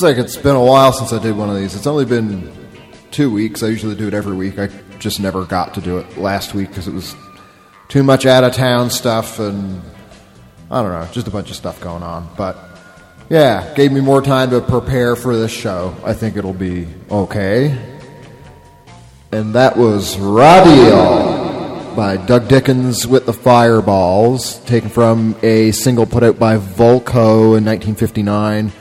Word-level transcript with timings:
Seems 0.00 0.16
like 0.16 0.24
it's 0.24 0.36
been 0.38 0.56
a 0.56 0.64
while 0.64 0.94
since 0.94 1.12
I 1.12 1.22
did 1.22 1.36
one 1.36 1.50
of 1.50 1.56
these. 1.56 1.74
It's 1.74 1.86
only 1.86 2.06
been 2.06 2.50
two 3.10 3.30
weeks. 3.30 3.62
I 3.62 3.66
usually 3.66 3.94
do 3.94 4.08
it 4.08 4.14
every 4.14 4.34
week. 4.34 4.58
I 4.58 4.68
just 4.98 5.20
never 5.20 5.44
got 5.44 5.74
to 5.74 5.82
do 5.82 5.98
it 5.98 6.16
last 6.16 6.54
week 6.54 6.68
because 6.68 6.88
it 6.88 6.94
was 6.94 7.14
too 7.88 8.02
much 8.02 8.24
out 8.24 8.42
of 8.42 8.54
town 8.54 8.88
stuff 8.88 9.38
and 9.38 9.82
I 10.70 10.80
don't 10.80 10.90
know, 10.90 11.06
just 11.12 11.28
a 11.28 11.30
bunch 11.30 11.50
of 11.50 11.56
stuff 11.56 11.82
going 11.82 12.02
on. 12.02 12.30
But 12.34 12.56
yeah, 13.28 13.74
gave 13.74 13.92
me 13.92 14.00
more 14.00 14.22
time 14.22 14.48
to 14.52 14.62
prepare 14.62 15.16
for 15.16 15.36
this 15.36 15.52
show. 15.52 15.94
I 16.02 16.14
think 16.14 16.38
it'll 16.38 16.54
be 16.54 16.88
okay. 17.10 17.78
And 19.32 19.54
that 19.54 19.76
was 19.76 20.18
Radio 20.18 21.94
by 21.94 22.16
Doug 22.16 22.48
Dickens 22.48 23.06
with 23.06 23.26
the 23.26 23.34
Fireballs, 23.34 24.60
taken 24.60 24.88
from 24.88 25.36
a 25.42 25.72
single 25.72 26.06
put 26.06 26.22
out 26.22 26.38
by 26.38 26.56
Volco 26.56 27.58
in 27.58 27.66
1959. 27.66 28.72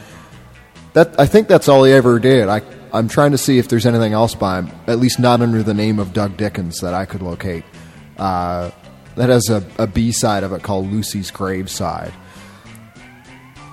That 0.94 1.20
I 1.20 1.26
think 1.26 1.48
that's 1.48 1.68
all 1.70 1.84
he 1.84 1.92
ever 1.92 2.20
did. 2.20 2.50
I 2.50 2.62
I'm 2.92 3.08
trying 3.08 3.32
to 3.32 3.38
see 3.38 3.58
if 3.60 3.68
there's 3.68 3.86
anything 3.86 4.14
else 4.14 4.34
by 4.34 4.60
him, 4.60 4.72
at 4.88 5.00
least 5.00 5.20
not 5.20 5.42
under 5.42 5.62
the 5.62 5.74
name 5.74 6.00
of 6.00 6.14
Doug 6.14 6.38
Dickens 6.38 6.82
that 6.82 6.94
I 6.94 7.06
could 7.06 7.22
locate. 7.22 7.64
Uh, 8.18 8.72
that 9.16 9.30
has 9.30 9.50
a, 9.50 9.64
a 9.78 9.88
B 9.88 10.12
side 10.12 10.44
of 10.44 10.54
it 10.54 10.64
called 10.64 10.92
Lucy's 10.92 11.32
Graveside. 11.32 12.14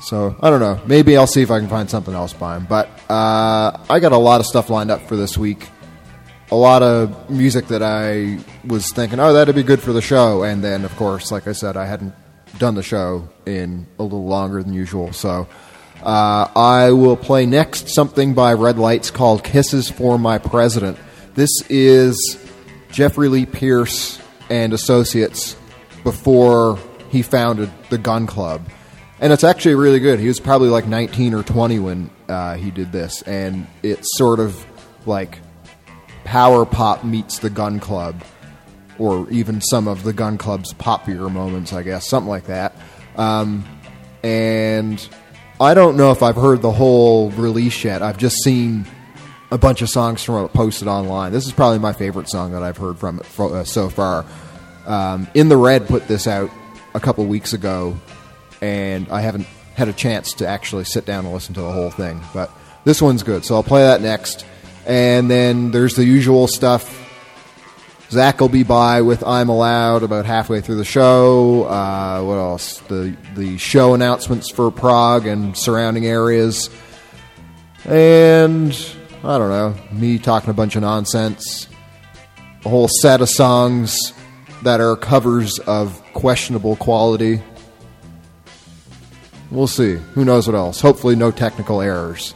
So 0.03 0.37
I 0.41 0.51
don't 0.51 0.61
know. 0.61 0.81
Maybe 0.87 1.17
I'll 1.17 1.27
see 1.27 1.43
if 1.43 1.51
I 1.51 1.59
can 1.59 1.69
find 1.69 1.89
something 1.89 2.15
else 2.15 2.33
by 2.33 2.57
him. 2.57 2.67
But 2.69 2.89
uh, 3.11 3.77
I 3.89 3.99
got 4.01 4.13
a 4.13 4.19
lot 4.19 4.41
of 4.41 4.47
stuff 4.47 4.71
lined 4.71 4.91
up 4.91 5.03
for 5.09 5.17
this 5.17 5.37
week. 5.39 5.69
A 6.53 6.55
lot 6.55 6.83
of 6.83 7.29
music 7.29 7.67
that 7.69 7.83
I 7.83 8.39
was 8.65 8.93
thinking, 8.93 9.19
oh, 9.19 9.33
that'd 9.33 9.55
be 9.55 9.65
good 9.65 9.81
for 9.81 9.93
the 9.93 10.03
show. 10.03 10.45
And 10.45 10.63
then, 10.63 10.85
of 10.85 10.95
course, 10.97 11.33
like 11.33 11.49
I 11.49 11.53
said, 11.53 11.77
I 11.77 11.87
hadn't 11.87 12.15
done 12.59 12.77
the 12.77 12.85
show 12.85 13.29
in 13.47 13.87
a 13.99 14.03
little 14.05 14.27
longer 14.27 14.63
than 14.63 14.73
usual. 14.73 15.13
So 15.13 15.49
uh, 16.03 16.49
I 16.55 16.93
will 16.93 17.17
play 17.17 17.47
next 17.47 17.89
something 17.89 18.35
by 18.35 18.53
Red 18.55 18.79
Lights 18.79 19.11
called 19.11 19.43
Kisses 19.43 19.91
for 19.91 20.19
My 20.19 20.39
President. 20.39 20.99
This 21.35 21.51
is 21.69 22.39
Jeffrey 22.91 23.29
Lee 23.29 23.47
Pierce 23.47 24.21
and 24.49 24.73
Associates 24.73 25.57
before 26.05 26.79
he 27.11 27.23
founded 27.23 27.71
the 27.91 27.99
Gun 27.99 28.27
Club. 28.27 28.69
And 29.21 29.33
it's 29.33 29.45
actually 29.45 29.75
really 29.75 29.99
good. 29.99 30.21
He 30.21 30.29
was 30.29 30.41
probably 30.41 30.69
like 30.69 30.87
19 30.87 31.35
or 31.35 31.43
20 31.43 31.79
when 31.79 32.11
uh, 32.29 32.55
he 32.57 32.71
did 32.71 32.93
this. 32.93 33.23
And 33.23 33.67
it's 33.83 34.07
sort 34.17 34.41
of 34.41 34.65
like 35.07 35.39
power 36.25 36.67
pop 36.67 37.05
meets 37.05 37.39
the 37.39 37.51
Gun 37.51 37.81
Club, 37.81 38.23
or 38.99 39.29
even 39.31 39.61
some 39.61 39.89
of 39.89 40.03
the 40.03 40.13
Gun 40.13 40.37
Club's 40.39 40.75
poppier 40.75 41.33
moments, 41.33 41.73
I 41.73 41.83
guess, 41.83 42.07
something 42.07 42.29
like 42.29 42.47
that. 42.47 42.75
Um, 43.17 43.65
and 44.23 45.09
I 45.59 45.73
don't 45.75 45.97
know 45.97 46.11
if 46.11 46.23
I've 46.23 46.37
heard 46.37 46.61
the 46.61 46.71
whole 46.71 47.31
release 47.31 47.83
yet. 47.83 48.03
I've 48.03 48.19
just 48.19 48.43
seen 48.43 48.87
a 49.51 49.57
bunch 49.57 49.81
of 49.81 49.89
songs 49.89 50.23
from 50.23 50.45
it 50.45 50.53
posted 50.53 50.87
online. 50.87 51.33
This 51.33 51.47
is 51.47 51.53
probably 51.53 51.79
my 51.79 51.95
favorite 51.95 52.29
song 52.29 52.53
that 52.53 52.63
I've 52.63 52.77
heard 52.77 52.99
from 52.99 53.21
it 53.21 53.27
fro- 53.27 53.55
uh, 53.55 53.65
so 53.65 53.89
far. 53.89 54.27
Um, 54.87 55.29
In 55.35 55.49
the 55.49 55.57
Red 55.57 55.87
put 55.87 56.09
this 56.09 56.27
out 56.27 56.51
a 56.95 57.01
couple 57.01 57.25
weeks 57.25 57.55
ago, 57.55 57.97
and 58.61 59.09
I 59.09 59.23
haven't 59.23 59.47
had 59.75 59.89
a 59.89 59.93
chance 59.95 60.35
to 60.35 60.47
actually 60.47 60.85
sit 60.85 61.07
down 61.07 61.25
and 61.25 61.33
listen 61.33 61.55
to 61.55 61.63
the 61.63 61.73
whole 61.73 61.91
thing. 61.91 62.21
But 62.35 62.51
this 62.85 63.01
one's 63.01 63.23
good, 63.23 63.45
so 63.45 63.55
I'll 63.55 63.63
play 63.63 63.83
that 63.83 64.03
next. 64.03 64.45
And 64.87 65.31
then 65.31 65.71
there's 65.71 65.95
the 65.97 66.05
usual 66.05 66.49
stuff. 66.49 67.03
Zach 68.11 68.41
will 68.41 68.49
be 68.49 68.63
by 68.63 69.03
with 69.03 69.25
"I'm 69.27 69.49
Allowed" 69.49 70.03
about 70.03 70.27
halfway 70.27 70.61
through 70.61 70.77
the 70.77 70.85
show. 70.85 71.65
Uh, 71.65 72.23
what 72.23 72.37
else? 72.37 72.79
The 72.81 73.17
the 73.35 73.59
show 73.59 73.95
announcements 73.95 74.51
for 74.51 74.71
Prague 74.71 75.27
and 75.27 75.57
surrounding 75.57 76.07
areas, 76.07 76.71
and 77.85 78.73
I 79.25 79.39
don't 79.39 79.51
know, 79.51 79.75
me 79.93 80.19
talking 80.19 80.51
a 80.51 80.55
bunch 80.55 80.77
of 80.77 80.83
nonsense. 80.83 81.69
A 82.65 82.69
whole 82.69 82.89
set 83.01 83.21
of 83.21 83.29
songs 83.29 84.13
that 84.63 84.81
are 84.81 84.97
covers 84.97 85.59
of 85.61 86.01
questionable 86.13 86.77
quality. 86.77 87.41
We'll 89.51 89.67
see. 89.67 89.95
Who 90.15 90.25
knows 90.25 90.47
what 90.47 90.57
else? 90.57 90.81
Hopefully, 90.81 91.17
no 91.17 91.31
technical 91.31 91.81
errors. 91.81 92.35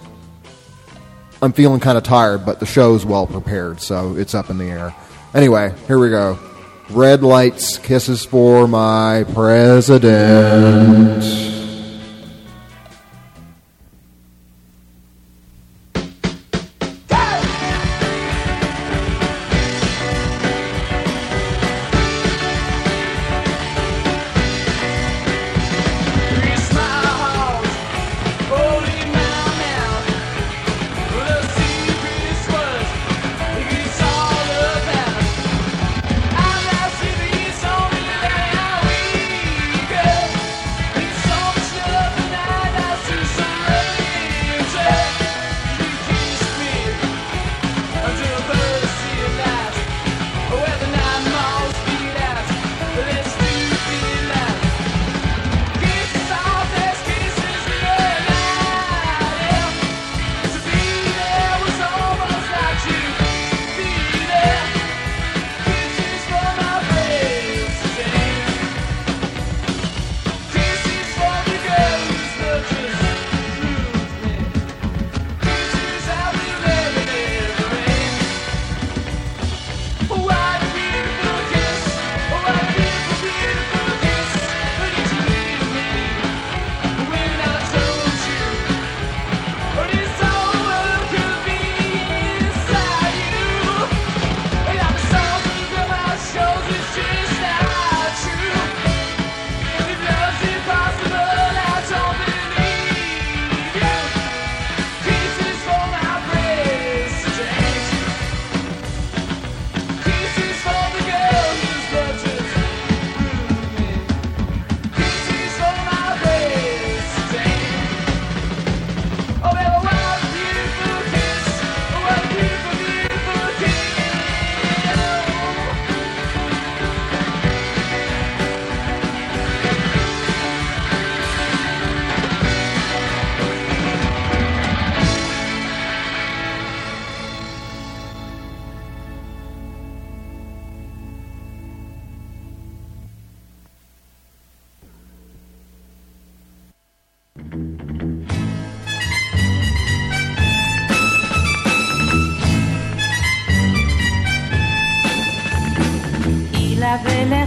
I'm 1.43 1.52
feeling 1.52 1.81
kind 1.81 1.96
of 1.96 2.05
tired, 2.05 2.44
but 2.44 2.61
the 2.61 2.66
show's 2.66 3.05
well 3.06 3.26
prepared, 3.26 3.81
so 3.81 4.16
it's 4.16 4.34
up 4.34 4.50
in 4.50 4.58
the 4.58 4.66
air. 4.66 4.94
Anyway, 5.32 5.73
here 5.87 5.99
we 5.99 6.11
go. 6.11 6.38
Red 6.91 7.23
lights, 7.23 7.79
kisses 7.79 8.25
for 8.25 8.67
my 8.67 9.25
president. 9.32 11.23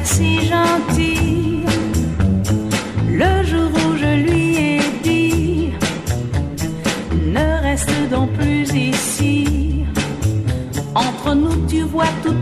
si 0.04 0.40
gentil. 0.48 1.64
Le 3.10 3.44
jour 3.44 3.70
où 3.84 3.98
je 3.98 4.12
lui 4.26 4.56
ai 4.58 4.80
dit, 5.04 5.70
ne 7.36 7.62
reste 7.62 8.10
donc 8.10 8.32
plus 8.34 8.74
ici. 8.74 9.86
Entre 10.96 11.34
nous, 11.34 11.66
tu 11.68 11.82
vois 11.84 12.14
tout 12.24 12.36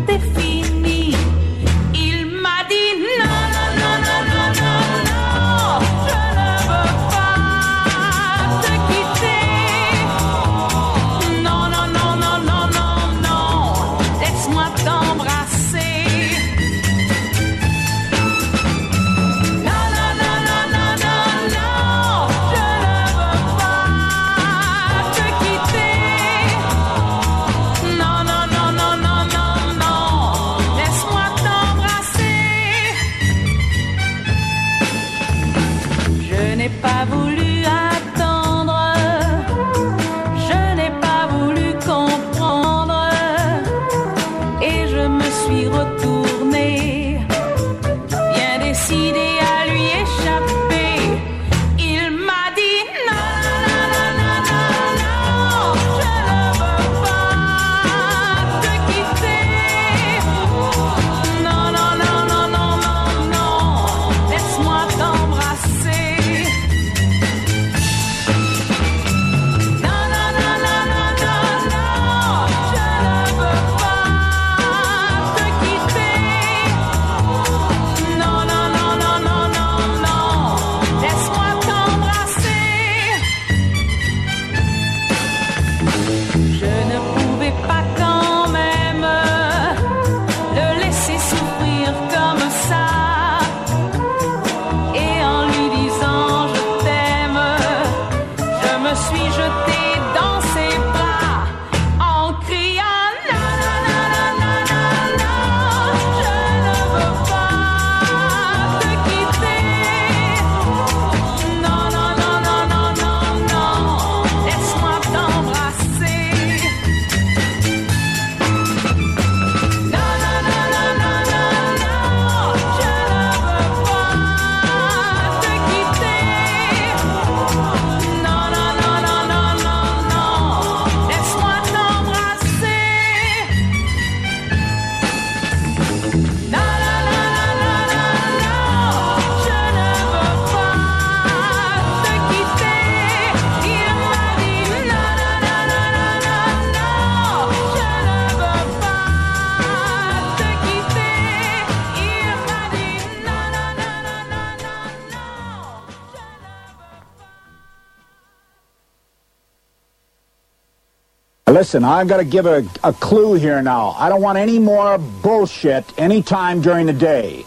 Listen, 161.62 161.84
I've 161.84 162.08
got 162.08 162.18
to 162.18 162.24
give 162.24 162.48
a, 162.48 162.66
a 162.84 162.92
clue 162.92 163.36
here 163.36 163.62
now. 163.62 163.90
I 163.90 164.10
don't 164.10 164.24
want 164.24 164.40
any 164.40 164.58
more 164.58 164.98
bullshit 164.98 165.86
anytime 165.96 166.60
during 166.60 166.88
the 166.88 166.94
day 166.94 167.44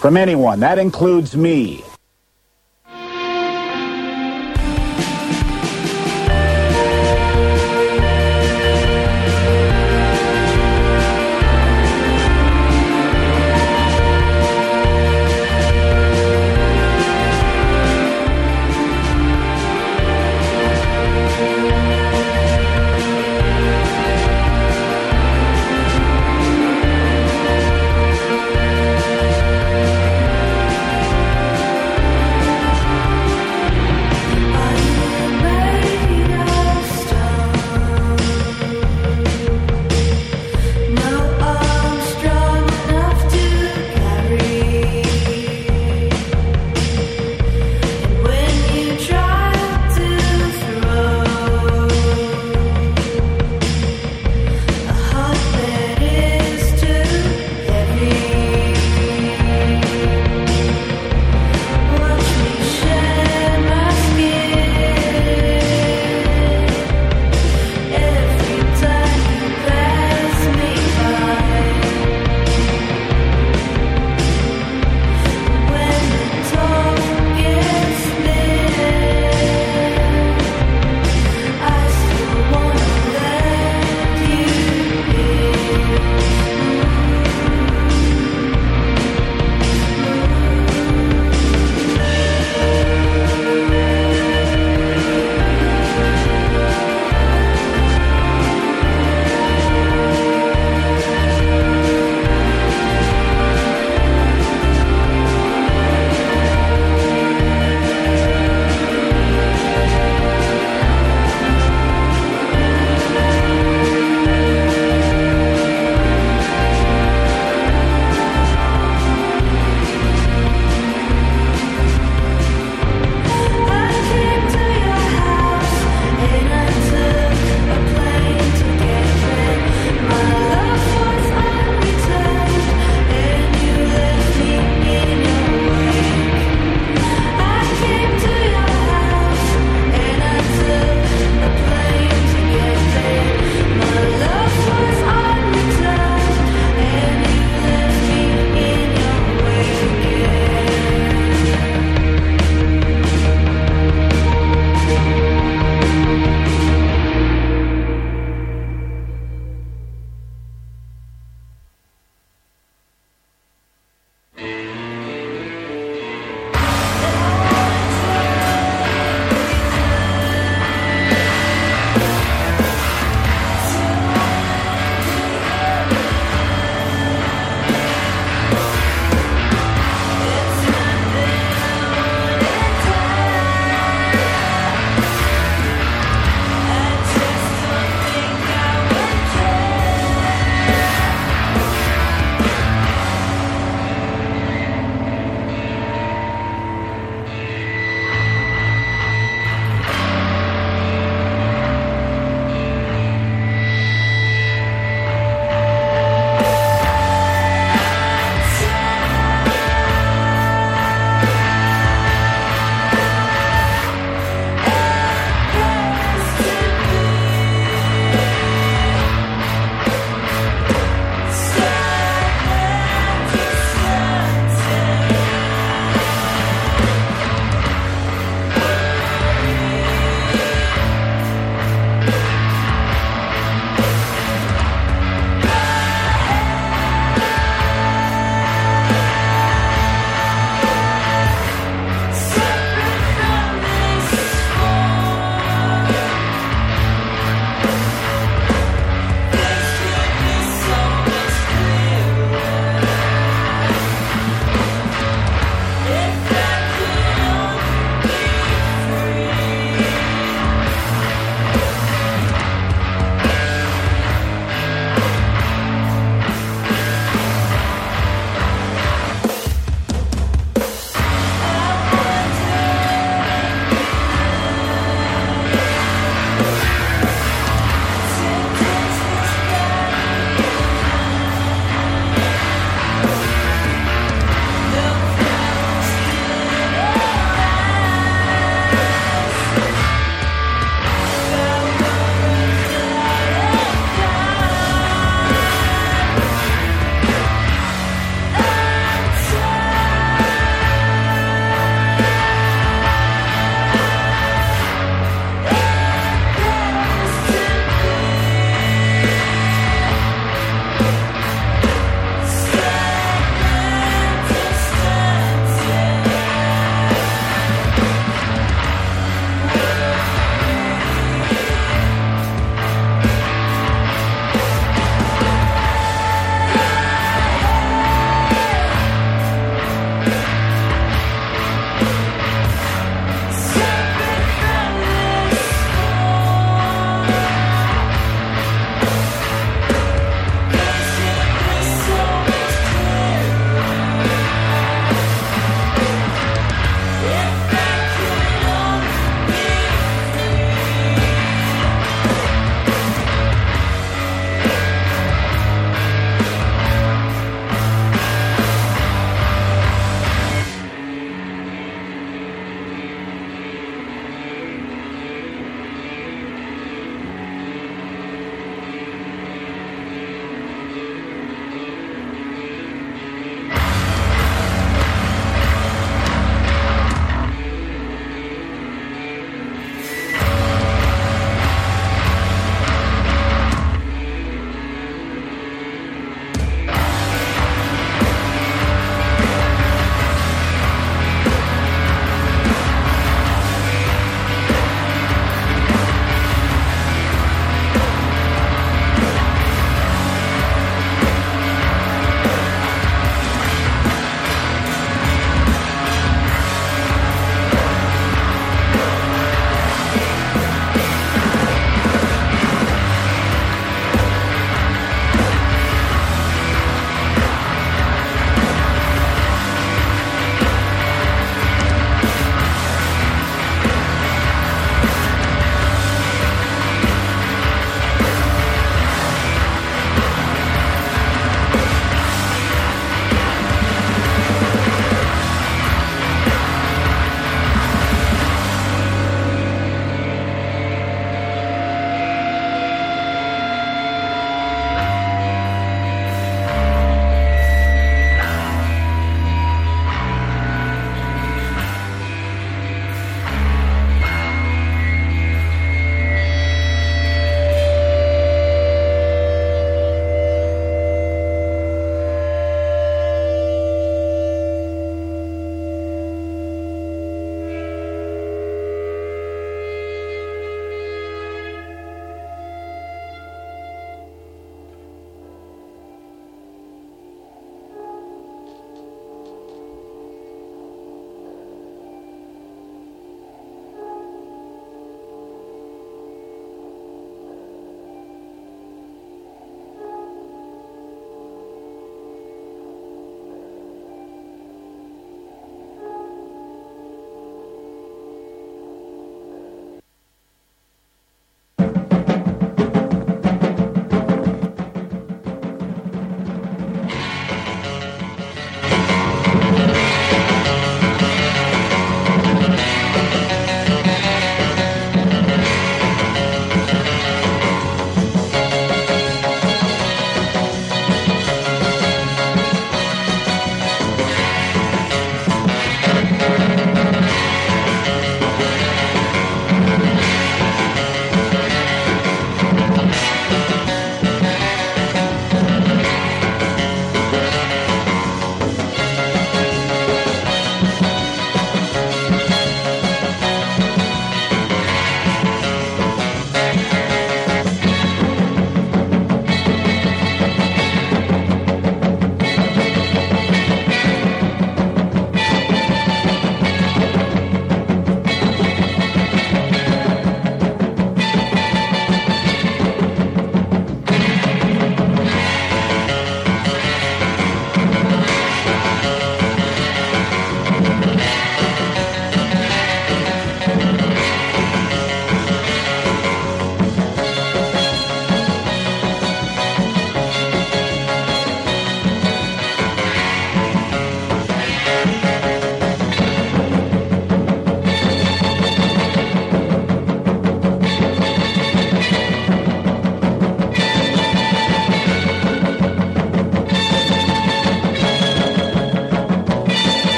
from 0.00 0.16
anyone. 0.16 0.58
That 0.58 0.80
includes 0.80 1.36
me. 1.36 1.84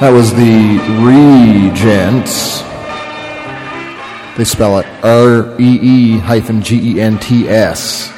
That 0.00 0.10
was 0.10 0.32
the 0.32 0.78
Regents. 1.02 2.62
They 4.38 4.44
spell 4.44 4.78
it 4.78 4.86
R 5.02 5.60
E 5.60 5.78
E 5.82 6.18
hyphen 6.18 6.62
G 6.62 6.92
E 6.92 7.00
N 7.00 7.18
T 7.18 7.48
S. 7.48 8.08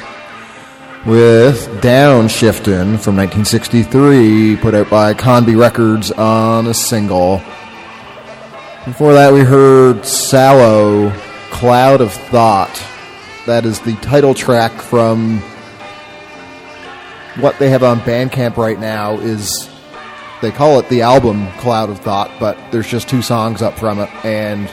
With 1.07 1.67
Downshifting 1.81 2.99
from 2.99 3.15
1963, 3.15 4.57
put 4.57 4.75
out 4.75 4.91
by 4.91 5.15
Conby 5.15 5.55
Records 5.55 6.11
on 6.11 6.67
a 6.67 6.73
single. 6.75 7.37
Before 8.85 9.13
that, 9.13 9.33
we 9.33 9.39
heard 9.39 10.05
Sallow, 10.05 11.09
Cloud 11.49 12.01
of 12.01 12.13
Thought. 12.13 12.85
That 13.47 13.65
is 13.65 13.79
the 13.79 13.95
title 13.95 14.35
track 14.35 14.71
from 14.73 15.39
what 17.39 17.57
they 17.57 17.71
have 17.71 17.81
on 17.81 18.01
Bandcamp 18.01 18.57
right 18.57 18.79
now 18.79 19.17
is 19.17 19.70
they 20.41 20.51
call 20.51 20.79
it 20.79 20.89
the 20.89 21.01
album 21.01 21.47
Cloud 21.53 21.89
of 21.89 21.99
Thought, 21.99 22.31
but 22.39 22.57
there's 22.71 22.87
just 22.87 23.07
two 23.07 23.21
songs 23.21 23.61
up 23.61 23.77
from 23.77 23.99
it, 23.99 24.09
and 24.25 24.69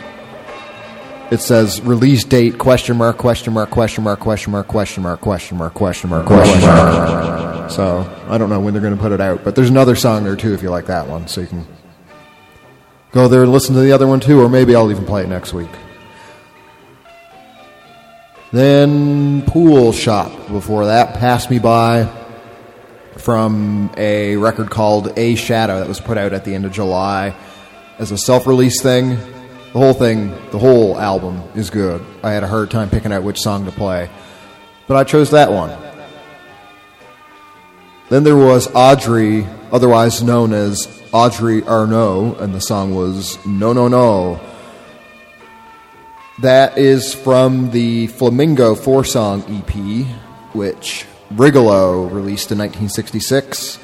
it 1.30 1.40
says 1.40 1.80
release 1.82 2.24
date 2.24 2.58
question 2.58 2.96
mark 2.96 3.18
question 3.18 3.52
mark 3.52 3.70
question 3.70 4.02
mark 4.02 4.18
question 4.18 4.52
mark 4.52 4.68
question 4.68 5.02
mark 5.02 5.20
question 5.20 5.56
mark 5.58 5.74
question 5.74 6.08
mark 6.08 6.26
question 6.26 6.60
mark. 6.62 7.70
So 7.70 8.24
I 8.28 8.38
don't 8.38 8.48
know 8.48 8.60
when 8.60 8.72
they're 8.72 8.82
going 8.82 8.96
to 8.96 9.00
put 9.00 9.12
it 9.12 9.20
out, 9.20 9.44
but 9.44 9.54
there's 9.54 9.68
another 9.68 9.94
song 9.94 10.24
there 10.24 10.36
too 10.36 10.54
if 10.54 10.62
you 10.62 10.70
like 10.70 10.86
that 10.86 11.06
one, 11.06 11.28
so 11.28 11.42
you 11.42 11.46
can 11.46 11.66
go 13.12 13.28
there 13.28 13.42
and 13.42 13.52
listen 13.52 13.74
to 13.74 13.82
the 13.82 13.92
other 13.92 14.06
one 14.06 14.20
too, 14.20 14.40
or 14.40 14.48
maybe 14.48 14.74
I'll 14.74 14.90
even 14.90 15.04
play 15.04 15.22
it 15.22 15.28
next 15.28 15.52
week. 15.52 15.68
Then 18.50 19.42
Pool 19.42 19.92
Shop 19.92 20.32
before 20.48 20.86
that, 20.86 21.18
Pass 21.18 21.50
Me 21.50 21.58
By 21.58 22.04
from 23.28 23.90
a 23.98 24.36
record 24.38 24.70
called 24.70 25.12
A 25.18 25.34
Shadow 25.34 25.80
that 25.80 25.86
was 25.86 26.00
put 26.00 26.16
out 26.16 26.32
at 26.32 26.46
the 26.46 26.54
end 26.54 26.64
of 26.64 26.72
July 26.72 27.36
as 27.98 28.10
a 28.10 28.16
self 28.16 28.46
release 28.46 28.80
thing. 28.80 29.10
The 29.10 29.78
whole 29.78 29.92
thing, 29.92 30.30
the 30.50 30.58
whole 30.58 30.98
album 30.98 31.42
is 31.54 31.68
good. 31.68 32.02
I 32.22 32.30
had 32.30 32.42
a 32.42 32.46
hard 32.46 32.70
time 32.70 32.88
picking 32.88 33.12
out 33.12 33.24
which 33.24 33.38
song 33.38 33.66
to 33.66 33.70
play, 33.70 34.08
but 34.86 34.96
I 34.96 35.04
chose 35.04 35.32
that 35.32 35.52
one. 35.52 35.78
Then 38.08 38.24
there 38.24 38.34
was 38.34 38.66
Audrey, 38.74 39.46
otherwise 39.70 40.22
known 40.22 40.54
as 40.54 40.88
Audrey 41.12 41.62
Arno, 41.64 42.34
and 42.36 42.54
the 42.54 42.62
song 42.62 42.94
was 42.94 43.36
No 43.44 43.74
No 43.74 43.88
No. 43.88 44.40
That 46.38 46.78
is 46.78 47.12
from 47.12 47.72
the 47.72 48.06
Flamingo 48.06 48.74
four 48.74 49.04
song 49.04 49.44
EP, 49.50 50.06
which 50.54 51.04
Rigolo 51.30 52.04
released 52.04 52.50
in 52.52 52.58
1966. 52.58 53.78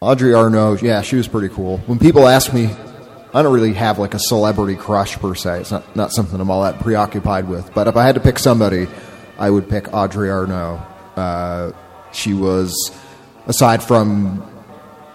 Audrey 0.00 0.32
Arno, 0.32 0.76
yeah, 0.76 1.02
she 1.02 1.16
was 1.16 1.26
pretty 1.28 1.52
cool. 1.52 1.78
When 1.78 1.98
people 1.98 2.28
ask 2.28 2.54
me, 2.54 2.70
I 3.34 3.42
don't 3.42 3.52
really 3.52 3.74
have 3.74 3.98
like 3.98 4.14
a 4.14 4.18
celebrity 4.18 4.76
crush 4.76 5.18
per 5.18 5.34
se. 5.34 5.60
It's 5.60 5.70
not, 5.70 5.96
not 5.96 6.12
something 6.12 6.40
I'm 6.40 6.50
all 6.50 6.62
that 6.62 6.78
preoccupied 6.80 7.48
with. 7.48 7.74
But 7.74 7.88
if 7.88 7.96
I 7.96 8.06
had 8.06 8.14
to 8.14 8.20
pick 8.20 8.38
somebody, 8.38 8.86
I 9.38 9.50
would 9.50 9.68
pick 9.68 9.92
Audrey 9.92 10.30
Arno. 10.30 10.76
Uh, 11.14 11.72
she 12.12 12.32
was, 12.32 12.90
aside 13.46 13.82
from 13.82 14.42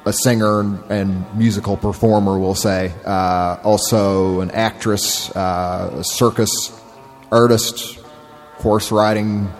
a 0.05 0.13
singer 0.13 0.59
and, 0.89 1.25
musical 1.35 1.77
performer, 1.77 2.37
we'll 2.37 2.53
say, 2.53 2.93
uh, 3.05 3.57
also 3.63 4.41
an 4.41 4.51
actress, 4.51 5.33
uh, 5.35 5.95
a 5.99 6.03
circus 6.03 6.77
artist, 7.31 8.02
horse 8.63 8.91
riding, 8.91 9.51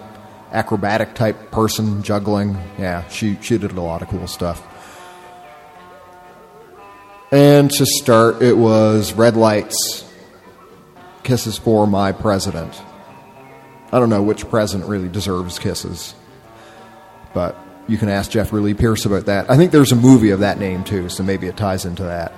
acrobatic 0.51 1.13
type 1.13 1.51
person, 1.51 2.01
juggling. 2.01 2.57
Yeah, 2.79 3.07
she, 3.09 3.37
she 3.41 3.57
did 3.57 3.71
a 3.73 3.81
lot 3.81 4.01
of 4.01 4.07
cool 4.07 4.27
stuff. 4.27 4.65
And 7.31 7.69
to 7.71 7.85
start, 7.85 8.41
it 8.41 8.57
was 8.57 9.13
Red 9.13 9.35
Lights, 9.35 10.09
Kisses 11.23 11.57
for 11.57 11.85
My 11.85 12.11
President. 12.11 12.81
I 13.91 13.99
don't 13.99 14.09
know 14.09 14.23
which 14.23 14.49
president 14.49 14.89
really 14.89 15.09
deserves 15.09 15.59
kisses, 15.59 16.15
but 17.33 17.57
you 17.87 17.97
can 17.97 18.09
ask 18.09 18.31
Jeffrey 18.31 18.61
Lee 18.61 18.73
Pierce 18.73 19.05
about 19.05 19.25
that. 19.25 19.51
I 19.51 19.57
think 19.57 19.71
there's 19.71 19.91
a 19.91 19.95
movie 19.95 20.31
of 20.31 20.39
that 20.39 20.57
name 20.57 20.83
too, 20.83 21.09
so 21.09 21.23
maybe 21.23 21.47
it 21.47 21.57
ties 21.57 21.85
into 21.85 22.03
that. 22.03 22.33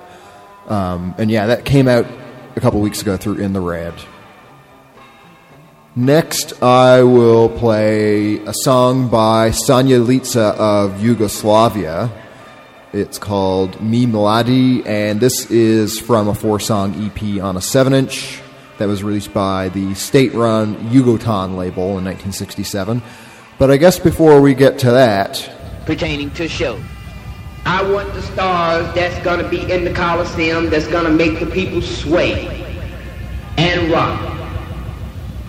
Um, 0.66 1.14
and 1.16 1.30
yeah, 1.30 1.46
that 1.46 1.64
came 1.64 1.88
out 1.88 2.06
a 2.56 2.60
couple 2.60 2.80
weeks 2.80 3.00
ago 3.00 3.16
through 3.16 3.36
In 3.36 3.52
the 3.52 3.60
Red. 3.60 3.94
Next, 5.98 6.62
I 6.62 7.04
will 7.04 7.48
play 7.48 8.36
a 8.44 8.52
song 8.52 9.08
by 9.08 9.48
Sanja 9.48 10.04
Lica 10.04 10.54
of 10.58 11.02
Yugoslavia. 11.02 12.12
It's 12.92 13.16
called 13.16 13.80
Mi 13.80 14.04
Mladi, 14.06 14.86
and 14.86 15.20
this 15.20 15.50
is 15.50 15.98
from 15.98 16.28
a 16.28 16.34
four 16.34 16.60
song 16.60 16.92
EP 17.02 17.42
on 17.42 17.56
a 17.56 17.62
7 17.62 17.94
inch 17.94 18.42
that 18.76 18.88
was 18.88 19.02
released 19.02 19.32
by 19.32 19.70
the 19.70 19.94
state 19.94 20.34
run 20.34 20.76
Jugoton 20.90 21.56
label 21.56 21.96
in 21.96 22.04
1967. 22.04 23.00
But 23.58 23.70
I 23.70 23.78
guess 23.78 23.98
before 23.98 24.42
we 24.42 24.52
get 24.52 24.78
to 24.80 24.90
that, 24.90 25.50
pertaining 25.86 26.30
to 26.32 26.46
show. 26.46 26.78
I 27.64 27.82
want 27.90 28.12
the 28.12 28.20
stars 28.20 28.94
that's 28.94 29.18
gonna 29.24 29.48
be 29.48 29.62
in 29.72 29.84
the 29.84 29.94
Coliseum 29.94 30.68
that's 30.68 30.88
gonna 30.88 31.08
make 31.08 31.40
the 31.40 31.46
people 31.46 31.80
sway 31.80 32.48
and 33.56 33.90
rock 33.90 34.35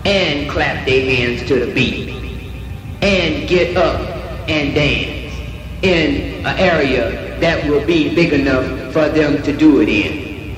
and 0.04 0.50
clap 0.50 0.86
their 0.86 1.04
hands 1.04 1.46
to 1.48 1.66
the 1.66 1.72
beat 1.74 2.08
and 3.02 3.48
get 3.48 3.76
up 3.76 4.00
and 4.48 4.74
dance 4.74 5.34
in 5.82 6.44
an 6.46 6.58
area 6.58 7.38
that 7.40 7.68
will 7.68 7.84
be 7.86 8.14
big 8.14 8.32
enough 8.32 8.92
for 8.92 9.08
them 9.08 9.42
to 9.42 9.56
do 9.56 9.80
it 9.80 9.88
in. 9.88 10.56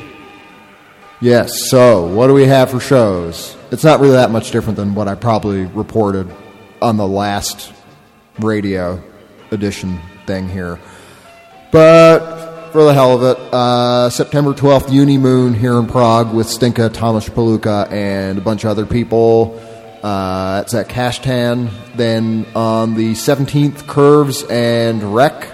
yes, 1.21 1.69
so 1.69 2.07
what 2.07 2.29
do 2.29 2.35
we 2.35 2.47
have 2.47 2.71
for 2.71 2.81
shows? 2.81 3.57
It's 3.71 3.85
not 3.85 4.01
really 4.01 4.15
that 4.15 4.31
much 4.31 4.51
different 4.51 4.77
than 4.77 4.95
what 4.95 5.09
I 5.09 5.15
probably 5.15 5.65
reported 5.67 6.31
on 6.81 6.97
the 6.97 7.07
last 7.07 7.73
radio 8.39 9.03
edition 9.51 10.01
thing 10.27 10.49
here. 10.49 10.79
But 11.71 12.40
for 12.73 12.85
the 12.85 12.95
hell 12.95 13.15
of 13.15 13.23
it, 13.23 13.53
uh, 13.53 14.11
September 14.11 14.53
12th, 14.53 14.87
Unimoon 14.87 15.57
here 15.57 15.79
in 15.79 15.87
Prague 15.87 16.33
with 16.33 16.49
Stinka, 16.49 16.89
Thomas 16.89 17.29
Paluka, 17.29 17.91
and 17.91 18.39
a 18.39 18.41
bunch 18.41 18.65
of 18.65 18.71
other 18.71 18.87
people. 18.87 19.61
Uh, 20.03 20.63
it's 20.65 20.73
at 20.75 20.89
Kashtan. 20.89 21.71
Then 21.97 22.47
on 22.55 22.95
the 22.95 23.13
17th, 23.13 23.87
Curves 23.87 24.45
and 24.45 25.15
Wreck. 25.15 25.49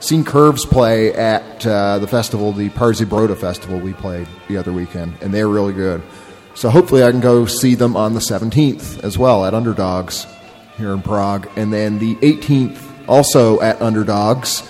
Seen 0.00 0.24
Curves 0.24 0.64
play 0.64 1.12
at 1.12 1.66
uh, 1.66 1.98
the 1.98 2.08
festival, 2.08 2.52
the 2.52 2.70
Parsi 2.70 3.04
Broda 3.04 3.36
Festival 3.36 3.78
we 3.78 3.92
played 3.92 4.26
the 4.48 4.56
other 4.56 4.72
weekend, 4.72 5.14
and 5.20 5.32
they're 5.32 5.48
really 5.48 5.74
good. 5.74 6.02
So 6.54 6.70
hopefully 6.70 7.04
I 7.04 7.10
can 7.10 7.20
go 7.20 7.44
see 7.44 7.74
them 7.74 7.96
on 7.96 8.14
the 8.14 8.20
17th 8.20 9.04
as 9.04 9.18
well 9.18 9.44
at 9.44 9.54
Underdogs 9.54 10.26
here 10.76 10.92
in 10.92 11.02
Prague. 11.02 11.48
And 11.56 11.72
then 11.72 11.98
the 11.98 12.16
18th, 12.16 13.08
also 13.08 13.60
at 13.60 13.80
Underdogs, 13.82 14.68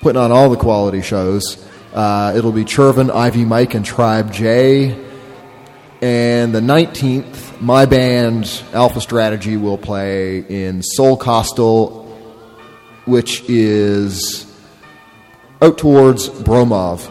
putting 0.00 0.20
on 0.20 0.32
all 0.32 0.50
the 0.50 0.56
quality 0.56 1.02
shows. 1.02 1.64
Uh, 1.92 2.32
it'll 2.36 2.52
be 2.52 2.64
Chervin, 2.64 3.10
Ivy 3.10 3.44
Mike, 3.44 3.74
and 3.74 3.84
Tribe 3.84 4.32
J. 4.32 4.96
And 6.00 6.54
the 6.54 6.60
19th, 6.60 7.60
my 7.60 7.84
band, 7.84 8.62
Alpha 8.72 9.00
Strategy, 9.00 9.56
will 9.56 9.76
play 9.76 10.38
in 10.38 10.82
Soul 10.82 11.16
Costal, 11.16 12.06
which 13.04 13.42
is 13.48 14.46
out 15.60 15.76
towards 15.76 16.28
Bromov 16.28 17.10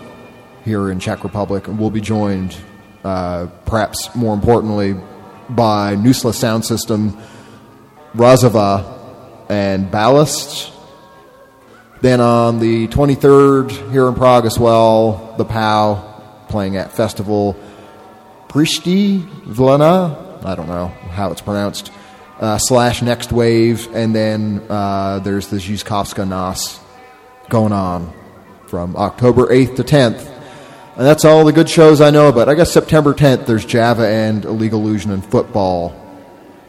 here 0.65 0.89
in 0.89 0.99
Czech 0.99 1.23
Republic. 1.23 1.67
And 1.67 1.77
we'll 1.77 1.91
be 1.91 2.01
joined, 2.01 2.57
uh, 3.03 3.47
perhaps 3.65 4.15
more 4.15 4.33
importantly, 4.33 4.95
by 5.49 5.95
Nusla 5.95 6.33
Sound 6.33 6.65
System, 6.65 7.15
Razava, 8.15 9.45
and 9.49 9.91
Ballast. 9.91 10.71
Then 12.01 12.21
on 12.21 12.59
the 12.59 12.87
23rd, 12.87 13.91
here 13.91 14.07
in 14.07 14.15
Prague 14.15 14.45
as 14.45 14.57
well, 14.57 15.35
the 15.37 15.43
POW 15.43 16.45
playing 16.47 16.77
at 16.77 16.93
Festival 16.93 17.57
Prishti 18.47 19.21
Vlana. 19.43 20.45
I 20.45 20.55
don't 20.55 20.67
know 20.67 20.87
how 20.87 21.31
it's 21.31 21.41
pronounced. 21.41 21.91
Uh, 22.39 22.57
slash 22.57 23.01
Next 23.01 23.33
Wave, 23.33 23.93
and 23.93 24.15
then 24.15 24.65
uh, 24.69 25.19
there's 25.19 25.49
the 25.49 25.57
Zhizkovska 25.57 26.25
Nas 26.25 26.79
going 27.49 27.73
on 27.73 28.13
from 28.67 28.95
October 28.95 29.47
8th 29.47 29.75
to 29.75 29.83
10th. 29.83 30.25
And 30.95 31.05
that's 31.05 31.25
all 31.25 31.43
the 31.43 31.51
good 31.51 31.69
shows 31.69 31.99
I 31.99 32.11
know 32.11 32.29
about. 32.29 32.47
I 32.47 32.53
guess 32.53 32.71
September 32.71 33.13
10th, 33.13 33.45
there's 33.45 33.65
Java 33.65 34.07
and 34.07 34.45
Illegal 34.45 34.79
Illusion 34.79 35.11
and 35.11 35.25
football 35.25 35.93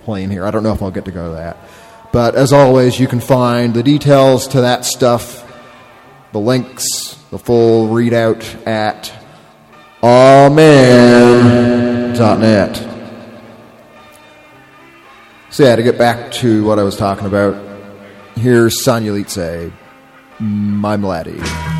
playing 0.02 0.30
here. 0.30 0.44
I 0.44 0.50
don't 0.50 0.64
know 0.64 0.72
if 0.72 0.82
I'll 0.82 0.90
get 0.90 1.04
to 1.04 1.12
go 1.12 1.28
to 1.28 1.34
that. 1.36 1.56
But 2.12 2.34
as 2.34 2.52
always, 2.52 2.98
you 2.98 3.06
can 3.06 3.20
find 3.20 3.72
the 3.72 3.82
details 3.82 4.48
to 4.48 4.62
that 4.62 4.84
stuff, 4.84 5.46
the 6.32 6.40
links, 6.40 7.14
the 7.30 7.38
full 7.38 7.88
readout 7.88 8.66
at 8.66 9.12
amen.net. 10.02 10.46
So, 15.50 15.64
yeah, 15.64 15.76
to 15.76 15.82
get 15.82 15.98
back 15.98 16.32
to 16.32 16.64
what 16.64 16.78
I 16.78 16.82
was 16.82 16.96
talking 16.96 17.26
about, 17.26 17.56
here's 18.36 18.84
Sanja 18.84 19.12
Lica 19.12 19.72
Mi 20.40 20.96
Mladi. 20.96 21.79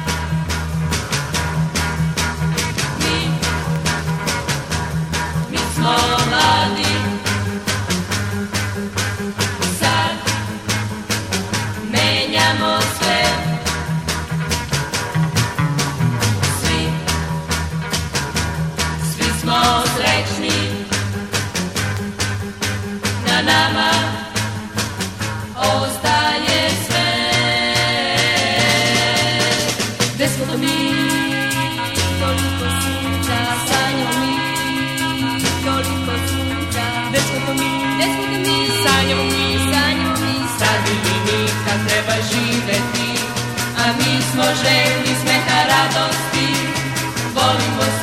Živeti 42.22 43.10
A 43.78 43.84
mi 43.98 44.22
smo 44.32 44.42
željni 44.42 45.14
smeha 45.22 45.60
radosti. 45.70 46.48
Volimo, 47.34 47.84
sanjamo 47.84 47.99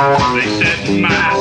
they 0.00 0.46
set 0.62 0.88
my 0.88 1.39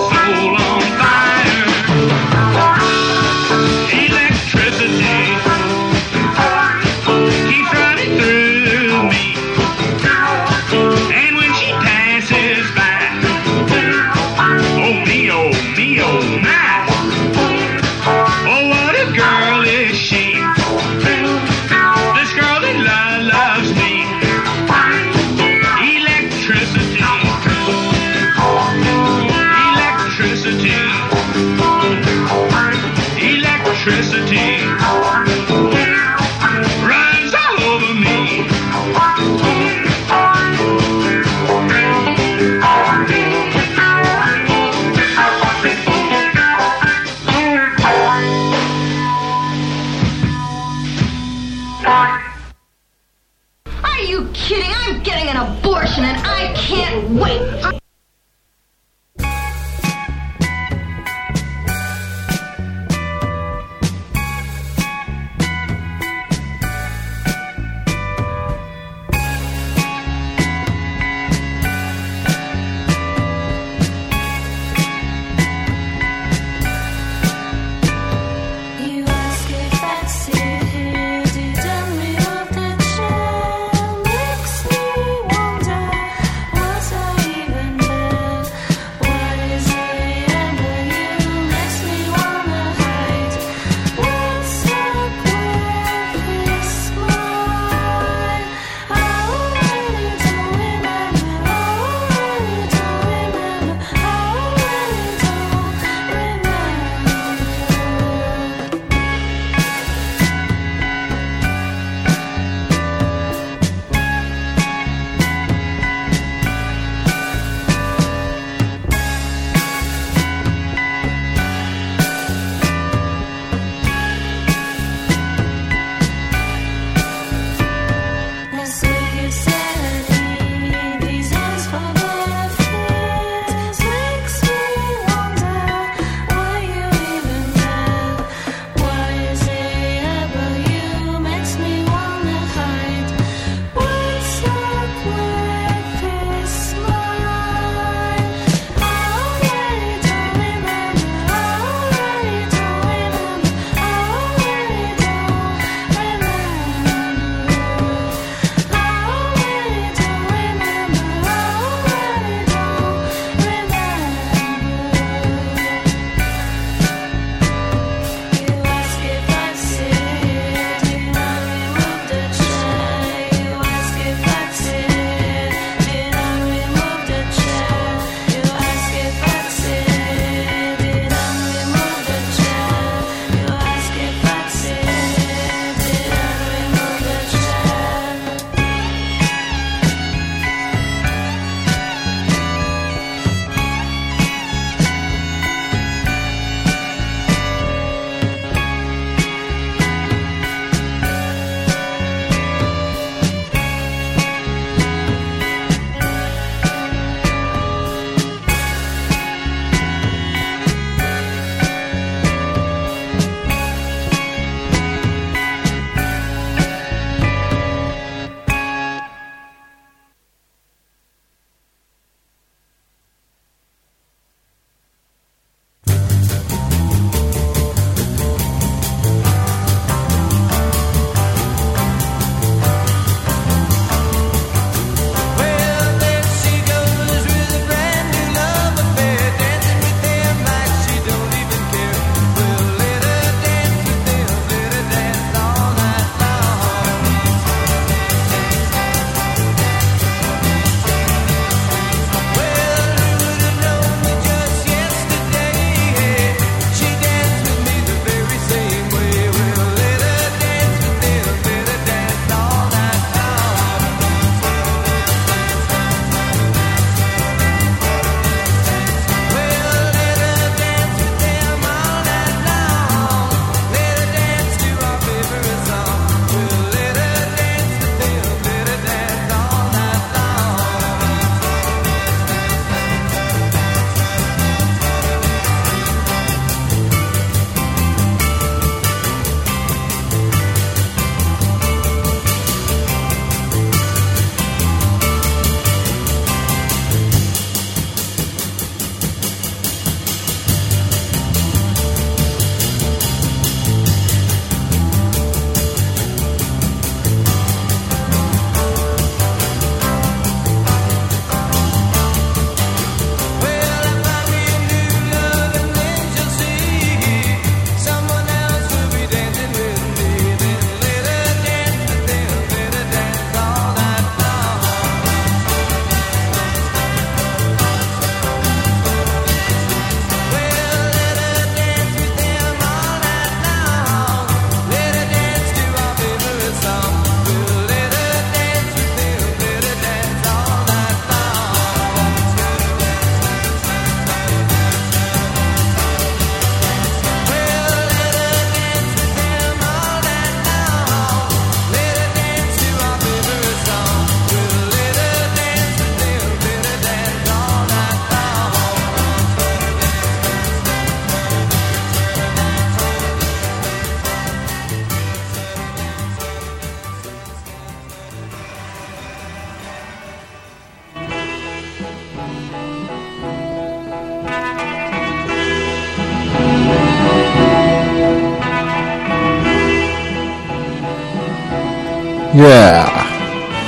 Yeah. 382.40 382.88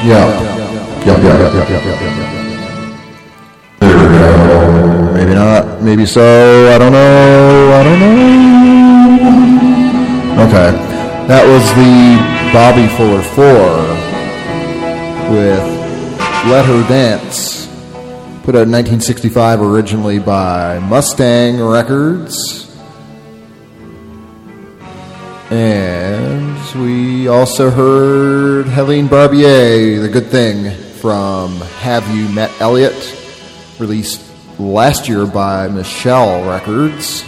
Yeah. 0.05 0.27
Yeah, 1.03 1.17
yeah, 1.19 1.35
yeah, 1.39 1.51
yeah, 1.51 1.67
yeah, 1.67 1.83
yeah, 1.83 1.99
yeah. 1.99 2.29
There 3.81 3.97
we 3.97 4.03
go. 4.15 5.11
Maybe 5.13 5.33
not. 5.33 5.81
Maybe 5.81 6.05
so. 6.05 6.23
I 6.73 6.77
don't 6.77 6.93
know. 6.93 7.73
I 7.73 7.83
don't 7.83 7.99
know. 7.99 8.21
Okay. 10.47 10.71
That 11.27 11.43
was 11.45 11.67
the 11.75 12.17
Bobby 12.53 12.87
Fuller 12.95 13.21
4 13.21 13.43
with 15.35 15.65
Let 16.47 16.65
Her 16.65 16.81
Dance. 16.87 17.67
Put 18.43 18.55
out 18.55 18.67
in 18.67 18.71
1965 18.71 19.61
originally 19.61 20.19
by 20.19 20.79
Mustang 20.79 21.61
Records. 21.61 22.69
And 25.51 26.57
we 26.81 27.27
also 27.27 27.69
heard 27.69 28.30
Helene 28.71 29.07
Barbier, 29.07 29.99
The 29.99 30.07
Good 30.07 30.27
Thing, 30.27 30.71
from 30.95 31.57
Have 31.79 32.07
You 32.15 32.29
Met 32.29 32.49
Elliot, 32.61 32.93
released 33.79 34.23
last 34.57 35.09
year 35.09 35.25
by 35.25 35.67
Michelle 35.67 36.47
Records. 36.49 37.25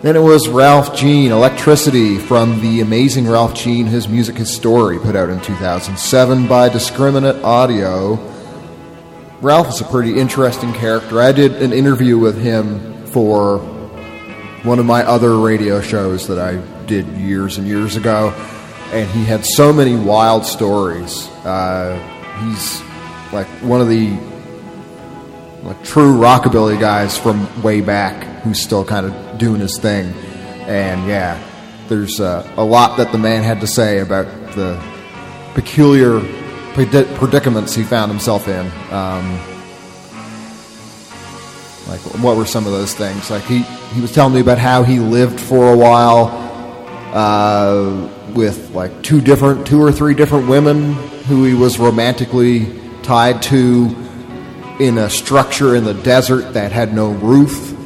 Then 0.00 0.16
it 0.16 0.22
was 0.22 0.48
Ralph 0.48 0.96
Jean, 0.96 1.32
Electricity, 1.32 2.16
from 2.16 2.62
the 2.62 2.80
amazing 2.80 3.28
Ralph 3.28 3.54
Jean, 3.54 3.86
His 3.86 4.08
Music, 4.08 4.36
His 4.36 4.54
Story, 4.54 4.98
put 4.98 5.16
out 5.16 5.28
in 5.28 5.38
2007 5.42 6.46
by 6.46 6.70
Discriminate 6.70 7.44
Audio. 7.44 8.14
Ralph 9.42 9.68
is 9.68 9.82
a 9.82 9.84
pretty 9.84 10.18
interesting 10.18 10.72
character. 10.72 11.20
I 11.20 11.32
did 11.32 11.56
an 11.62 11.74
interview 11.74 12.18
with 12.18 12.40
him 12.40 13.06
for 13.08 13.58
one 14.62 14.78
of 14.78 14.86
my 14.86 15.04
other 15.04 15.36
radio 15.36 15.82
shows 15.82 16.26
that 16.28 16.38
I 16.38 16.56
did 16.86 17.06
years 17.18 17.58
and 17.58 17.66
years 17.66 17.96
ago, 17.96 18.34
and 18.92 19.08
he 19.10 19.24
had 19.24 19.44
so 19.44 19.72
many 19.72 19.96
wild 19.96 20.44
stories. 20.44 21.28
Uh, 21.44 21.98
he's 22.44 22.82
like 23.32 23.46
one 23.62 23.80
of 23.80 23.88
the 23.88 24.10
like 25.62 25.82
true 25.84 26.14
rockabilly 26.14 26.78
guys 26.80 27.16
from 27.16 27.62
way 27.62 27.80
back 27.80 28.24
who's 28.42 28.60
still 28.60 28.84
kind 28.84 29.06
of 29.06 29.38
doing 29.38 29.60
his 29.60 29.78
thing. 29.78 30.12
And 30.66 31.06
yeah, 31.06 31.40
there's 31.88 32.20
uh, 32.20 32.50
a 32.56 32.64
lot 32.64 32.96
that 32.96 33.12
the 33.12 33.18
man 33.18 33.42
had 33.42 33.60
to 33.60 33.66
say 33.66 33.98
about 33.98 34.26
the 34.54 34.80
peculiar 35.54 36.20
predi- 36.74 37.14
predicaments 37.16 37.74
he 37.74 37.82
found 37.82 38.10
himself 38.10 38.48
in. 38.48 38.66
Um, 38.90 39.38
like, 41.88 42.00
what 42.22 42.36
were 42.36 42.46
some 42.46 42.66
of 42.66 42.72
those 42.72 42.94
things? 42.94 43.30
Like 43.30 43.42
he 43.42 43.62
he 43.92 44.00
was 44.00 44.12
telling 44.12 44.34
me 44.34 44.40
about 44.40 44.58
how 44.58 44.82
he 44.82 44.98
lived 44.98 45.40
for 45.40 45.72
a 45.72 45.76
while 45.76 46.28
uh, 47.12 48.08
with 48.34 48.70
like 48.70 49.02
two 49.02 49.20
different, 49.20 49.66
two 49.66 49.80
or 49.80 49.92
three 49.92 50.14
different 50.14 50.48
women 50.48 50.94
who 51.24 51.44
he 51.44 51.54
was 51.54 51.78
romantically 51.78 52.66
tied 53.02 53.42
to 53.42 53.94
in 54.78 54.98
a 54.98 55.10
structure 55.10 55.76
in 55.76 55.84
the 55.84 55.94
desert 55.94 56.54
that 56.54 56.72
had 56.72 56.94
no 56.94 57.10
roof. 57.10 57.76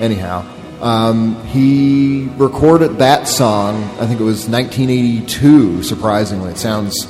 Anyhow, 0.00 0.44
um, 0.80 1.44
he 1.46 2.28
recorded 2.36 2.98
that 2.98 3.28
song. 3.28 3.84
I 4.00 4.06
think 4.06 4.20
it 4.20 4.24
was 4.24 4.48
1982. 4.48 5.82
Surprisingly, 5.82 6.50
it 6.50 6.58
sounds 6.58 7.06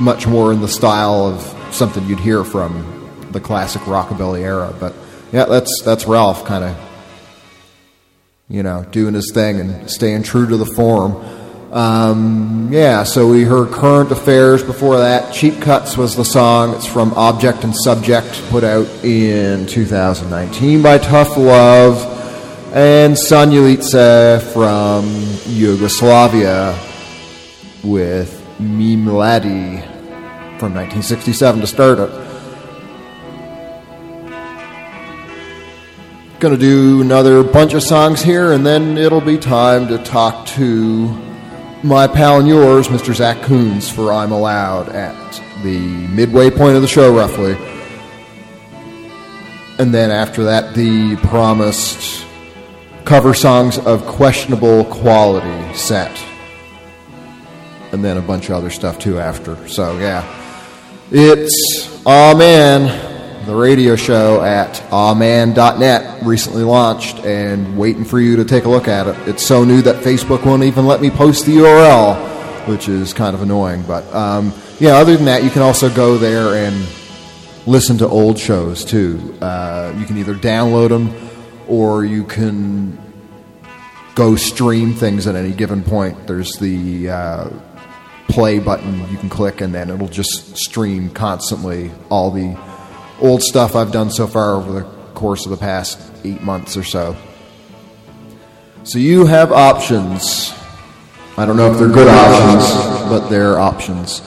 much 0.00 0.26
more 0.26 0.52
in 0.52 0.60
the 0.60 0.68
style 0.68 1.26
of 1.26 1.74
something 1.74 2.04
you'd 2.06 2.20
hear 2.20 2.42
from 2.42 3.18
the 3.30 3.40
classic 3.40 3.82
rockabilly 3.82 4.40
era. 4.40 4.74
But 4.80 4.94
yeah, 5.30 5.44
that's 5.44 5.82
that's 5.82 6.06
Ralph 6.06 6.44
kind 6.44 6.64
of 6.64 6.89
you 8.50 8.64
know 8.64 8.84
doing 8.90 9.14
his 9.14 9.30
thing 9.32 9.60
and 9.60 9.88
staying 9.88 10.24
true 10.24 10.46
to 10.46 10.56
the 10.56 10.66
form. 10.66 11.24
Um, 11.72 12.68
yeah, 12.72 13.04
so 13.04 13.28
we 13.28 13.44
heard 13.44 13.70
Current 13.70 14.10
Affairs 14.10 14.64
before 14.64 14.98
that. 14.98 15.32
Cheap 15.32 15.62
Cuts 15.62 15.96
was 15.96 16.16
the 16.16 16.24
song. 16.24 16.74
It's 16.74 16.86
from 16.86 17.14
Object 17.14 17.62
and 17.62 17.74
Subject, 17.74 18.28
put 18.50 18.64
out 18.64 18.88
in 19.04 19.66
2019 19.66 20.82
by 20.82 20.98
Tough 20.98 21.36
Love. 21.36 22.18
And 22.74 23.14
Sanja 23.14 23.62
Lica 23.62 24.42
from 24.52 25.06
Yugoslavia 25.52 26.76
with 27.84 28.36
Mi 28.58 28.96
Mladi 28.96 29.80
from 30.58 30.74
1967 30.74 31.60
to 31.60 31.66
start 31.66 31.98
it. 31.98 32.29
Going 36.40 36.54
to 36.54 36.58
do 36.58 37.02
another 37.02 37.44
bunch 37.44 37.74
of 37.74 37.82
songs 37.82 38.22
here, 38.22 38.52
and 38.52 38.64
then 38.64 38.96
it'll 38.96 39.20
be 39.20 39.36
time 39.36 39.88
to 39.88 39.98
talk 39.98 40.46
to 40.46 41.06
my 41.82 42.06
pal 42.06 42.38
and 42.38 42.48
yours, 42.48 42.88
Mr. 42.88 43.14
Zach 43.14 43.42
Coons, 43.42 43.90
for 43.90 44.10
I'm 44.10 44.32
Allowed 44.32 44.88
at 44.88 45.42
the 45.62 45.78
midway 45.78 46.48
point 46.48 46.76
of 46.76 46.80
the 46.80 46.88
show, 46.88 47.14
roughly. 47.14 47.58
And 49.78 49.92
then 49.92 50.10
after 50.10 50.44
that, 50.44 50.74
the 50.74 51.16
promised 51.16 52.24
cover 53.04 53.34
songs 53.34 53.76
of 53.76 54.06
questionable 54.06 54.86
quality 54.86 55.74
set. 55.74 56.24
And 57.92 58.02
then 58.02 58.16
a 58.16 58.22
bunch 58.22 58.48
of 58.48 58.56
other 58.56 58.70
stuff 58.70 58.98
too 58.98 59.20
after. 59.20 59.68
So, 59.68 59.98
yeah. 59.98 60.24
It's 61.10 62.02
Aw 62.06 62.34
Man 62.34 63.09
the 63.46 63.54
radio 63.54 63.96
show 63.96 64.42
at 64.42 64.74
awman.net 64.90 66.22
recently 66.24 66.62
launched 66.62 67.18
and 67.20 67.78
waiting 67.78 68.04
for 68.04 68.20
you 68.20 68.36
to 68.36 68.44
take 68.44 68.64
a 68.64 68.68
look 68.68 68.86
at 68.86 69.06
it. 69.06 69.16
It's 69.28 69.44
so 69.44 69.64
new 69.64 69.80
that 69.82 70.04
Facebook 70.04 70.44
won't 70.44 70.62
even 70.62 70.86
let 70.86 71.00
me 71.00 71.10
post 71.10 71.46
the 71.46 71.52
URL, 71.52 72.68
which 72.68 72.88
is 72.88 73.14
kind 73.14 73.34
of 73.34 73.42
annoying. 73.42 73.82
But 73.82 74.04
um, 74.14 74.52
yeah, 74.78 74.96
other 74.96 75.16
than 75.16 75.24
that, 75.24 75.42
you 75.42 75.50
can 75.50 75.62
also 75.62 75.88
go 75.94 76.18
there 76.18 76.66
and 76.66 76.86
listen 77.66 77.96
to 77.98 78.08
old 78.08 78.38
shows 78.38 78.84
too. 78.84 79.36
Uh, 79.40 79.94
you 79.98 80.04
can 80.04 80.18
either 80.18 80.34
download 80.34 80.90
them 80.90 81.14
or 81.66 82.04
you 82.04 82.24
can 82.24 82.98
go 84.14 84.36
stream 84.36 84.92
things 84.92 85.26
at 85.26 85.34
any 85.34 85.52
given 85.52 85.82
point. 85.82 86.26
There's 86.26 86.52
the 86.58 87.08
uh, 87.08 87.50
play 88.28 88.58
button 88.58 89.00
you 89.10 89.16
can 89.16 89.28
click, 89.28 89.60
and 89.60 89.74
then 89.74 89.88
it'll 89.88 90.08
just 90.08 90.56
stream 90.56 91.10
constantly 91.10 91.90
all 92.10 92.30
the 92.30 92.54
old 93.20 93.42
stuff 93.42 93.76
I've 93.76 93.92
done 93.92 94.10
so 94.10 94.26
far 94.26 94.54
over 94.54 94.72
the 94.72 94.82
course 95.14 95.44
of 95.44 95.50
the 95.50 95.56
past 95.56 96.00
eight 96.24 96.42
months 96.42 96.76
or 96.76 96.84
so. 96.84 97.16
So 98.84 98.98
you 98.98 99.26
have 99.26 99.52
options. 99.52 100.52
I 101.36 101.46
don't 101.46 101.56
know 101.56 101.70
if 101.70 101.78
they're 101.78 101.88
good 101.88 102.08
options, 102.08 102.72
but 103.08 103.28
they're 103.28 103.58
options. 103.58 104.22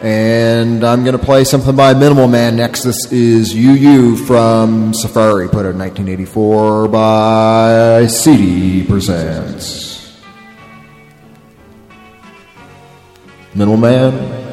And 0.00 0.84
I'm 0.84 1.04
going 1.04 1.16
to 1.16 1.24
play 1.24 1.44
something 1.44 1.74
by 1.74 1.94
Minimal 1.94 2.28
Man 2.28 2.56
next. 2.56 2.82
This 2.82 3.10
is 3.12 3.54
UU 3.54 4.16
from 4.16 4.92
Safari, 4.92 5.48
put 5.48 5.66
in 5.66 5.78
1984 5.78 6.88
by 6.88 8.06
CD 8.06 8.86
Presents. 8.86 10.20
Minimal 13.54 13.76
Man. 13.76 14.43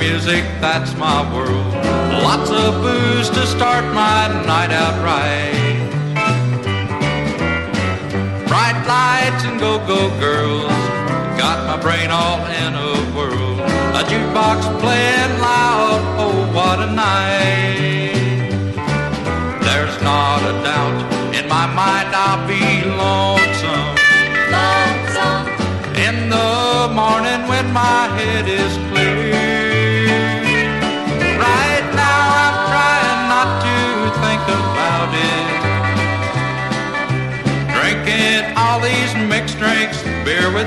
Music, 0.00 0.42
that's 0.60 0.94
my 0.96 1.20
world. 1.34 1.74
Lots 2.24 2.50
of 2.50 2.82
booze 2.82 3.28
to 3.30 3.46
start 3.46 3.84
my 3.94 4.19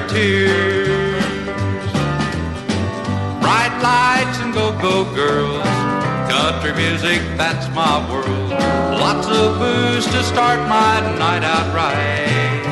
tears. 0.08 1.24
Bright 3.42 3.76
lights 3.82 4.40
and 4.40 4.54
go-go 4.54 5.04
girls. 5.16 5.64
Country 6.30 6.74
music, 6.74 7.22
that's 7.38 7.68
my 7.76 7.96
world. 8.10 8.50
Lots 9.00 9.28
of 9.28 9.60
booze 9.60 10.06
to 10.08 10.24
start 10.24 10.60
my 10.68 11.02
night 11.18 11.44
out 11.44 11.68
right. 11.74 12.64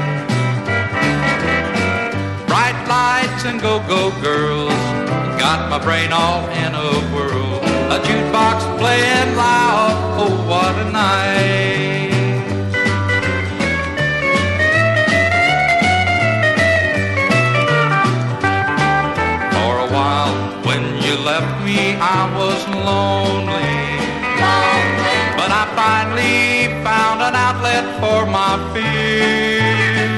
Bright 2.47 2.79
lights 2.87 3.45
and 3.45 3.61
go-go 3.61 4.11
girls 4.21 4.73
got 5.39 5.69
my 5.69 5.79
brain 5.79 6.11
all 6.13 6.47
in 6.49 6.73
a 6.75 6.91
whirl. 7.13 7.57
A 7.95 7.97
jukebox 8.05 8.57
playing 8.79 9.35
loud, 9.35 9.93
oh 10.21 10.47
what 10.47 10.75
a 10.85 10.91
night. 10.91 11.60
I 21.77 22.21
was 22.37 22.59
lonely. 22.67 23.77
But 25.37 25.51
I 25.51 25.63
finally 25.75 26.67
found 26.83 27.21
an 27.21 27.35
outlet 27.35 27.85
for 28.01 28.25
my 28.25 28.57
fears. 28.73 30.11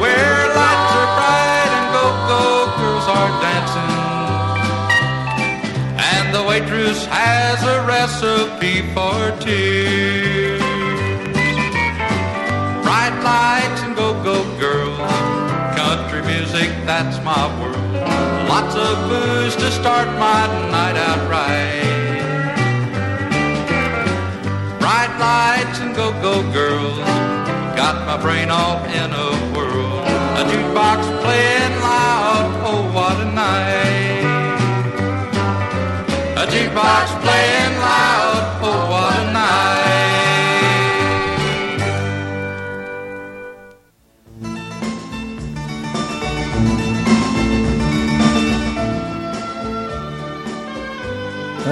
Where 0.00 0.40
lights 0.60 0.92
are 1.00 1.10
bright 1.18 1.70
and 1.78 1.86
go-go 1.96 2.44
girls 2.78 3.06
are 3.18 3.32
dancing. 3.44 3.96
And 6.12 6.34
the 6.34 6.42
waitress 6.42 7.06
has 7.06 7.62
a 7.62 7.86
recipe 7.86 8.82
for 8.94 9.18
tears. 9.40 10.62
Bright 12.84 13.16
lights 13.22 13.80
and 13.82 13.96
go-go 13.96 14.44
girls. 14.58 14.98
Country 15.76 16.22
music, 16.22 16.70
that's 16.84 17.18
my 17.24 17.44
world. 17.60 17.83
Lots 18.54 18.76
of 18.76 18.96
booze 19.08 19.56
to 19.56 19.68
start 19.72 20.06
my 20.16 20.46
night 20.70 20.96
out 21.08 21.22
right. 21.28 21.82
Bright 24.78 25.12
lights 25.18 25.80
and 25.80 25.92
go-go 25.92 26.40
girls 26.52 26.98
got 27.74 28.06
my 28.06 28.16
brain 28.16 28.50
all 28.50 28.78
in 28.84 29.10
a 29.10 29.30
whirl. 29.54 29.98
A 30.38 30.42
jukebox 30.50 31.00
playing 31.24 31.76
loud, 31.82 32.46
oh 32.68 32.82
what 32.94 33.16
a 33.26 33.28
night. 33.34 34.22
A 36.42 36.46
jukebox 36.46 37.06
playing 37.26 37.74
loud, 37.80 38.33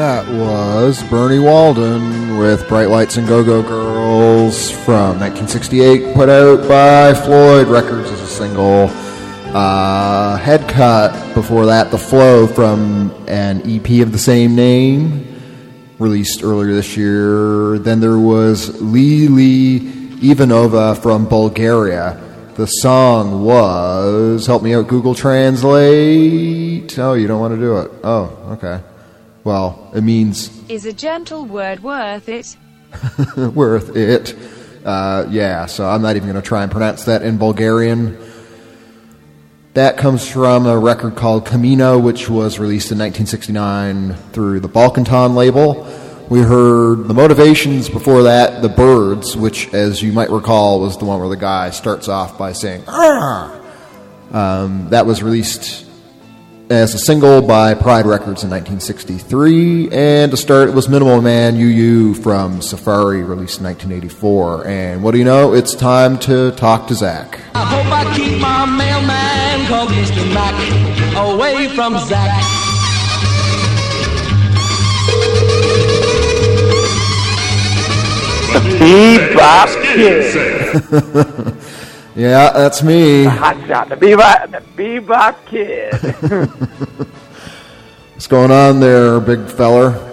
That 0.03 0.27
was 0.27 1.01
Bernie 1.05 1.39
Walden 1.39 2.37
with 2.37 2.67
Bright 2.67 2.89
Lights 2.89 3.19
and 3.19 3.29
Go-Go 3.29 3.63
Girls 3.63 4.69
from 4.69 5.21
1968, 5.21 6.13
put 6.13 6.29
out 6.29 6.67
by 6.67 7.15
Floyd 7.15 7.69
Records 7.69 8.11
as 8.11 8.21
a 8.21 8.27
single. 8.27 8.91
Uh, 9.55 10.39
Head 10.39 10.69
Cut, 10.69 11.35
before 11.35 11.67
that, 11.67 11.93
The 11.93 11.99
Flow 11.99 12.49
from 12.49 13.13
an 13.29 13.63
EP 13.65 14.03
of 14.03 14.11
the 14.11 14.19
same 14.19 14.57
name, 14.57 15.25
released 16.01 16.43
earlier 16.43 16.75
this 16.75 16.97
year. 16.97 17.79
Then 17.79 18.01
there 18.01 18.19
was 18.19 18.83
Lili 18.83 19.79
Ivanova 20.19 21.01
from 21.01 21.27
Bulgaria. 21.27 22.21
The 22.57 22.67
song 22.67 23.45
was, 23.45 24.47
help 24.47 24.65
me 24.65 24.75
out, 24.75 24.89
Google 24.89 25.15
Translate. 25.15 26.99
Oh, 26.99 27.15
you 27.15 27.29
don't 27.29 27.39
want 27.39 27.55
to 27.55 27.61
do 27.61 27.79
it. 27.79 27.93
Oh, 28.03 28.57
okay. 28.59 28.81
Well, 29.45 29.91
it 29.95 30.03
means 30.03 30.51
Is 30.69 30.87
a 30.87 30.93
gentle 30.93 31.45
word 31.45 31.83
worth 31.83 32.29
it? 32.29 32.57
worth 33.37 33.97
it. 33.97 34.37
Uh, 34.85 35.27
yeah, 35.31 35.67
so 35.67 35.89
I'm 35.89 36.03
not 36.03 36.17
even 36.17 36.29
going 36.29 36.41
to 36.41 36.47
try 36.47 36.63
and 36.63 36.71
pronounce 36.71 37.05
that 37.05 37.23
in 37.23 37.39
Bulgarian. 37.39 38.19
That 39.75 39.97
comes 39.97 40.29
from 40.29 40.67
a 40.67 40.79
record 40.79 41.17
called 41.17 41.47
Camino, 41.47 41.99
which 41.99 42.29
was 42.29 42.59
released 42.59 42.93
in 42.93 42.99
1969 42.99 44.15
through 44.33 44.61
the 44.61 44.69
Balkanton 44.69 45.35
label. 45.35 45.89
We 46.29 46.41
heard 46.41 47.09
the 47.09 47.15
motivations 47.15 47.89
before 47.89 48.25
that, 48.25 48.63
The 48.63 48.69
Birds, 48.69 49.37
which, 49.37 49.73
as 49.73 50.03
you 50.03 50.13
might 50.13 50.31
recall, 50.31 50.81
was 50.81 50.99
the 50.99 51.05
one 51.05 51.21
where 51.21 51.29
the 51.29 51.37
guy 51.37 51.71
starts 51.71 52.09
off 52.09 52.39
by 52.39 52.53
saying, 52.53 52.85
"Arr!" 52.87 53.61
Um, 54.33 54.89
that 54.91 55.05
was 55.07 55.23
released 55.23 55.85
as 56.73 56.95
a 56.95 56.99
single 56.99 57.43
by 57.43 57.75
Pride 57.75 58.07
Records 58.07 58.43
in 58.45 58.51
1963. 58.51 59.91
And 59.91 60.31
to 60.31 60.39
start, 60.39 60.71
it 60.71 60.75
was 60.75 60.89
Minimal 60.89 61.21
Man 61.21 61.55
UU 61.55 62.15
from 62.15 62.63
Safari, 62.63 63.23
released 63.23 63.59
in 63.59 63.65
1984. 63.65 64.67
And 64.67 65.03
what 65.03 65.11
do 65.13 65.19
you 65.19 65.25
know? 65.25 65.53
It's 65.53 65.75
time 65.75 66.19
to 66.21 66.51
talk 66.53 66.89
to 66.89 66.95
Zach. 66.95 67.39
I 67.55 67.65
hope 67.67 67.93
I 67.93 68.17
keep 68.17 68.41
my 68.41 68.65
mailman 68.65 69.67
called 69.67 69.91
Mr. 69.91 70.25
Mac 70.33 70.55
away 71.17 71.69
from 71.69 71.99
Zach. 72.07 72.43
The 78.53 78.61
Bebop 78.79 79.83
Kid. 81.53 81.59
Yeah, 82.15 82.51
that's 82.53 82.83
me. 82.83 83.25
Hot 83.25 83.57
shot. 83.67 83.89
The 83.89 83.97
Bebop, 83.97 84.51
the 84.51 84.61
Bebop 84.83 85.37
Kid. 85.47 85.95
What's 88.15 88.27
going 88.27 88.51
on 88.51 88.81
there, 88.81 89.19
big 89.21 89.49
feller? 89.49 90.09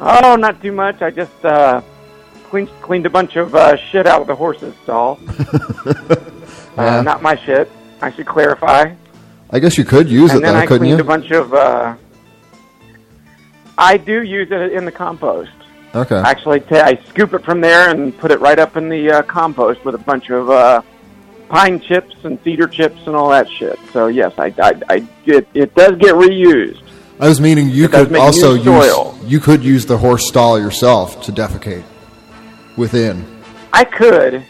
oh, 0.00 0.36
not 0.36 0.60
too 0.60 0.72
much. 0.72 1.00
I 1.02 1.10
just 1.10 1.44
uh, 1.44 1.80
cleaned, 2.44 2.68
cleaned 2.82 3.06
a 3.06 3.10
bunch 3.10 3.36
of 3.36 3.54
uh, 3.54 3.76
shit 3.76 4.06
out 4.06 4.22
of 4.22 4.26
the 4.26 4.34
horse's 4.34 4.74
stall. 4.82 5.18
Yeah. 6.76 6.98
uh, 6.98 7.02
not 7.02 7.22
my 7.22 7.36
shit. 7.36 7.70
I 8.02 8.10
should 8.10 8.26
clarify. 8.26 8.96
I 9.50 9.58
guess 9.60 9.78
you 9.78 9.84
could 9.84 10.10
use 10.10 10.32
and 10.32 10.40
it 10.40 10.42
then 10.42 10.54
though, 10.54 10.58
I 10.58 10.66
couldn't 10.66 10.88
cleaned 10.88 10.98
you? 10.98 11.04
a 11.04 11.06
bunch 11.06 11.30
of. 11.30 11.54
Uh, 11.54 11.94
I 13.78 13.96
do 13.96 14.22
use 14.24 14.48
it 14.50 14.72
in 14.72 14.84
the 14.84 14.90
compost. 14.90 15.52
Okay. 15.94 16.16
Actually, 16.16 16.60
ta 16.60 16.76
I 16.84 16.96
scoop 17.08 17.34
it 17.34 17.44
from 17.44 17.60
there 17.60 17.90
and 17.90 18.16
put 18.18 18.30
it 18.30 18.40
right 18.40 18.58
up 18.58 18.76
in 18.76 18.88
the 18.88 19.10
uh, 19.10 19.22
compost 19.22 19.84
with 19.84 19.94
a 19.94 19.98
bunch 19.98 20.30
of 20.30 20.50
uh, 20.50 20.82
pine 21.48 21.78
chips 21.80 22.16
and 22.24 22.38
cedar 22.42 22.66
chips 22.66 23.06
and 23.06 23.14
all 23.14 23.30
that 23.30 23.48
shit. 23.48 23.78
So 23.92 24.08
yes, 24.08 24.32
I, 24.38 24.52
I, 24.58 24.80
I 24.88 24.98
get 25.24 25.46
it 25.54 25.74
does 25.74 25.96
get 25.98 26.14
reused. 26.14 26.82
I 27.20 27.28
was 27.28 27.40
meaning 27.40 27.70
you 27.70 27.84
It 27.84 27.92
could 27.92 28.16
also 28.16 28.54
use 28.54 29.30
you 29.30 29.38
could 29.38 29.62
use 29.62 29.86
the 29.86 29.96
horse 29.96 30.26
stall 30.26 30.58
yourself 30.58 31.22
to 31.22 31.32
defecate 31.32 31.84
within. 32.76 33.24
I 33.72 33.84
could. 33.84 34.44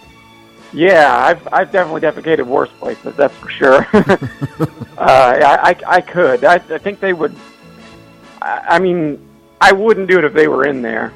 Yeah, 0.72 1.14
I've 1.14 1.46
I've 1.52 1.70
definitely 1.70 2.00
defecated 2.00 2.46
worse 2.46 2.70
places. 2.80 3.14
That's 3.16 3.34
for 3.34 3.50
sure. 3.50 3.86
uh, 3.92 4.98
I, 4.98 5.70
I 5.70 5.76
I 5.86 6.00
could. 6.00 6.42
I, 6.44 6.54
I 6.54 6.78
think 6.78 7.00
they 7.00 7.12
would. 7.12 7.36
I, 8.40 8.62
I 8.70 8.78
mean, 8.78 9.20
I 9.60 9.72
wouldn't 9.72 10.08
do 10.08 10.18
it 10.18 10.24
if 10.24 10.32
they 10.32 10.48
were 10.48 10.66
in 10.66 10.80
there. 10.80 11.12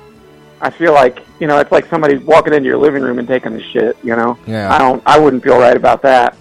I 0.61 0.71
feel 0.71 0.93
like 0.93 1.21
you 1.41 1.47
know 1.47 1.59
it's 1.59 1.71
like 1.73 1.87
somebody 1.89 2.17
walking 2.19 2.53
into 2.53 2.67
your 2.67 2.79
living 2.79 3.03
room 3.03 3.19
and 3.19 3.29
taking 3.29 3.53
the 3.53 3.63
shit. 3.63 3.97
You 4.03 4.17
know. 4.17 4.39
Yeah. 4.47 4.73
I 4.75 4.79
don't. 4.79 5.03
I 5.07 5.19
wouldn't 5.19 5.43
feel 5.43 5.59
right 5.59 5.77
about 5.77 6.03
that. 6.03 6.37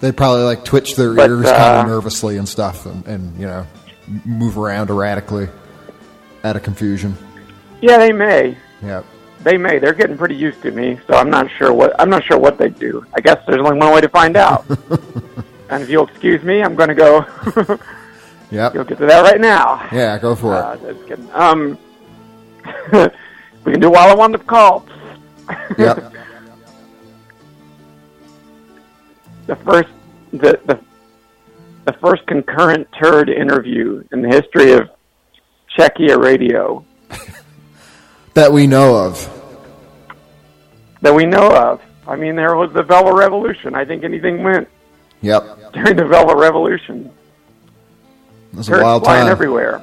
They'd 0.00 0.16
probably 0.16 0.44
like 0.44 0.64
twitch 0.64 0.96
their 0.96 1.14
But, 1.14 1.28
ears 1.28 1.46
uh, 1.46 1.56
kind 1.56 1.80
of 1.80 1.86
nervously 1.86 2.36
and 2.38 2.48
stuff, 2.48 2.86
and, 2.86 3.06
and 3.06 3.38
you 3.38 3.46
know 3.46 3.66
move 4.24 4.56
around 4.58 4.90
erratically 4.90 5.48
out 6.44 6.56
of 6.56 6.62
confusion. 6.62 7.14
Yeah, 7.82 7.98
they 7.98 8.12
may. 8.12 8.56
Yeah. 8.82 9.02
They 9.42 9.56
may. 9.56 9.78
They're 9.78 9.94
getting 9.94 10.16
pretty 10.18 10.36
used 10.36 10.60
to 10.62 10.70
me, 10.70 10.98
so 11.06 11.14
I'm 11.14 11.30
not 11.30 11.50
sure 11.58 11.72
what 11.72 11.98
I'm 12.00 12.10
not 12.10 12.24
sure 12.24 12.38
what 12.38 12.56
they 12.58 12.68
do. 12.70 13.04
I 13.14 13.20
guess 13.20 13.38
there's 13.46 13.60
only 13.60 13.78
one 13.78 13.92
way 13.94 14.00
to 14.00 14.08
find 14.08 14.36
out. 14.36 14.64
And 15.72 15.84
if 15.84 15.88
you'll 15.88 16.08
excuse 16.08 16.42
me, 16.42 16.62
I'm 16.64 16.74
going 16.74 16.88
to 16.88 16.96
go. 16.96 17.24
Yep. 18.50 18.74
You'll 18.74 18.82
get 18.82 18.98
to 18.98 19.06
that 19.06 19.22
right 19.22 19.40
now. 19.40 19.86
Yeah, 19.92 20.18
go 20.18 20.34
for 20.34 20.56
Uh, 20.56 20.74
it. 20.74 20.94
just 20.96 21.06
kidding. 21.06 21.30
Um, 21.32 21.78
we 23.64 23.72
can 23.72 23.80
do 23.80 23.94
I'm 23.94 24.18
on 24.20 24.32
the 24.32 24.38
call. 24.38 24.86
Yep. 25.78 26.12
the 29.46 29.56
first, 29.56 29.88
the, 30.32 30.60
the 30.66 30.80
the 31.86 31.92
first 31.94 32.24
concurrent 32.26 32.86
turd 33.02 33.28
interview 33.30 34.04
in 34.12 34.22
the 34.22 34.28
history 34.28 34.72
of 34.72 34.90
Czechia 35.76 36.22
radio 36.22 36.84
That 38.34 38.52
we 38.52 38.66
know 38.66 38.94
of. 39.06 39.28
that 41.00 41.12
we 41.14 41.26
know 41.26 41.50
of. 41.52 41.80
I 42.06 42.16
mean, 42.16 42.36
there 42.36 42.54
was 42.54 42.72
the 42.72 42.82
Velvet 42.82 43.14
Revolution. 43.14 43.74
I 43.74 43.84
think 43.84 44.04
anything 44.04 44.42
went 44.42 44.68
Yep. 45.22 45.72
during 45.72 45.96
the 45.96 46.04
Velvet 46.06 46.36
Revolution. 46.36 47.10
It 48.52 48.56
was 48.56 48.68
a 48.68 48.72
Turds 48.72 48.82
wild 48.84 49.04
flying 49.04 49.22
time. 49.24 49.32
everywhere. 49.32 49.82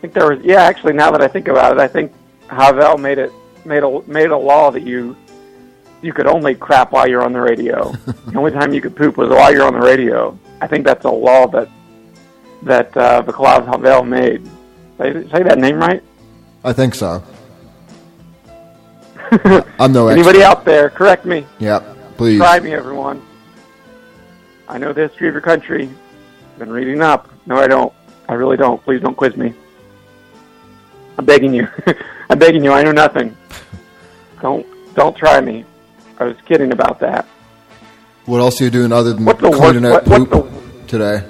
I 0.00 0.02
think 0.02 0.14
there 0.14 0.30
was. 0.30 0.42
Yeah, 0.42 0.62
actually, 0.62 0.94
now 0.94 1.10
that 1.10 1.20
I 1.20 1.28
think 1.28 1.48
about 1.48 1.72
it, 1.72 1.78
I 1.78 1.86
think 1.86 2.10
Havel 2.48 2.96
made 2.96 3.18
it 3.18 3.30
made 3.66 3.82
a 3.82 4.02
made 4.06 4.30
a 4.30 4.36
law 4.36 4.70
that 4.70 4.82
you 4.82 5.14
you 6.00 6.14
could 6.14 6.26
only 6.26 6.54
crap 6.54 6.92
while 6.92 7.06
you're 7.06 7.22
on 7.22 7.34
the 7.34 7.40
radio. 7.40 7.92
the 8.26 8.38
only 8.38 8.50
time 8.50 8.72
you 8.72 8.80
could 8.80 8.96
poop 8.96 9.18
was 9.18 9.28
while 9.28 9.52
you're 9.52 9.66
on 9.66 9.74
the 9.74 9.80
radio. 9.80 10.38
I 10.62 10.66
think 10.66 10.86
that's 10.86 11.04
a 11.04 11.10
law 11.10 11.46
that 11.48 11.68
that 12.62 12.96
uh, 12.96 13.22
Vaclav 13.24 13.66
Havel 13.66 14.04
made. 14.04 14.46
Say, 14.96 15.12
say 15.28 15.42
that 15.42 15.58
name 15.58 15.76
right. 15.76 16.02
I 16.64 16.72
think 16.72 16.94
so. 16.94 17.22
I'm 19.78 19.92
no 19.92 20.08
Anybody 20.08 20.38
expert. 20.40 20.58
out 20.58 20.64
there, 20.64 20.88
correct 20.88 21.26
me. 21.26 21.44
Yep. 21.58 22.16
Please. 22.16 22.38
Try 22.38 22.58
me, 22.58 22.72
everyone. 22.72 23.20
I 24.66 24.78
know 24.78 24.94
the 24.94 25.08
history 25.08 25.28
of 25.28 25.34
your 25.34 25.42
country. 25.42 25.90
I've 26.52 26.58
been 26.58 26.72
reading 26.72 27.02
up. 27.02 27.28
No, 27.44 27.56
I 27.56 27.66
don't. 27.66 27.92
I 28.30 28.32
really 28.32 28.56
don't. 28.56 28.82
Please 28.82 29.02
don't 29.02 29.14
quiz 29.14 29.36
me. 29.36 29.52
I'm 31.20 31.26
begging 31.26 31.52
you. 31.52 31.68
I'm 32.30 32.38
begging 32.38 32.64
you. 32.64 32.72
I 32.72 32.82
know 32.82 32.92
nothing. 32.92 33.36
Don't 34.40 34.66
don't 34.94 35.14
try 35.14 35.38
me. 35.42 35.66
I 36.18 36.24
was 36.24 36.34
kidding 36.46 36.72
about 36.72 36.98
that. 37.00 37.26
What 38.24 38.38
else 38.38 38.58
are 38.62 38.64
you 38.64 38.70
doing 38.70 38.90
other 38.90 39.12
than 39.12 39.26
What's 39.26 39.42
the 39.42 39.50
cleaning 39.50 39.82
worst- 39.82 40.06
what- 40.08 40.30
poop 40.30 40.86
today? 40.86 41.22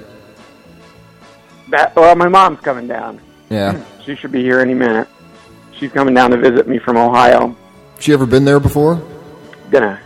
That 1.71 1.93
well, 1.93 2.15
my 2.15 2.29
mom's 2.29 2.61
coming 2.61 2.87
down. 2.87 3.19
Yeah. 3.49 3.83
She 4.05 4.15
should 4.15 4.31
be 4.31 4.41
here 4.41 4.59
any 4.61 4.73
minute. 4.73 5.07
She's 5.77 5.91
coming 5.91 6.15
down 6.15 6.31
to 6.31 6.37
visit 6.37 6.67
me 6.67 6.79
from 6.79 6.97
Ohio. 6.97 7.55
She 7.99 8.13
ever 8.13 8.25
been 8.25 8.45
there 8.45 8.59
before? 8.59 8.99
Gonna. 9.69 9.99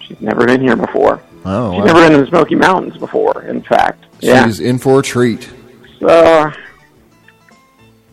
She's 0.00 0.18
never 0.22 0.46
been 0.46 0.62
here 0.62 0.74
before. 0.76 1.20
Oh, 1.44 1.72
She's 1.72 1.80
wow. 1.80 1.84
never 1.86 2.00
been 2.00 2.14
in 2.14 2.20
the 2.22 2.26
Smoky 2.28 2.54
Mountains 2.54 2.96
before. 2.96 3.42
In 3.42 3.60
fact. 3.60 4.06
Yeah. 4.20 4.46
She's 4.46 4.60
in 4.60 4.78
for 4.78 5.00
a 5.00 5.02
treat. 5.02 5.50
So, 6.00 6.50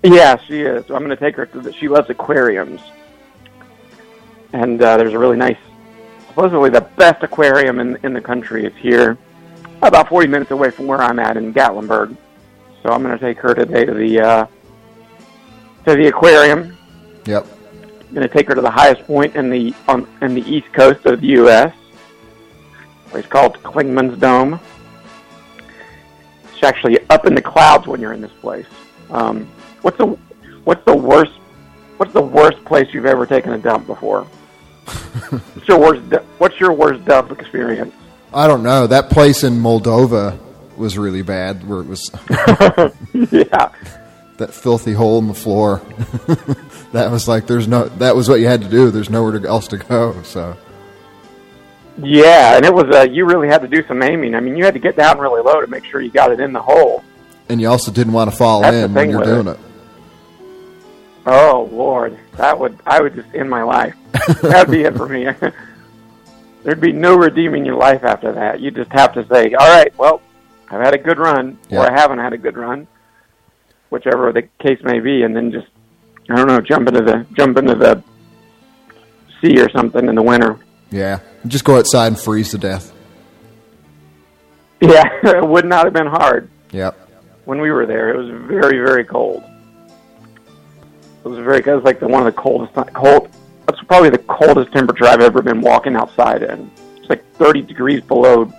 yeah, 0.04 0.38
she 0.47 0.62
is. 0.62 0.84
I'm 0.89 1.04
going 1.04 1.10
to 1.10 1.16
take 1.16 1.36
her 1.36 1.45
to 1.45 1.62
the. 1.62 1.74
She 1.74 1.88
loves 1.88 2.10
aquariums, 2.10 2.82
and 4.54 4.82
uh, 4.82 4.97
there's 4.97 5.14
a 5.14 5.20
really 5.20 5.38
nice, 5.38 5.58
supposedly 6.28 6.70
the 6.70 6.82
best 6.82 7.24
aquarium 7.24 7.80
in 7.80 7.97
in 8.04 8.14
the 8.14 8.22
country 8.22 8.66
is 8.66 8.76
here, 8.78 9.18
about 9.82 10.10
40 10.10 10.28
minutes 10.28 10.52
away 10.52 10.72
from 10.72 10.88
where 10.88 11.02
I'm 11.02 11.20
at 11.20 11.38
in 11.38 11.54
Gatlinburg. 11.54 12.16
So 12.82 12.89
I'm 12.89 13.04
going 13.04 13.18
to 13.18 13.24
take 13.24 13.38
her 13.39 13.54
today 13.54 13.86
to 13.86 13.93
the 13.93 14.20
uh, 14.22 14.45
to 15.86 15.95
the 15.95 16.08
aquarium. 16.08 16.76
Yep. 17.26 17.45
I'm 18.02 18.16
going 18.16 18.28
to 18.28 18.34
take 18.34 18.47
her 18.47 18.56
to 18.56 18.62
the 18.62 18.72
highest 18.72 19.06
point 19.06 19.36
in 19.36 19.49
the 19.49 19.74
on 19.88 20.08
in 20.22 20.34
the 20.34 20.41
east 20.41 20.74
coast 20.74 21.06
of 21.06 21.22
the 21.22 21.28
U.S. 21.28 21.74
It's 23.14 23.28
called 23.28 23.62
Clingman's 23.62 24.18
Dome. 24.20 24.60
It's 26.54 26.64
actually 26.64 26.97
up 27.10 27.26
in 27.26 27.36
the 27.36 27.41
clouds 27.41 27.88
when 27.88 28.02
you're 28.02 28.14
in 28.14 28.22
this 28.22 28.32
place. 28.41 28.66
Um, 29.10 29.47
what's 29.82 29.98
the 29.98 30.08
what's 30.64 30.84
the 30.86 30.96
worst 30.96 31.34
what's 31.98 32.14
the 32.14 32.22
worst 32.22 32.64
place 32.66 32.94
you've 32.94 33.06
ever 33.06 33.26
taken 33.26 33.54
a 33.54 33.58
dump 33.58 33.88
before? 33.88 34.24
what's 35.30 35.68
your 35.68 35.80
worst 35.80 36.02
What's 36.38 36.60
your 36.60 36.74
worst 36.74 37.06
dump 37.06 37.32
experience? 37.32 37.94
I 38.34 38.48
don't 38.48 38.64
know. 38.64 38.88
That 38.88 39.10
place 39.10 39.44
in 39.44 39.54
Moldova 39.60 40.40
was 40.78 40.98
really 40.98 41.22
bad, 41.22 41.68
where 41.68 41.82
it 41.82 41.88
was 41.88 42.10
yeah. 43.32 43.72
that 44.38 44.54
filthy 44.54 44.94
hole 44.94 45.20
in 45.20 45.28
the 45.28 45.34
floor. 45.34 45.80
that 46.94 47.12
was 47.12 47.28
like 47.28 47.46
there's 47.46 47.68
no. 47.68 47.90
That 47.90 48.16
was 48.16 48.30
what 48.30 48.40
you 48.40 48.48
had 48.48 48.62
to 48.62 48.70
do. 48.70 48.90
There's 48.90 49.10
nowhere 49.10 49.46
else 49.46 49.68
to 49.70 49.78
go. 49.78 50.22
So 50.24 50.56
Yeah, 51.98 52.56
and 52.56 52.66
it 52.66 52.74
was 52.74 52.86
uh, 52.96 53.04
you 53.04 53.26
really 53.26 53.48
had 53.48 53.62
to 53.62 53.68
do 53.68 53.86
some 53.88 54.02
aiming. 54.02 54.34
I 54.34 54.40
mean, 54.40 54.56
you 54.56 54.64
had 54.64 54.74
to 54.74 54.80
get 54.80 54.96
down 54.96 55.20
really 55.20 55.42
low 55.42 55.62
to 55.62 55.68
make 55.68 55.86
sure 55.86 56.02
you 56.02 56.10
got 56.10 56.32
it 56.32 56.40
in 56.40 56.54
the 56.54 56.62
hole. 56.62 57.04
and 57.50 57.60
you 57.62 57.68
also 57.68 57.92
didn't 57.92 58.14
want 58.14 58.32
to 58.32 58.36
fall 58.36 58.62
That's 58.62 58.76
in 58.76 58.94
when 58.94 59.10
you're 59.10 59.24
doing 59.24 59.48
it. 59.48 59.52
it. 59.52 59.60
Oh 61.26 61.70
Lord, 61.72 62.18
that 62.38 62.58
would 62.60 62.80
I 62.86 63.00
would 63.02 63.16
just 63.16 63.34
end 63.36 63.50
my 63.50 63.64
life. 63.64 63.96
That'd 64.42 64.72
be 64.72 64.82
it 64.84 64.96
for 64.96 65.08
me. 65.08 65.28
There'd 66.64 66.82
be 66.82 66.92
no 66.92 67.16
redeeming 67.16 67.66
your 67.66 67.76
life 67.78 68.04
after 68.04 68.32
that. 68.34 68.60
You 68.60 68.72
just 68.72 68.92
have 68.92 69.14
to 69.14 69.26
say, 69.28 69.54
"All 69.54 69.68
right, 69.68 69.96
well, 69.98 70.22
I've 70.70 70.82
had 70.82 70.94
a 70.94 70.98
good 70.98 71.18
run, 71.20 71.58
Yeah. 71.70 71.80
or 71.80 71.92
I 71.92 71.94
haven't 72.00 72.20
had 72.20 72.34
a 72.34 72.38
good 72.38 72.56
run, 72.58 72.88
whichever 73.90 74.32
the 74.32 74.44
case 74.64 74.80
may 74.84 75.00
be," 75.00 75.24
and 75.24 75.36
then 75.36 75.52
just 75.52 75.68
I 76.30 76.36
don't 76.36 76.48
know, 76.48 76.62
jump 76.62 76.88
into 76.88 77.02
the 77.02 77.26
jump 77.36 77.58
into 77.58 77.76
the 77.76 78.04
sea 79.42 79.60
or 79.60 79.70
something 79.72 80.08
in 80.08 80.16
the 80.16 80.22
winter. 80.24 80.58
Yeah, 80.92 81.20
just 81.48 81.64
go 81.66 81.78
outside 81.78 82.08
and 82.08 82.20
freeze 82.20 82.50
to 82.52 82.58
death. 82.58 82.92
Yeah, 84.82 85.08
it 85.24 85.48
would 85.48 85.66
not 85.66 85.86
have 85.86 85.94
been 85.94 86.08
hard 86.08 86.50
Yep. 86.72 86.98
when 87.46 87.62
we 87.62 87.72
were 87.72 87.86
there. 87.86 88.10
It 88.10 88.18
was 88.18 88.30
very, 88.48 88.78
very 88.80 89.04
cold. 89.04 89.44
It 91.24 91.28
was 91.28 91.38
very. 91.40 91.60
It 91.60 91.66
was 91.68 91.84
like 91.84 92.00
the 92.00 92.08
one 92.08 92.26
of 92.26 92.34
the 92.34 92.42
coldest 92.42 92.74
cold. 92.94 93.30
That's 93.68 93.82
probably 93.84 94.10
the 94.10 94.18
coldest 94.20 94.72
temperature 94.74 95.06
I've 95.06 95.22
ever 95.22 95.42
been 95.42 95.62
walking 95.62 95.96
outside 95.96 96.42
in. 96.44 96.70
It's 96.98 97.10
like 97.10 97.24
30 97.36 97.62
degrees 97.62 98.02
below 98.02 98.52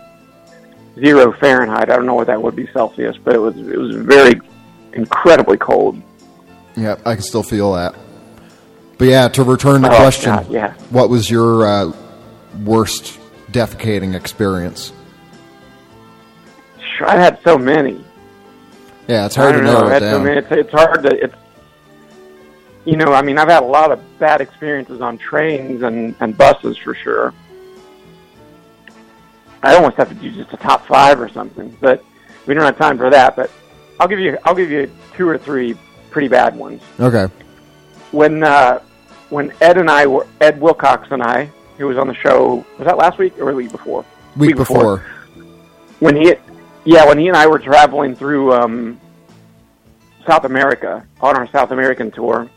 zero 0.98 1.32
Fahrenheit. 1.32 1.90
I 1.90 1.96
don't 1.96 2.06
know 2.06 2.14
what 2.14 2.28
that 2.28 2.40
would 2.40 2.54
be 2.54 2.68
Celsius, 2.72 3.16
but 3.16 3.34
it 3.34 3.38
was 3.38 3.56
it 3.56 3.78
was 3.78 3.96
very 3.96 4.40
incredibly 4.92 5.56
cold. 5.56 6.00
Yeah, 6.76 6.96
I 7.04 7.14
can 7.14 7.22
still 7.22 7.42
feel 7.42 7.72
that. 7.74 7.94
But 8.98 9.08
yeah, 9.08 9.28
to 9.28 9.42
return 9.42 9.82
the 9.82 9.90
Oh, 9.92 9.96
question, 9.96 10.30
God, 10.32 10.50
yeah. 10.50 10.74
what 10.90 11.08
was 11.10 11.28
your 11.28 11.66
uh, 11.66 11.92
worst 12.64 13.18
defecating 13.50 14.14
experience? 14.14 14.92
Sure, 16.96 17.08
I 17.08 17.16
had 17.16 17.38
so 17.42 17.58
many. 17.58 18.02
Yeah, 19.08 19.26
it's 19.26 19.34
hard 19.34 19.54
to 19.54 19.58
don't 19.58 19.66
know. 19.66 19.80
narrow 19.80 19.88
I 19.88 19.96
it 19.96 20.02
had 20.02 20.12
so 20.12 20.20
many. 20.20 20.36
It's, 20.38 20.48
it's 20.52 20.70
hard 20.70 21.02
to. 21.02 21.24
It's 21.24 21.34
you 22.84 22.96
know. 22.96 23.12
I 23.12 23.22
mean, 23.22 23.38
I've 23.38 23.48
had 23.48 23.62
a 23.62 23.66
lot 23.66 23.92
of 23.92 24.00
bad 24.18 24.40
experiences 24.40 25.00
on 25.00 25.18
trains 25.18 25.82
and 25.82 26.14
and 26.20 26.36
buses 26.36 26.76
for 26.78 26.94
sure. 26.94 27.34
I 29.62 29.76
almost 29.76 29.96
have 29.96 30.08
to 30.08 30.14
do 30.14 30.30
just 30.32 30.52
a 30.52 30.56
top 30.56 30.86
five 30.86 31.20
or 31.20 31.28
something, 31.28 31.76
but 31.80 32.04
we 32.46 32.54
don't 32.54 32.64
have 32.64 32.78
time 32.78 32.98
for 32.98 33.10
that. 33.10 33.36
But 33.36 33.50
I'll 34.00 34.08
give 34.08 34.18
you. 34.18 34.38
I'll 34.44 34.54
give 34.54 34.70
you 34.70 34.90
two 35.14 35.28
or 35.28 35.38
three 35.38 35.76
pretty 36.10 36.28
bad 36.28 36.56
ones. 36.56 36.82
Okay. 36.98 37.32
When 38.10 38.42
uh, 38.42 38.80
when 39.30 39.52
Ed 39.60 39.78
and 39.78 39.90
I 39.90 40.06
were 40.06 40.26
Ed 40.40 40.60
Wilcox 40.60 41.08
and 41.10 41.22
I, 41.22 41.50
who 41.78 41.86
was 41.86 41.96
on 41.96 42.08
the 42.08 42.14
show, 42.14 42.64
was 42.78 42.86
that 42.86 42.96
last 42.96 43.18
week 43.18 43.38
or 43.38 43.50
the 43.50 43.56
week 43.56 43.72
before? 43.72 44.04
Week 44.36 44.56
before. 44.56 45.04
when 46.00 46.16
he 46.16 46.34
yeah 46.84 47.06
when 47.06 47.18
he 47.18 47.28
and 47.28 47.36
I 47.36 47.46
were 47.46 47.58
traveling 47.58 48.16
through 48.16 48.52
um, 48.52 49.00
South 50.26 50.44
America 50.44 51.06
on 51.20 51.36
our 51.36 51.46
South 51.48 51.70
American 51.70 52.10
tour 52.10 52.48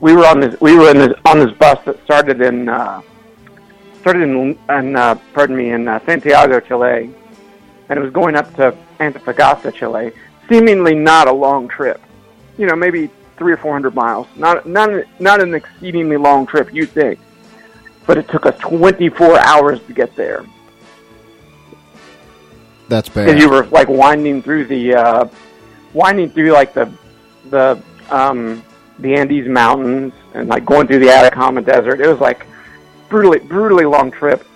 we 0.00 0.14
were 0.14 0.26
on 0.26 0.40
this 0.40 0.58
we 0.60 0.76
were 0.76 0.90
in 0.90 0.98
this 0.98 1.12
on 1.24 1.38
this 1.38 1.52
bus 1.52 1.78
that 1.84 2.02
started 2.04 2.40
in 2.40 2.68
uh, 2.68 3.02
started 4.00 4.22
in, 4.22 4.58
in 4.70 4.96
uh, 4.96 5.14
pardon 5.34 5.56
me 5.56 5.70
in 5.70 5.86
uh, 5.86 6.04
Santiago 6.04 6.60
Chile. 6.60 7.14
And 7.88 7.98
it 7.98 8.02
was 8.02 8.12
going 8.12 8.36
up 8.36 8.54
to 8.54 8.76
Antofagasta 8.98 9.74
Chile. 9.74 10.12
Seemingly 10.48 10.94
not 10.94 11.28
a 11.28 11.32
long 11.32 11.68
trip. 11.68 12.00
You 12.56 12.66
know 12.66 12.76
maybe 12.76 13.10
three 13.36 13.52
or 13.52 13.56
four 13.56 13.72
hundred 13.72 13.94
miles. 13.94 14.26
Not 14.36 14.66
not 14.66 14.90
not 15.20 15.40
an 15.40 15.54
exceedingly 15.54 16.16
long 16.16 16.46
trip 16.46 16.72
you 16.72 16.86
think. 16.86 17.18
But 18.06 18.18
it 18.18 18.28
took 18.28 18.46
us 18.46 18.58
24 18.58 19.38
hours 19.38 19.80
to 19.86 19.92
get 19.92 20.16
there. 20.16 20.44
That's 22.88 23.08
bad. 23.08 23.28
And 23.28 23.38
you 23.38 23.48
were 23.48 23.66
like 23.66 23.88
winding 23.88 24.42
through 24.42 24.64
the 24.64 24.94
uh, 24.94 25.28
winding 25.92 26.30
through 26.30 26.50
like 26.50 26.74
the 26.74 26.90
the 27.50 27.80
um, 28.10 28.64
the 29.00 29.14
Andes 29.14 29.48
mountains 29.48 30.12
and 30.34 30.48
like 30.48 30.64
going 30.64 30.86
through 30.86 31.00
the 31.00 31.10
Atacama 31.10 31.62
Desert. 31.62 32.00
It 32.00 32.08
was 32.08 32.20
like 32.20 32.46
brutally 33.08 33.38
brutally 33.38 33.84
long 33.84 34.10
trip. 34.10 34.46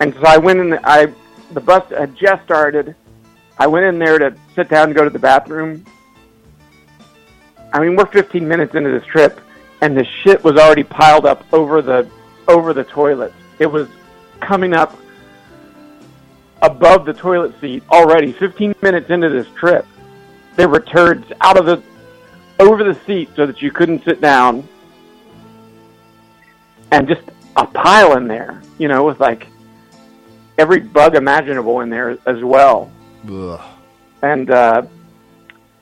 And 0.00 0.14
so 0.14 0.22
I 0.26 0.36
went 0.36 0.60
in. 0.60 0.78
I 0.84 1.12
the 1.52 1.60
bus 1.60 1.88
had 1.90 2.14
just 2.14 2.44
started. 2.44 2.94
I 3.58 3.66
went 3.66 3.86
in 3.86 3.98
there 3.98 4.18
to 4.18 4.36
sit 4.54 4.68
down 4.68 4.88
and 4.88 4.94
go 4.94 5.04
to 5.04 5.10
the 5.10 5.18
bathroom. 5.18 5.84
I 7.72 7.80
mean, 7.80 7.96
we're 7.96 8.06
15 8.06 8.46
minutes 8.46 8.74
into 8.74 8.90
this 8.90 9.04
trip, 9.04 9.40
and 9.80 9.96
the 9.96 10.04
shit 10.22 10.42
was 10.44 10.56
already 10.56 10.84
piled 10.84 11.26
up 11.26 11.44
over 11.52 11.82
the 11.82 12.08
over 12.46 12.72
the 12.72 12.84
toilet. 12.84 13.32
It 13.58 13.66
was 13.66 13.88
coming 14.40 14.72
up 14.72 14.96
above 16.62 17.04
the 17.04 17.12
toilet 17.12 17.58
seat 17.60 17.82
already. 17.90 18.32
15 18.32 18.74
minutes 18.82 19.10
into 19.10 19.28
this 19.28 19.46
trip, 19.54 19.86
there 20.56 20.68
were 20.68 20.80
turds 20.80 21.30
out 21.40 21.58
of 21.58 21.66
the 21.66 21.82
over 22.58 22.84
the 22.84 22.98
seat 23.06 23.30
so 23.36 23.46
that 23.46 23.62
you 23.62 23.70
couldn't 23.70 24.04
sit 24.04 24.20
down, 24.20 24.66
and 26.90 27.06
just 27.08 27.22
a 27.56 27.66
pile 27.66 28.16
in 28.16 28.28
there. 28.28 28.62
You 28.78 28.88
know, 28.88 29.04
with 29.04 29.20
like 29.20 29.48
every 30.56 30.80
bug 30.80 31.14
imaginable 31.14 31.80
in 31.80 31.90
there 31.90 32.18
as 32.26 32.42
well. 32.42 32.90
Ugh. 33.30 33.60
And 34.22 34.50
uh, 34.50 34.82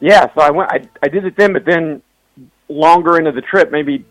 yeah, 0.00 0.32
so 0.34 0.40
I 0.42 0.50
went. 0.50 0.70
I 0.70 0.88
I 1.02 1.08
did 1.08 1.24
it 1.24 1.36
then, 1.36 1.52
but 1.52 1.64
then 1.64 2.02
longer 2.68 3.18
into 3.18 3.32
the 3.32 3.42
trip, 3.42 3.70
maybe 3.70 4.04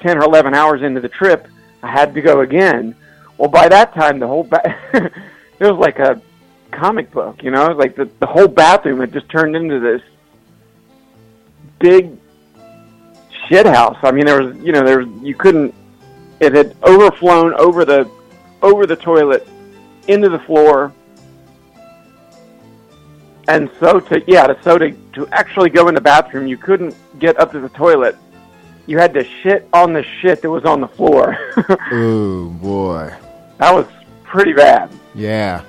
ten 0.00 0.18
or 0.18 0.22
eleven 0.22 0.54
hours 0.54 0.82
into 0.82 1.00
the 1.00 1.08
trip, 1.08 1.46
I 1.82 1.90
had 1.90 2.14
to 2.14 2.20
go 2.20 2.40
again. 2.40 2.94
Well, 3.36 3.48
by 3.48 3.68
that 3.68 3.94
time, 3.94 4.18
the 4.18 4.26
whole 4.26 4.44
ba- 4.44 4.76
it 4.92 5.12
was 5.60 5.78
like 5.78 6.00
a 6.00 6.20
comic 6.72 7.10
book, 7.10 7.42
you 7.42 7.50
know, 7.50 7.68
like 7.68 7.94
the 7.94 8.06
the 8.18 8.26
whole 8.26 8.48
bathroom 8.48 9.00
had 9.00 9.12
just 9.12 9.28
turned 9.28 9.54
into 9.54 9.78
this 9.78 10.02
big 11.78 12.16
shit 13.48 13.66
house. 13.66 13.98
I 14.02 14.10
mean, 14.10 14.26
there 14.26 14.42
was 14.42 14.56
you 14.58 14.72
know 14.72 14.84
there 14.84 14.98
was 15.00 15.08
you 15.22 15.34
couldn't. 15.34 15.74
It 16.40 16.54
had 16.54 16.76
overflown 16.82 17.54
over 17.54 17.84
the 17.84 18.10
over 18.62 18.86
the 18.86 18.96
toilet 18.96 19.46
into 20.06 20.28
the 20.28 20.38
floor. 20.40 20.92
And 23.48 23.70
so 23.80 23.98
to 24.00 24.22
yeah, 24.26 24.46
to 24.46 24.62
so 24.62 24.78
to 24.78 24.92
to 25.14 25.26
actually 25.28 25.70
go 25.70 25.88
in 25.88 25.94
the 25.94 26.00
bathroom, 26.00 26.46
you 26.46 26.56
couldn't 26.56 26.94
get 27.18 27.38
up 27.40 27.52
to 27.52 27.60
the 27.60 27.70
toilet. 27.70 28.16
You 28.86 28.98
had 28.98 29.12
to 29.14 29.24
shit 29.24 29.68
on 29.72 29.92
the 29.92 30.02
shit 30.02 30.40
that 30.42 30.50
was 30.50 30.64
on 30.64 30.80
the 30.80 30.88
floor. 30.88 31.36
Oh 31.90 32.50
boy. 32.60 33.14
that 33.58 33.74
was 33.74 33.86
pretty 34.24 34.52
bad. 34.52 34.90
Yeah. 35.14 35.62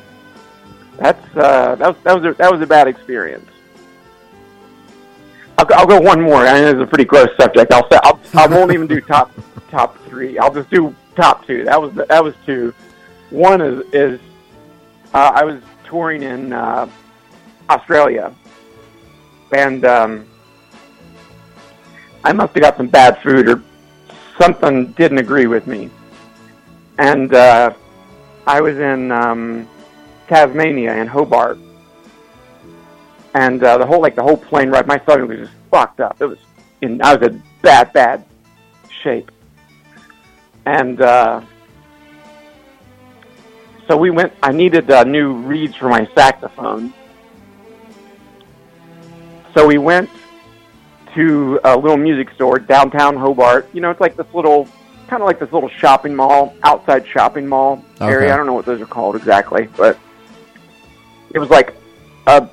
That's 0.98 1.38
uh, 1.38 1.76
that 1.76 1.88
was 1.88 1.96
that 2.04 2.14
was 2.14 2.26
a, 2.26 2.34
that 2.38 2.52
was 2.52 2.62
a 2.62 2.68
bad 2.68 2.88
experience. 2.88 3.50
I'll, 5.60 5.66
go- 5.66 5.76
I'll 5.76 5.86
go 5.86 6.00
one 6.00 6.22
more. 6.22 6.48
I 6.48 6.62
know 6.62 6.70
it's 6.72 6.82
a 6.82 6.88
pretty 6.88 7.04
gross 7.04 7.28
subject. 7.38 7.74
I'll 7.74 7.88
say 7.90 8.00
I'll, 8.04 8.18
I 8.34 8.48
won't 8.48 8.72
even 8.72 8.88
do 8.88 9.02
top 9.16 9.30
top 9.70 9.98
three. 10.06 10.38
I'll 10.40 10.54
just 10.54 10.70
do 10.70 10.96
top 11.18 11.46
two. 11.46 11.66
That 11.66 11.82
was 11.82 11.94
that 11.96 12.24
was 12.24 12.34
two. 12.46 12.74
One 13.30 13.60
is 13.60 13.84
is 13.92 14.20
uh, 15.14 15.32
I 15.36 15.44
was 15.44 15.62
touring 15.84 16.24
in 16.24 16.54
uh, 16.54 16.90
Australia, 17.70 18.34
and 19.52 19.84
um, 19.84 20.26
I 22.24 22.32
must 22.32 22.54
have 22.54 22.64
got 22.64 22.78
some 22.78 22.88
bad 22.88 23.22
food 23.22 23.50
or 23.50 23.62
something 24.40 24.94
didn't 24.94 25.18
agree 25.18 25.48
with 25.48 25.68
me, 25.68 25.90
and 27.00 27.34
uh, 27.34 27.74
I 28.48 28.62
was 28.62 28.78
in 28.78 29.12
um, 29.12 29.68
Tasmania 30.30 30.96
in 30.96 31.08
Hobart, 31.08 31.58
and 33.34 33.64
uh, 33.64 33.78
the 33.78 33.86
whole 33.86 34.02
like 34.02 34.16
the 34.16 34.24
whole 34.24 34.38
plane 34.38 34.70
ride, 34.70 34.88
my 34.88 35.00
stomach 35.00 35.30
was 35.30 35.40
just 35.40 35.52
fucked 35.72 36.00
up. 36.00 36.18
It 36.22 36.26
was 36.26 36.40
in 36.82 37.02
I 37.02 37.16
was 37.16 37.28
in 37.28 37.44
bad 37.62 37.92
bad 37.94 38.26
shape, 39.04 39.32
and 40.66 41.02
uh, 41.02 41.42
so 43.88 43.98
we 43.98 44.10
went. 44.10 44.34
I 44.42 44.52
needed 44.52 44.90
uh, 44.90 45.04
new 45.04 45.34
reeds 45.34 45.76
for 45.76 45.90
my 45.90 46.08
saxophone, 46.16 46.94
so 49.54 49.66
we 49.68 49.78
went 49.78 50.10
to 51.16 51.60
a 51.64 51.76
little 51.76 51.98
music 51.98 52.30
store 52.36 52.60
downtown 52.60 53.16
Hobart. 53.16 53.70
You 53.74 53.82
know, 53.82 53.90
it's 53.90 54.00
like 54.02 54.16
this 54.16 54.28
little, 54.34 54.68
kind 55.08 55.22
of 55.24 55.28
like 55.28 55.40
this 55.40 55.52
little 55.52 55.70
shopping 55.70 56.16
mall, 56.16 56.56
outside 56.64 57.08
shopping 57.08 57.48
mall 57.48 57.84
Okay. 58.02 58.12
area. 58.14 58.34
I 58.34 58.38
don't 58.38 58.46
know 58.46 58.54
what 58.54 58.66
those 58.66 58.80
are 58.80 58.86
called 58.86 59.16
exactly, 59.16 59.68
but 59.76 59.98
it 61.34 61.40
was 61.40 61.50
like 61.50 61.74
a 62.28 62.48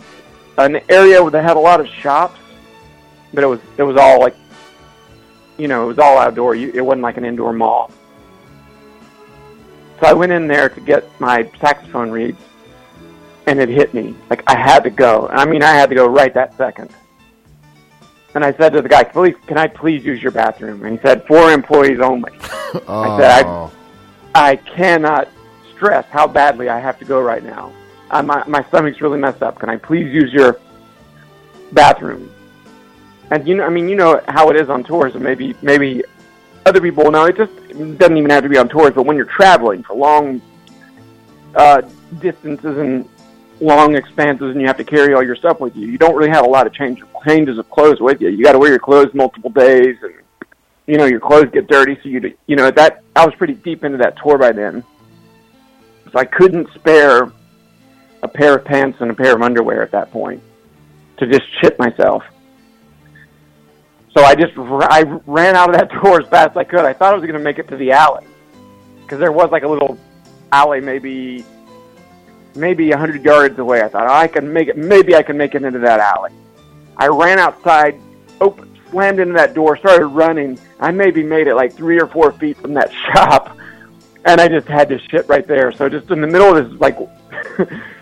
an 0.59 0.81
area 0.89 1.29
that 1.31 1.43
had 1.43 1.57
a 1.57 1.61
lot 1.61 1.81
of 1.81 1.87
shops, 1.87 2.39
but 3.33 3.45
it 3.45 3.47
was 3.47 3.61
it 3.77 3.83
was 3.83 3.97
all 3.97 4.21
like, 4.21 4.35
you 5.59 5.69
know, 5.69 5.85
it 5.85 5.87
was 5.87 5.99
all 5.99 6.19
outdoor. 6.19 6.55
You, 6.55 6.71
it 6.75 6.81
wasn't 6.81 7.03
like 7.03 7.17
an 7.17 7.25
indoor 7.25 7.53
mall. 7.53 7.91
So 10.01 10.07
I 10.07 10.13
went 10.13 10.33
in 10.33 10.47
there 10.47 10.69
to 10.69 10.81
get 10.81 11.09
my 11.21 11.51
saxophone 11.61 12.11
reeds, 12.11 12.41
and 13.47 13.59
it 13.59 13.69
hit 13.69 13.95
me. 13.95 14.15
Like 14.29 14.43
I 14.47 14.57
had 14.57 14.85
to 14.85 14.91
go. 14.91 15.29
I 15.29 15.45
mean, 15.45 15.63
I 15.63 15.73
had 15.73 15.89
to 15.91 15.95
go 15.95 16.07
right 16.07 16.33
that 16.35 16.57
second. 16.57 16.91
And 18.35 18.45
I 18.45 18.53
said 18.53 18.75
to 18.75 18.83
the 18.83 18.89
guy, 18.89 19.05
"Please, 19.05 19.35
can 19.47 19.57
I 19.57 19.67
please 19.67 20.05
use 20.05 20.23
your 20.23 20.33
bathroom?" 20.33 20.85
And 20.85 20.99
he 20.99 21.03
said, 21.03 21.27
"For 21.27 21.51
employees 21.51 22.01
only." 22.01 22.33
I 22.89 23.19
said, 23.19 23.47
Oh. 23.47 23.73
I, 24.35 24.51
I 24.51 24.57
cannot 24.57 25.29
stress 25.75 26.05
how 26.11 26.27
badly 26.27 26.69
I 26.69 26.79
have 26.79 26.99
to 26.99 27.05
go 27.05 27.21
right 27.21 27.43
now. 27.43 27.73
Uh, 28.11 28.23
my 28.23 28.45
my 28.47 28.63
stomach's 28.65 29.01
really 29.01 29.19
messed 29.19 29.43
up. 29.43 29.59
Can 29.59 29.69
I 29.69 29.77
please 29.77 30.13
use 30.13 30.33
your 30.33 30.61
bathroom? 31.73 32.31
And 33.31 33.47
you 33.47 33.57
know, 33.57 33.65
I 33.65 33.69
mean, 33.69 33.89
you 33.89 33.97
know 33.97 34.21
how 34.29 34.51
it 34.51 34.57
is 34.57 34.69
on 34.71 34.85
tours, 34.85 35.15
and 35.15 35.25
maybe 35.25 35.55
maybe 35.63 36.03
other 36.67 36.81
people 36.81 37.11
Now 37.11 37.25
It 37.27 37.37
just 37.37 37.53
doesn't 37.99 38.17
even 38.17 38.31
have 38.31 38.43
to 38.43 38.49
be 38.49 38.59
on 38.59 38.69
tours, 38.69 38.93
but 38.95 39.05
when 39.05 39.17
you're 39.17 39.27
traveling 39.27 39.83
for 39.83 39.95
long 39.95 40.43
uh, 41.55 41.83
distances 42.21 42.77
and 42.77 43.09
long 43.61 43.95
expanses, 43.97 44.51
and 44.51 44.61
you 44.61 44.67
have 44.67 44.77
to 44.77 44.85
carry 44.85 45.15
all 45.15 45.23
your 45.23 45.37
stuff 45.37 45.61
with 45.61 45.75
you, 45.77 45.87
you 45.87 45.97
don't 45.97 46.15
really 46.15 46.31
have 46.31 46.45
a 46.45 46.49
lot 46.49 46.67
of 46.67 46.75
change, 46.75 47.03
changes 47.27 47.57
of 47.59 47.71
clothes 47.71 48.01
with 48.01 48.21
you. 48.21 48.29
You 48.29 48.45
got 48.45 48.53
to 48.53 48.59
wear 48.59 48.71
your 48.71 48.79
clothes 48.79 49.15
multiple 49.15 49.51
days, 49.51 49.97
and 50.03 50.15
you 50.87 50.99
know 50.99 51.07
your 51.07 51.21
clothes 51.21 51.51
get 51.53 51.67
dirty. 51.69 51.97
So 52.03 52.09
you 52.09 52.37
you 52.47 52.57
know 52.57 52.71
that 52.71 53.03
I 53.17 53.25
was 53.25 53.35
pretty 53.35 53.55
deep 53.55 53.85
into 53.85 53.99
that 53.99 54.17
tour 54.23 54.39
by 54.39 54.53
then, 54.53 54.85
so 56.13 56.19
I 56.19 56.25
couldn't 56.25 56.73
spare 56.75 57.33
a 58.23 58.29
pair 58.29 58.57
of 58.57 58.65
pants 58.65 58.99
and 59.01 59.11
a 59.11 59.15
pair 59.15 59.35
of 59.35 59.43
underwear 59.43 59.83
at 59.83 59.91
that 59.93 60.11
point 60.11 60.43
to 61.19 61.27
just 61.27 61.45
shit 61.61 61.79
myself. 61.79 62.23
So 64.17 64.25
I 64.25 64.35
just 64.35 64.53
I 64.57 65.03
ran 65.27 65.57
out 65.57 65.69
of 65.69 65.77
that 65.77 65.91
door 66.03 66.21
as 66.21 66.29
fast 66.29 66.53
as 66.53 66.57
I 66.57 66.65
could. 66.65 66.85
I 66.85 66.93
thought 66.93 67.13
I 67.13 67.17
was 67.17 67.23
going 67.23 67.39
to 67.39 67.45
make 67.45 67.59
it 67.59 67.69
to 67.69 67.77
the 67.77 67.93
alley 67.93 68.27
because 69.03 69.19
there 69.19 69.33
was 69.33 69.51
like 69.51 69.63
a 69.63 69.69
little 69.69 69.99
alley, 70.53 70.81
maybe 70.81 71.45
maybe 72.55 72.91
a 72.93 72.99
hundred 72.99 73.25
yards 73.25 73.59
away. 73.59 73.83
I 73.83 73.89
thought 73.89 74.07
oh, 74.07 74.13
I 74.13 74.27
can 74.27 74.53
make 74.53 74.69
it. 74.69 74.77
Maybe 74.77 75.15
I 75.15 75.23
can 75.23 75.37
make 75.37 75.55
it 75.55 75.63
into 75.63 75.79
that 75.81 76.01
alley. 76.01 76.33
I 76.97 77.09
ran 77.09 77.39
outside, 77.39 78.01
opened, 78.41 78.79
slammed 78.91 79.21
into 79.21 79.35
that 79.35 79.55
door, 79.55 79.77
started 79.77 80.07
running. 80.07 80.59
I 80.81 80.91
maybe 80.91 81.23
made 81.23 81.47
it 81.47 81.55
like 81.55 81.75
three 81.75 82.01
or 82.01 82.07
four 82.07 82.33
feet 82.33 82.57
from 82.57 82.73
that 82.75 82.91
shop, 83.13 83.57
and 84.25 84.41
I 84.41 84.49
just 84.49 84.67
had 84.67 84.89
to 84.89 84.99
shit 84.99 85.29
right 85.29 85.47
there. 85.47 85.73
So 85.73 85.89
just 85.89 86.11
in 86.11 86.23
the 86.23 86.27
middle 86.27 86.57
of 86.57 86.71
this 86.71 86.81
like 86.81 86.97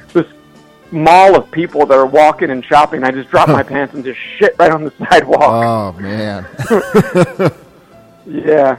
mall 0.95 1.37
of 1.37 1.51
people 1.51 1.85
that 1.87 1.95
are 1.99 2.07
walking 2.07 2.51
and 2.51 2.65
shopping, 2.65 3.05
I 3.05 3.11
just 3.11 3.29
dropped 3.31 3.51
my 3.51 3.63
pants 3.63 3.95
and 3.95 4.05
just 4.05 4.19
shit 4.39 4.55
right 4.59 4.71
on 4.71 4.85
the 4.85 4.93
sidewalk. 5.11 5.43
Oh 5.43 5.93
man. 6.01 6.47
yeah. 8.27 8.79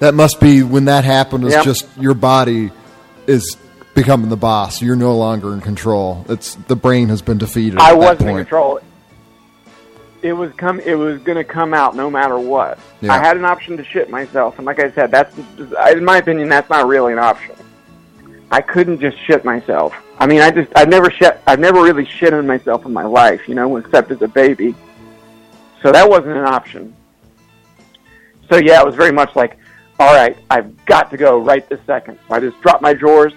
That 0.00 0.14
must 0.14 0.40
be 0.40 0.62
when 0.62 0.86
that 0.86 1.04
happened. 1.04 1.44
Is 1.44 1.52
Yep. 1.52 1.64
just 1.64 1.88
your 1.98 2.14
body 2.14 2.70
is 3.26 3.56
becoming 3.94 4.28
the 4.30 4.36
boss. 4.36 4.82
You're 4.82 4.96
no 4.96 5.16
longer 5.16 5.52
in 5.52 5.60
control. 5.60 6.26
It's 6.28 6.54
the 6.66 6.76
brain 6.76 7.08
has 7.08 7.22
been 7.22 7.38
defeated. 7.38 7.78
I 7.78 7.92
wasn't 7.94 8.30
in 8.30 8.36
control. 8.36 8.80
It 10.22 10.32
was 10.34 10.52
come. 10.52 10.78
It 10.80 10.94
was 10.94 11.20
going 11.22 11.36
to 11.38 11.44
come 11.44 11.74
out 11.74 11.96
no 11.96 12.08
matter 12.08 12.38
what. 12.38 12.78
Yeah. 13.00 13.12
I 13.12 13.18
had 13.18 13.36
an 13.36 13.44
option 13.44 13.76
to 13.76 13.84
shit 13.84 14.08
myself, 14.08 14.56
and 14.58 14.64
like 14.66 14.78
I 14.78 14.90
said, 14.92 15.10
that's 15.10 15.36
in 15.58 16.04
my 16.04 16.18
opinion, 16.18 16.48
that's 16.48 16.70
not 16.70 16.86
really 16.86 17.12
an 17.12 17.18
option. 17.18 17.54
I 18.52 18.60
couldn't 18.60 19.00
just 19.00 19.18
shit 19.24 19.46
myself. 19.46 19.94
I 20.18 20.26
mean, 20.26 20.42
I 20.42 20.50
just 20.50 20.70
I've 20.76 20.90
never 20.90 21.10
shit. 21.10 21.40
I've 21.46 21.58
never 21.58 21.82
really 21.82 22.04
shitted 22.04 22.44
myself 22.44 22.84
in 22.84 22.92
my 22.92 23.04
life, 23.04 23.48
you 23.48 23.54
know, 23.54 23.78
except 23.78 24.10
as 24.10 24.20
a 24.20 24.28
baby. 24.28 24.74
So 25.82 25.90
that 25.90 26.08
wasn't 26.08 26.36
an 26.36 26.44
option. 26.44 26.94
So 28.50 28.58
yeah, 28.58 28.80
it 28.82 28.86
was 28.86 28.94
very 28.94 29.10
much 29.10 29.34
like, 29.34 29.56
all 29.98 30.14
right, 30.14 30.36
I've 30.50 30.84
got 30.84 31.10
to 31.12 31.16
go 31.16 31.38
right 31.38 31.66
this 31.70 31.80
second. 31.86 32.18
So 32.28 32.34
I 32.34 32.40
just 32.40 32.60
dropped 32.60 32.82
my 32.82 32.92
drawers, 32.92 33.32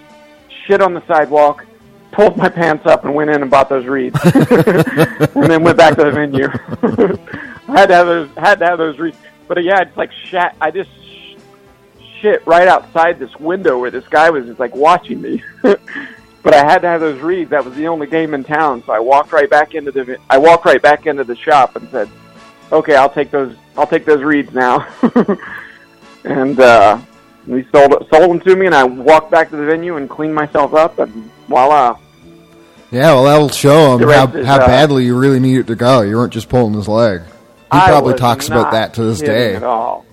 shit 0.66 0.82
on 0.82 0.92
the 0.92 1.04
sidewalk, 1.06 1.64
pulled 2.12 2.36
my 2.36 2.50
pants 2.50 2.84
up, 2.84 3.06
and 3.06 3.14
went 3.14 3.30
in 3.30 3.40
and 3.40 3.50
bought 3.50 3.70
those 3.70 3.86
reeds, 3.86 4.18
and 4.24 5.50
then 5.50 5.62
went 5.62 5.78
back 5.78 5.96
to 5.96 6.04
the 6.04 6.10
venue. 6.10 6.48
I 7.68 7.80
had 7.80 7.86
to 7.86 7.94
have 7.94 8.06
those. 8.06 8.28
Had 8.36 8.58
to 8.58 8.66
have 8.66 8.78
those 8.78 8.98
reeds. 8.98 9.16
But 9.48 9.64
yeah, 9.64 9.80
it's 9.80 9.96
like 9.96 10.12
shat. 10.12 10.54
I 10.60 10.70
just 10.70 10.90
shit 12.20 12.46
right 12.46 12.68
outside 12.68 13.18
this 13.18 13.34
window 13.36 13.78
where 13.78 13.90
this 13.90 14.06
guy 14.08 14.30
was 14.30 14.46
just 14.46 14.60
like 14.60 14.74
watching 14.74 15.20
me. 15.20 15.42
but 15.62 16.54
I 16.54 16.64
had 16.64 16.82
to 16.82 16.88
have 16.88 17.00
those 17.00 17.20
reeds. 17.20 17.50
That 17.50 17.64
was 17.64 17.74
the 17.74 17.88
only 17.88 18.06
game 18.06 18.34
in 18.34 18.44
town. 18.44 18.82
So 18.84 18.92
I 18.92 19.00
walked 19.00 19.32
right 19.32 19.50
back 19.50 19.74
into 19.74 19.90
the. 19.90 20.18
I 20.30 20.38
walked 20.38 20.64
right 20.64 20.80
back 20.80 21.06
into 21.06 21.24
the 21.24 21.36
shop 21.36 21.76
and 21.76 21.88
said, 21.90 22.08
"Okay, 22.70 22.94
I'll 22.94 23.10
take 23.10 23.30
those. 23.30 23.56
I'll 23.76 23.86
take 23.86 24.04
those 24.04 24.22
reeds 24.22 24.52
now." 24.52 24.86
and 26.24 26.58
uh, 26.60 26.98
he 27.46 27.66
sold 27.72 28.06
sold 28.12 28.30
them 28.30 28.40
to 28.40 28.56
me, 28.56 28.66
and 28.66 28.74
I 28.74 28.84
walked 28.84 29.30
back 29.30 29.50
to 29.50 29.56
the 29.56 29.66
venue 29.66 29.96
and 29.96 30.08
cleaned 30.08 30.34
myself 30.34 30.74
up, 30.74 30.98
and 30.98 31.30
voila. 31.48 31.98
Yeah, 32.92 33.14
well, 33.14 33.24
that'll 33.24 33.48
show 33.48 33.96
him 33.96 34.08
how, 34.08 34.28
is, 34.28 34.46
how 34.46 34.60
uh, 34.60 34.66
badly 34.66 35.04
you 35.04 35.18
really 35.18 35.40
needed 35.40 35.66
to 35.66 35.74
go. 35.74 36.02
You 36.02 36.16
weren't 36.16 36.32
just 36.32 36.48
pulling 36.48 36.74
his 36.74 36.86
leg. 36.86 37.22
He 37.22 37.26
I 37.72 37.88
probably 37.88 38.14
talks 38.14 38.46
about 38.46 38.70
that 38.70 38.94
to 38.94 39.02
this 39.02 39.20
day. 39.20 39.56
At 39.56 39.64
all. 39.64 40.06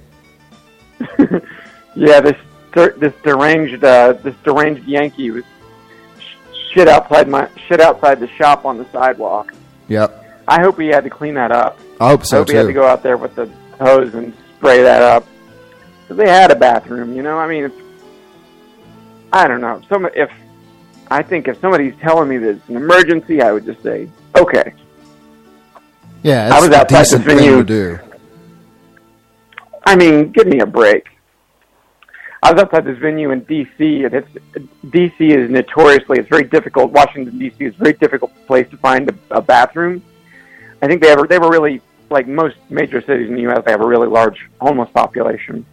yeah, 1.95 2.20
this 2.22 2.38
this 2.74 3.14
deranged 3.24 3.84
uh, 3.84 4.14
this 4.14 4.36
deranged 4.44 4.84
Yankee 4.88 5.32
was 5.32 5.44
shit 6.72 6.88
outside 6.88 7.28
my 7.28 7.48
shit 7.68 7.80
outside 7.80 8.20
the 8.20 8.28
shop 8.30 8.65
on 8.65 8.78
the 8.78 8.86
sidewalk. 8.91 9.53
Yep. 9.88 10.44
I 10.48 10.61
hope 10.61 10.80
he 10.80 10.88
had 10.88 11.03
to 11.03 11.10
clean 11.10 11.36
that 11.36 11.52
up. 11.52 11.80
I 12.02 12.10
hope 12.10 12.26
so 12.26 12.38
I 12.38 12.40
hope 12.40 12.49
he 12.49 12.56
had 12.56 12.68
to 12.68 12.74
go 12.74 12.86
out 12.86 13.03
there 13.03 13.18
with 13.18 13.36
the 13.36 13.49
hose 13.80 14.14
and 14.15 14.34
spray 14.57 14.82
that 14.82 15.02
up. 15.02 15.26
'Cause 16.07 16.18
they 16.18 16.28
had 16.28 16.52
a 16.52 16.56
bathroom, 16.56 17.15
you 17.15 17.22
know. 17.24 17.38
I 17.38 17.48
mean, 17.48 17.72
I 19.32 19.48
don't 19.48 19.61
know. 19.61 19.82
Some 19.88 20.06
if 20.14 20.30
I 21.10 21.22
think 21.22 21.48
if 21.48 21.60
somebody's 21.61 21.94
telling 22.02 22.28
me 22.28 22.38
that 22.40 22.49
it's 22.49 22.70
an 22.70 22.76
emergency, 22.76 23.41
I 23.41 23.52
would 23.52 23.65
just 23.65 23.82
say, 23.84 24.10
okay. 24.36 24.74
Yeah, 26.24 26.49
I 26.52 26.57
it's 26.57 26.68
was 26.68 26.76
a 26.76 26.82
outside 26.82 27.24
thing 27.24 27.38
venue. 27.38 27.57
to 27.57 27.64
do. 27.64 27.99
I 29.86 29.95
mean, 29.95 30.32
give 30.32 30.48
me 30.48 30.60
a 30.60 30.65
break. 30.65 31.07
I 32.44 32.52
was 32.52 32.61
outside 32.61 32.84
this 32.84 32.98
venue 32.98 33.32
in 33.32 33.40
D.C. 33.45 34.03
and 34.03 34.14
it's 34.14 34.28
D.C. 34.90 35.32
is 35.32 35.49
notoriously 35.49 36.20
it's 36.20 36.28
very 36.28 36.44
difficult. 36.44 36.91
Washington 36.91 37.40
D.C. 37.40 37.64
is 37.64 37.74
a 37.76 37.78
very 37.78 37.94
difficult 37.94 38.34
place 38.48 38.70
to 38.72 38.76
find 38.78 39.10
a, 39.10 39.15
a 39.32 39.41
bathroom. 39.41 40.03
I 40.82 40.88
think 40.88 41.02
they 41.02 41.07
have 41.07 41.26
they 41.30 41.40
were 41.40 41.49
really 41.49 41.80
like 42.10 42.28
most 42.28 42.57
major 42.70 42.99
cities 42.99 43.30
in 43.30 43.36
the 43.36 43.44
U.S. 43.44 43.64
They 43.64 43.72
have 43.72 43.80
a 43.80 43.88
really 43.88 44.10
large 44.10 44.45
homeless 44.60 44.90
population, 44.94 45.65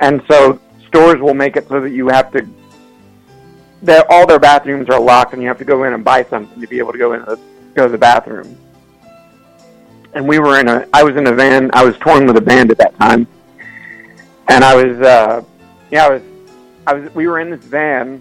and 0.00 0.20
so 0.28 0.60
stores 0.88 1.20
will 1.20 1.34
make 1.34 1.54
it 1.56 1.68
so 1.68 1.80
that 1.80 1.90
you 1.90 2.08
have 2.08 2.32
to. 2.32 2.44
All 4.10 4.26
their 4.26 4.40
bathrooms 4.40 4.88
are 4.88 4.98
locked, 4.98 5.32
and 5.32 5.40
you 5.40 5.46
have 5.46 5.58
to 5.58 5.64
go 5.64 5.84
in 5.84 5.92
and 5.92 6.04
buy 6.04 6.24
something 6.24 6.60
to 6.60 6.66
be 6.66 6.78
able 6.78 6.90
to 6.90 6.98
go 6.98 7.12
in 7.12 7.20
the, 7.20 7.38
go 7.74 7.86
to 7.86 7.92
the 7.92 7.98
bathroom. 7.98 8.58
And 10.12 10.26
we 10.26 10.40
were 10.40 10.58
in 10.58 10.68
a. 10.68 10.88
I 10.92 11.04
was 11.04 11.14
in 11.14 11.28
a 11.28 11.32
van. 11.32 11.70
I 11.72 11.84
was 11.84 11.96
touring 11.98 12.26
with 12.26 12.36
a 12.36 12.40
band 12.40 12.72
at 12.72 12.78
that 12.78 12.98
time, 12.98 13.28
and 14.48 14.64
I 14.64 14.74
was. 14.74 15.00
uh 15.00 15.44
Yeah, 15.90 16.06
I 16.06 16.10
was. 16.10 16.22
I 16.86 16.92
was. 16.94 17.14
We 17.14 17.26
were 17.26 17.40
in 17.40 17.50
this 17.50 17.64
van, 17.64 18.20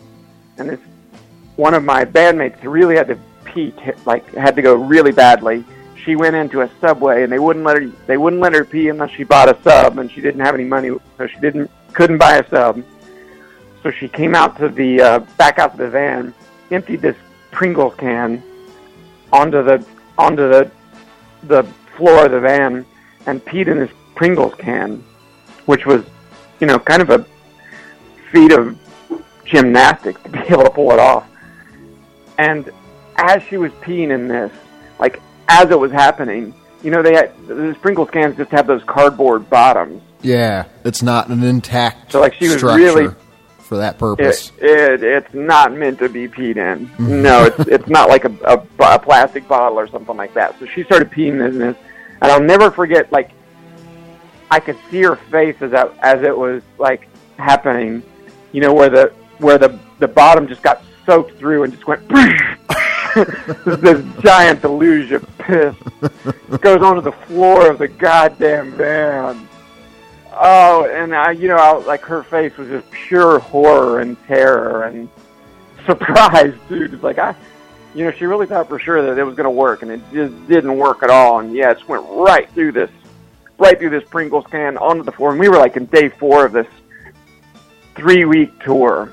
and 0.58 0.70
this 0.70 0.80
one 1.56 1.74
of 1.74 1.84
my 1.84 2.06
bandmates 2.06 2.58
really 2.64 2.96
had 2.96 3.08
to 3.08 3.20
pee. 3.46 3.74
Like 4.06 4.28
had 4.34 4.56
to 4.56 4.62
go 4.62 4.76
really 4.76 5.12
badly. 5.12 5.64
She 5.96 6.16
went 6.16 6.36
into 6.36 6.62
a 6.62 6.70
subway, 6.80 7.24
and 7.24 7.32
they 7.32 7.40
wouldn't 7.40 7.66
let 7.66 7.82
her. 7.82 7.88
They 8.06 8.18
wouldn't 8.18 8.42
let 8.42 8.54
her 8.54 8.64
pee 8.64 8.90
unless 8.90 9.12
she 9.12 9.24
bought 9.24 9.50
a 9.50 9.62
sub, 9.64 9.98
and 9.98 10.12
she 10.12 10.22
didn't 10.22 10.42
have 10.42 10.56
any 10.56 10.64
money, 10.64 10.92
so 11.18 11.28
she 11.28 11.40
didn't 11.40 11.70
couldn't 11.94 12.18
buy 12.18 12.38
a 12.38 12.50
sub. 12.50 12.84
So 13.84 13.92
she 13.92 14.08
came 14.08 14.36
out 14.36 14.58
to 14.58 14.70
the 14.70 15.02
uh, 15.02 15.20
back 15.38 15.60
out 15.60 15.72
to 15.72 15.78
the 15.78 15.90
van, 15.90 16.34
emptied 16.72 17.02
this 17.02 17.16
Pringles 17.52 17.96
can 17.96 18.44
onto 19.32 19.64
the 19.64 19.86
onto 20.18 20.48
the 20.50 20.72
the 21.44 21.64
floor 21.96 22.26
of 22.26 22.32
the 22.32 22.40
van, 22.40 22.86
and 23.26 23.44
peed 23.46 23.68
in 23.68 23.80
this 23.80 23.92
Pringles 24.16 24.54
can, 24.56 25.04
which 25.66 25.86
was, 25.86 26.04
you 26.60 26.68
know, 26.68 26.80
kind 26.80 27.02
of 27.02 27.10
a 27.10 27.26
feat 28.32 28.52
of 28.52 28.78
gymnastics 29.46 30.22
to 30.24 30.30
be 30.30 30.40
able 30.50 30.64
to 30.64 30.70
pull 30.70 30.92
it 30.92 31.00
off. 31.00 31.28
And 32.38 32.70
as 33.18 33.42
she 33.44 33.58
was 33.58 33.72
peeing 33.74 34.12
in 34.12 34.28
this, 34.28 34.52
like 35.00 35.22
as 35.48 35.70
it 35.72 35.80
was 35.80 35.92
happening, 35.92 36.54
you 36.84 36.92
know, 36.92 37.02
they 37.02 37.14
had 37.16 37.32
the 37.48 37.76
Pringles 37.82 38.10
cans 38.12 38.38
just 38.38 38.52
have 38.52 38.68
those 38.68 38.84
cardboard 38.84 39.50
bottoms. 39.50 40.02
Yeah, 40.22 40.66
it's 40.84 41.02
not 41.02 41.30
an 41.30 41.44
intact 41.44 42.12
So, 42.12 42.20
like, 42.22 42.34
she 42.34 42.48
was 42.50 42.62
really- 42.64 43.10
for 43.60 43.78
that 43.78 43.98
purpose. 44.00 44.54
It, 44.60 44.70
it 44.70 45.04
it's 45.04 45.34
not 45.34 45.74
meant 45.74 46.00
to 46.00 46.08
be 46.08 46.30
peed 46.30 46.56
in. 46.56 46.88
Mhm. 46.98 47.22
No, 47.22 47.44
it's 47.44 47.60
it's 47.68 47.88
not 47.90 48.08
like 48.08 48.24
a, 48.24 48.32
a, 48.46 48.64
a 48.80 48.98
plastic 49.00 49.46
bottle 49.46 49.78
or 49.78 49.88
something 49.90 50.16
like 50.16 50.34
that. 50.36 50.58
So 50.58 50.66
she 50.68 50.84
started 50.86 51.12
peeing 51.12 51.46
in 51.46 51.58
this, 51.60 51.76
and 52.22 52.32
I'll 52.32 52.40
never 52.42 52.72
forget. 52.72 53.12
Like 53.12 53.32
I 54.50 54.62
could 54.62 54.78
see 54.90 55.02
her 55.04 55.18
face 55.18 55.58
as 55.60 55.72
that, 55.72 55.92
as 56.02 56.22
it 56.22 56.38
was 56.38 56.62
like 56.78 57.10
happening. 57.38 58.04
You 58.52 58.62
know 58.62 58.74
where 58.74 58.90
the 58.90 59.14
where 59.40 59.58
the 59.58 59.78
the 60.00 60.08
bottom 60.08 60.48
just 60.48 60.62
got 60.62 60.82
soaked 61.06 61.38
through 61.38 61.64
and 61.64 61.74
just 61.74 61.88
went. 61.88 62.08
this 63.66 64.06
giant 64.22 64.62
deluge 64.62 65.12
of 65.12 65.26
piss 65.40 65.76
goes 66.62 66.82
onto 66.84 67.02
the 67.02 67.12
floor 67.12 67.72
of 67.72 67.80
the 67.80 67.88
goddamn 67.88 68.74
van. 68.74 69.48
Oh, 70.34 70.86
and 70.86 71.16
I, 71.16 71.32
you 71.32 71.48
know, 71.48 71.56
I, 71.56 71.72
like 71.86 72.02
her 72.02 72.22
face 72.22 72.56
was 72.58 72.68
just 72.68 72.90
pure 72.92 73.40
horror 73.40 74.02
and 74.02 74.22
terror 74.26 74.84
and 74.84 75.10
surprise, 75.86 76.54
dude. 76.70 76.94
It's 76.94 77.04
like 77.04 77.18
I, 77.18 77.36
you 77.96 78.04
know, 78.04 78.12
she 78.12 78.26
really 78.26 78.46
thought 78.46 78.68
for 78.68 78.78
sure 78.78 79.02
that 79.02 79.20
it 79.20 79.24
was 79.24 79.36
going 79.36 79.46
to 79.46 79.52
work, 79.52 79.82
and 79.82 79.92
it 79.92 80.02
just 80.14 80.48
didn't 80.48 80.78
work 80.78 81.02
at 81.02 81.10
all. 81.10 81.40
And 81.40 81.56
yeah, 81.56 81.72
it 81.72 81.76
just 81.76 81.90
went 81.90 82.06
right 82.08 82.48
through 82.52 82.74
this, 82.74 82.92
right 83.58 83.80
through 83.80 83.90
this 83.90 84.08
Pringles 84.10 84.46
can 84.52 84.78
onto 84.78 85.04
the 85.04 85.12
floor. 85.12 85.32
And 85.32 85.40
we 85.40 85.50
were 85.50 85.58
like 85.58 85.78
in 85.78 85.86
day 85.88 86.10
four 86.10 86.46
of 86.46 86.52
this 86.52 86.68
three-week 87.98 88.64
tour, 88.64 89.12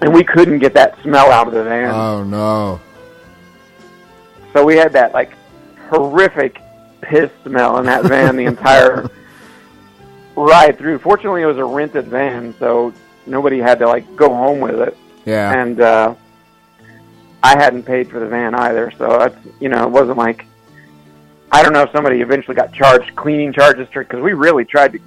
and 0.00 0.12
we 0.12 0.24
couldn't 0.24 0.58
get 0.58 0.74
that 0.74 1.00
smell 1.02 1.30
out 1.30 1.46
of 1.46 1.54
the 1.54 1.64
van. 1.64 1.90
Oh 1.94 2.24
no. 2.24 2.80
So 4.52 4.64
we 4.64 4.76
had 4.76 4.92
that 4.92 5.12
like 5.12 5.32
horrific 5.90 6.60
piss 7.00 7.30
smell 7.44 7.78
in 7.78 7.86
that 7.86 8.04
van 8.04 8.36
the 8.36 8.44
entire 8.44 9.08
ride 10.36 10.78
through. 10.78 10.98
Fortunately, 10.98 11.42
it 11.42 11.46
was 11.46 11.58
a 11.58 11.64
rented 11.64 12.06
van, 12.06 12.54
so 12.58 12.92
nobody 13.26 13.58
had 13.58 13.78
to 13.80 13.86
like 13.86 14.16
go 14.16 14.28
home 14.28 14.60
with 14.60 14.80
it. 14.80 14.96
Yeah. 15.24 15.60
And 15.60 15.80
uh, 15.80 16.14
I 17.42 17.56
hadn't 17.56 17.84
paid 17.84 18.08
for 18.08 18.20
the 18.20 18.26
van 18.26 18.54
either, 18.54 18.90
so 18.96 19.18
that's 19.18 19.36
you 19.60 19.68
know 19.68 19.84
it 19.84 19.90
wasn't 19.90 20.18
like 20.18 20.46
I 21.52 21.62
don't 21.62 21.72
know 21.72 21.82
if 21.82 21.92
somebody 21.92 22.20
eventually 22.20 22.56
got 22.56 22.72
charged 22.72 23.14
cleaning 23.14 23.52
charges 23.52 23.86
because 23.88 24.20
we 24.20 24.32
really 24.32 24.64
tried 24.64 24.92
to 24.92 24.98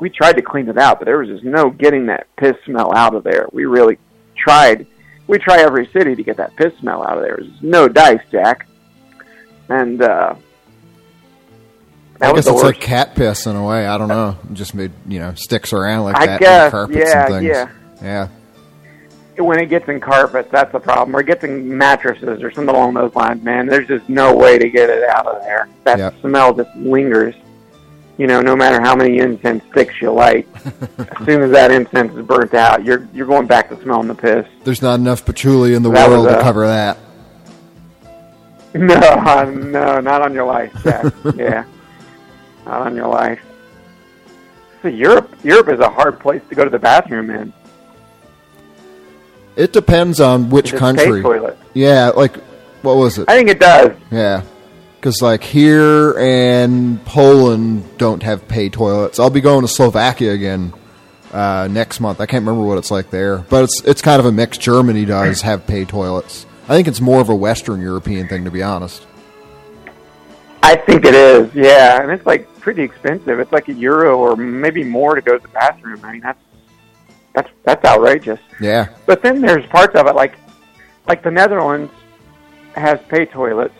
we 0.00 0.10
tried 0.10 0.34
to 0.34 0.42
clean 0.42 0.68
it 0.68 0.76
out, 0.78 0.98
but 0.98 1.06
there 1.06 1.18
was 1.18 1.28
just 1.28 1.44
no 1.44 1.70
getting 1.70 2.06
that 2.06 2.26
piss 2.36 2.54
smell 2.64 2.92
out 2.94 3.14
of 3.14 3.24
there. 3.24 3.46
We 3.52 3.64
really 3.64 3.98
tried. 4.36 4.86
We 5.26 5.38
try 5.38 5.60
every 5.60 5.86
city 5.92 6.14
to 6.14 6.22
get 6.22 6.36
that 6.36 6.54
piss 6.56 6.72
smell 6.80 7.02
out 7.02 7.16
of 7.16 7.22
there. 7.22 7.38
There's 7.40 7.62
no 7.62 7.88
dice, 7.88 8.20
Jack. 8.30 8.66
And 9.68 10.02
uh, 10.02 10.34
that 12.18 12.30
I 12.30 12.32
guess 12.34 12.46
it's 12.46 12.52
worst. 12.54 12.64
like 12.64 12.80
cat 12.80 13.14
piss 13.14 13.46
in 13.46 13.56
a 13.56 13.64
way. 13.64 13.86
I 13.86 13.96
don't 13.98 14.08
know. 14.08 14.36
It 14.50 14.54
just 14.54 14.74
made 14.74 14.92
you 15.08 15.18
know 15.20 15.34
sticks 15.34 15.72
around 15.72 16.04
like 16.04 16.16
I 16.16 16.26
that 16.26 16.40
guess, 16.40 16.64
in 16.66 16.70
carpets 16.70 16.98
yeah, 16.98 17.24
and 17.26 17.34
things. 17.34 17.44
yeah. 18.02 18.28
Yeah. 19.38 19.42
when 19.42 19.58
it 19.58 19.66
gets 19.66 19.88
in 19.88 20.00
carpets, 20.00 20.48
that's 20.52 20.70
the 20.72 20.80
problem. 20.80 21.16
Or 21.16 21.20
it 21.20 21.26
gets 21.26 21.42
in 21.44 21.76
mattresses 21.76 22.42
or 22.42 22.50
something 22.50 22.74
along 22.74 22.94
those 22.94 23.14
lines, 23.14 23.42
man. 23.42 23.66
There's 23.66 23.88
just 23.88 24.08
no 24.08 24.34
way 24.36 24.58
to 24.58 24.68
get 24.68 24.90
it 24.90 25.08
out 25.08 25.26
of 25.26 25.40
there. 25.42 25.68
That 25.84 25.98
Yep. 25.98 26.20
smell 26.20 26.52
just 26.54 26.74
lingers. 26.76 27.34
You 28.16 28.28
know, 28.28 28.40
no 28.40 28.54
matter 28.54 28.80
how 28.80 28.94
many 28.94 29.18
incense 29.18 29.64
sticks 29.72 30.00
you 30.00 30.12
light, 30.12 30.46
as 30.98 31.26
soon 31.26 31.42
as 31.42 31.50
that 31.50 31.72
incense 31.72 32.14
is 32.14 32.24
burnt 32.24 32.54
out, 32.54 32.84
you're 32.84 33.08
you're 33.12 33.26
going 33.26 33.46
back 33.46 33.68
to 33.70 33.82
smelling 33.82 34.06
the 34.06 34.14
piss. 34.14 34.46
There's 34.62 34.82
not 34.82 35.00
enough 35.00 35.24
patchouli 35.24 35.74
in 35.74 35.82
the 35.82 35.90
That 35.90 36.08
world 36.08 36.28
to 36.28 36.38
uh, 36.38 36.42
cover 36.42 36.66
that. 36.66 36.98
No, 38.76 39.44
no, 39.44 40.00
not 40.00 40.22
on 40.22 40.34
your 40.34 40.46
life, 40.46 40.72
Jack. 40.82 41.04
yeah, 41.36 41.64
not 42.66 42.80
on 42.82 42.96
your 42.96 43.06
life. 43.06 43.40
So 44.82 44.88
Europe, 44.88 45.32
Europe 45.44 45.68
is 45.68 45.78
a 45.78 45.88
hard 45.88 46.18
place 46.18 46.42
to 46.48 46.56
go 46.56 46.64
to 46.64 46.70
the 46.70 46.78
bathroom 46.80 47.30
in. 47.30 47.52
It 49.54 49.72
depends 49.72 50.20
on 50.20 50.50
which 50.50 50.74
country. 50.74 51.22
toilet. 51.22 51.56
Yeah, 51.72 52.08
like 52.08 52.36
what 52.82 52.96
was 52.96 53.18
it? 53.18 53.28
I 53.28 53.36
think 53.36 53.48
it 53.48 53.60
does. 53.60 53.96
Yeah, 54.10 54.42
because 55.04 55.20
like 55.20 55.44
here 55.44 56.18
and 56.18 57.04
Poland 57.04 57.98
don't 57.98 58.22
have 58.22 58.48
pay 58.48 58.70
toilets. 58.70 59.18
I'll 59.18 59.28
be 59.28 59.42
going 59.42 59.60
to 59.60 59.68
Slovakia 59.68 60.32
again 60.32 60.72
uh, 61.30 61.68
next 61.70 62.00
month. 62.00 62.22
I 62.22 62.26
can't 62.26 62.40
remember 62.40 62.66
what 62.66 62.78
it's 62.78 62.90
like 62.90 63.10
there, 63.10 63.40
but 63.50 63.64
it's 63.64 63.82
it's 63.84 64.00
kind 64.00 64.18
of 64.18 64.24
a 64.24 64.32
mix. 64.32 64.56
Germany 64.56 65.04
does 65.04 65.42
have 65.42 65.66
pay 65.66 65.84
toilets. 65.84 66.46
I 66.64 66.68
think 66.68 66.88
it's 66.88 67.02
more 67.02 67.20
of 67.20 67.28
a 67.28 67.34
Western 67.34 67.82
European 67.82 68.28
thing, 68.28 68.46
to 68.46 68.50
be 68.50 68.62
honest. 68.62 69.06
I 70.62 70.74
think 70.74 71.04
it 71.04 71.14
is, 71.14 71.54
yeah, 71.54 72.00
and 72.00 72.10
it's 72.10 72.24
like 72.24 72.48
pretty 72.60 72.82
expensive. 72.82 73.38
It's 73.38 73.52
like 73.52 73.68
a 73.68 73.74
euro 73.74 74.16
or 74.16 74.36
maybe 74.36 74.84
more 74.84 75.14
to 75.16 75.20
go 75.20 75.36
to 75.36 75.42
the 75.42 75.52
bathroom. 75.52 76.00
I 76.02 76.12
mean, 76.12 76.22
that's 76.22 76.40
that's 77.34 77.50
that's 77.64 77.84
outrageous. 77.84 78.40
Yeah, 78.58 78.88
But 79.04 79.20
then 79.20 79.42
there's 79.42 79.66
parts 79.66 79.94
of 79.96 80.06
it 80.06 80.14
like 80.14 80.38
like 81.06 81.22
the 81.22 81.30
Netherlands 81.30 81.92
has 82.74 82.98
pay 83.10 83.26
toilets, 83.26 83.74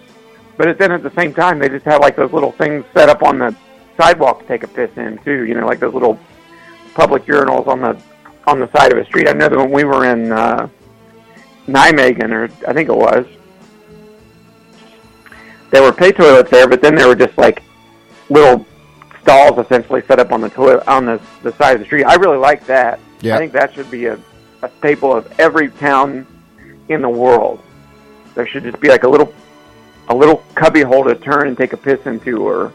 but 0.56 0.78
then 0.78 0.92
at 0.92 1.02
the 1.02 1.10
same 1.10 1.34
time 1.34 1.58
they 1.58 1.68
just 1.68 1.84
have 1.84 2.00
like 2.00 2.16
those 2.16 2.32
little 2.32 2.52
things 2.52 2.84
set 2.94 3.08
up 3.08 3.22
on 3.22 3.38
the 3.38 3.56
sidewalk 3.96 4.40
to 4.40 4.46
take 4.46 4.62
a 4.62 4.68
piss 4.68 4.90
in 4.96 5.18
too. 5.18 5.44
You 5.44 5.54
know, 5.54 5.66
like 5.66 5.80
those 5.80 5.94
little 5.94 6.18
public 6.94 7.24
urinals 7.24 7.66
on 7.66 7.80
the 7.80 8.00
on 8.46 8.60
the 8.60 8.70
side 8.72 8.92
of 8.92 8.98
a 8.98 9.04
street. 9.04 9.28
I 9.28 9.32
know 9.32 9.48
that 9.48 9.56
when 9.56 9.70
we 9.70 9.84
were 9.84 10.04
in 10.06 10.30
uh, 10.32 10.68
Nijmegen, 11.66 12.30
or 12.30 12.44
I 12.68 12.72
think 12.72 12.88
it 12.88 12.94
was, 12.94 13.26
there 15.70 15.82
were 15.82 15.92
pay 15.92 16.12
toilets 16.12 16.50
there, 16.50 16.68
but 16.68 16.82
then 16.82 16.94
there 16.94 17.08
were 17.08 17.16
just 17.16 17.36
like 17.38 17.62
little 18.28 18.66
stalls 19.22 19.58
essentially 19.58 20.02
set 20.06 20.18
up 20.18 20.32
on 20.32 20.40
the 20.40 20.50
toilet 20.50 20.86
on 20.86 21.06
the 21.06 21.20
the 21.42 21.52
side 21.52 21.74
of 21.74 21.80
the 21.80 21.86
street. 21.86 22.04
I 22.04 22.14
really 22.14 22.38
like 22.38 22.66
that. 22.66 23.00
Yeah. 23.20 23.36
I 23.36 23.38
think 23.38 23.52
that 23.52 23.72
should 23.74 23.90
be 23.90 24.06
a, 24.06 24.18
a 24.62 24.70
staple 24.78 25.14
of 25.14 25.32
every 25.40 25.70
town 25.70 26.26
in 26.88 27.00
the 27.00 27.08
world. 27.08 27.62
There 28.34 28.46
should 28.46 28.64
just 28.64 28.80
be 28.80 28.88
like 28.88 29.04
a 29.04 29.08
little 29.08 29.32
a 30.08 30.14
little 30.14 30.36
cubby 30.54 30.82
hole 30.82 31.04
to 31.04 31.14
turn 31.14 31.48
and 31.48 31.56
take 31.56 31.72
a 31.72 31.76
piss 31.76 32.04
into, 32.06 32.46
or 32.46 32.72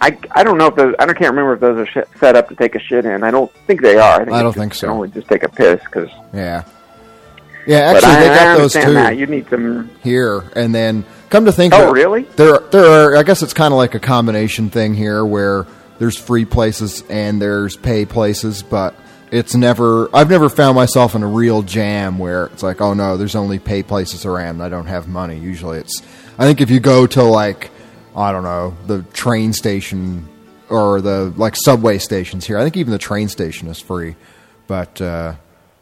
I 0.00 0.18
I 0.32 0.44
don't 0.44 0.58
know 0.58 0.66
if 0.66 0.76
those 0.76 0.94
I 0.98 1.06
don't 1.06 1.16
can't 1.16 1.30
remember 1.30 1.54
if 1.54 1.60
those 1.60 1.78
are 1.78 1.86
sh- 1.86 2.18
set 2.18 2.36
up 2.36 2.48
to 2.48 2.54
take 2.54 2.74
a 2.74 2.80
shit 2.80 3.04
in. 3.04 3.22
I 3.22 3.30
don't 3.30 3.52
think 3.66 3.82
they 3.82 3.96
are. 3.96 4.20
I, 4.20 4.24
think 4.24 4.36
I 4.36 4.42
don't 4.42 4.52
think 4.52 4.74
so. 4.74 4.88
only 4.88 5.08
just 5.10 5.28
take 5.28 5.42
a 5.42 5.48
piss 5.48 5.80
because 5.84 6.10
yeah. 6.32 6.64
Yeah, 7.66 7.78
actually, 7.78 8.12
I, 8.12 8.20
they 8.20 8.28
I 8.30 8.34
got 8.36 8.58
those 8.58 8.76
understand 8.76 8.86
too 8.86 8.92
That. 8.94 9.16
You 9.18 9.26
need 9.26 9.48
some. 9.48 9.90
here, 10.04 10.44
and 10.54 10.72
then 10.72 11.04
come 11.30 11.46
to 11.46 11.52
think, 11.52 11.74
Oh, 11.74 11.82
of 11.82 11.88
it, 11.88 11.92
really? 12.00 12.22
There, 12.22 12.58
there 12.70 12.84
are. 12.84 13.16
I 13.16 13.24
guess 13.24 13.42
it's 13.42 13.54
kind 13.54 13.74
of 13.74 13.78
like 13.78 13.96
a 13.96 13.98
combination 13.98 14.70
thing 14.70 14.94
here, 14.94 15.24
where 15.24 15.66
there's 15.98 16.16
free 16.16 16.44
places 16.44 17.02
and 17.10 17.42
there's 17.42 17.76
pay 17.76 18.06
places, 18.06 18.62
but 18.62 18.94
it's 19.30 19.54
never. 19.54 20.14
I've 20.14 20.30
never 20.30 20.48
found 20.48 20.76
myself 20.76 21.14
in 21.14 21.22
a 21.22 21.26
real 21.26 21.62
jam 21.62 22.18
where 22.18 22.46
it's 22.46 22.62
like, 22.62 22.80
oh 22.80 22.94
no, 22.94 23.16
there's 23.16 23.34
only 23.34 23.58
pay 23.58 23.82
places 23.82 24.24
around. 24.24 24.56
and 24.56 24.62
I 24.62 24.68
don't 24.68 24.86
have 24.86 25.08
money. 25.08 25.38
Usually, 25.38 25.78
it's. 25.78 26.02
I 26.38 26.44
think 26.44 26.60
if 26.60 26.70
you 26.70 26.80
go 26.80 27.06
to 27.06 27.22
like, 27.22 27.70
I 28.14 28.32
don't 28.32 28.44
know, 28.44 28.76
the 28.86 29.02
train 29.12 29.52
station 29.52 30.28
or 30.68 31.00
the 31.00 31.32
like 31.36 31.56
subway 31.56 31.98
stations 31.98 32.46
here. 32.46 32.58
I 32.58 32.62
think 32.62 32.76
even 32.76 32.92
the 32.92 32.98
train 32.98 33.28
station 33.28 33.68
is 33.68 33.80
free, 33.80 34.16
but 34.66 35.00
uh, 35.00 35.34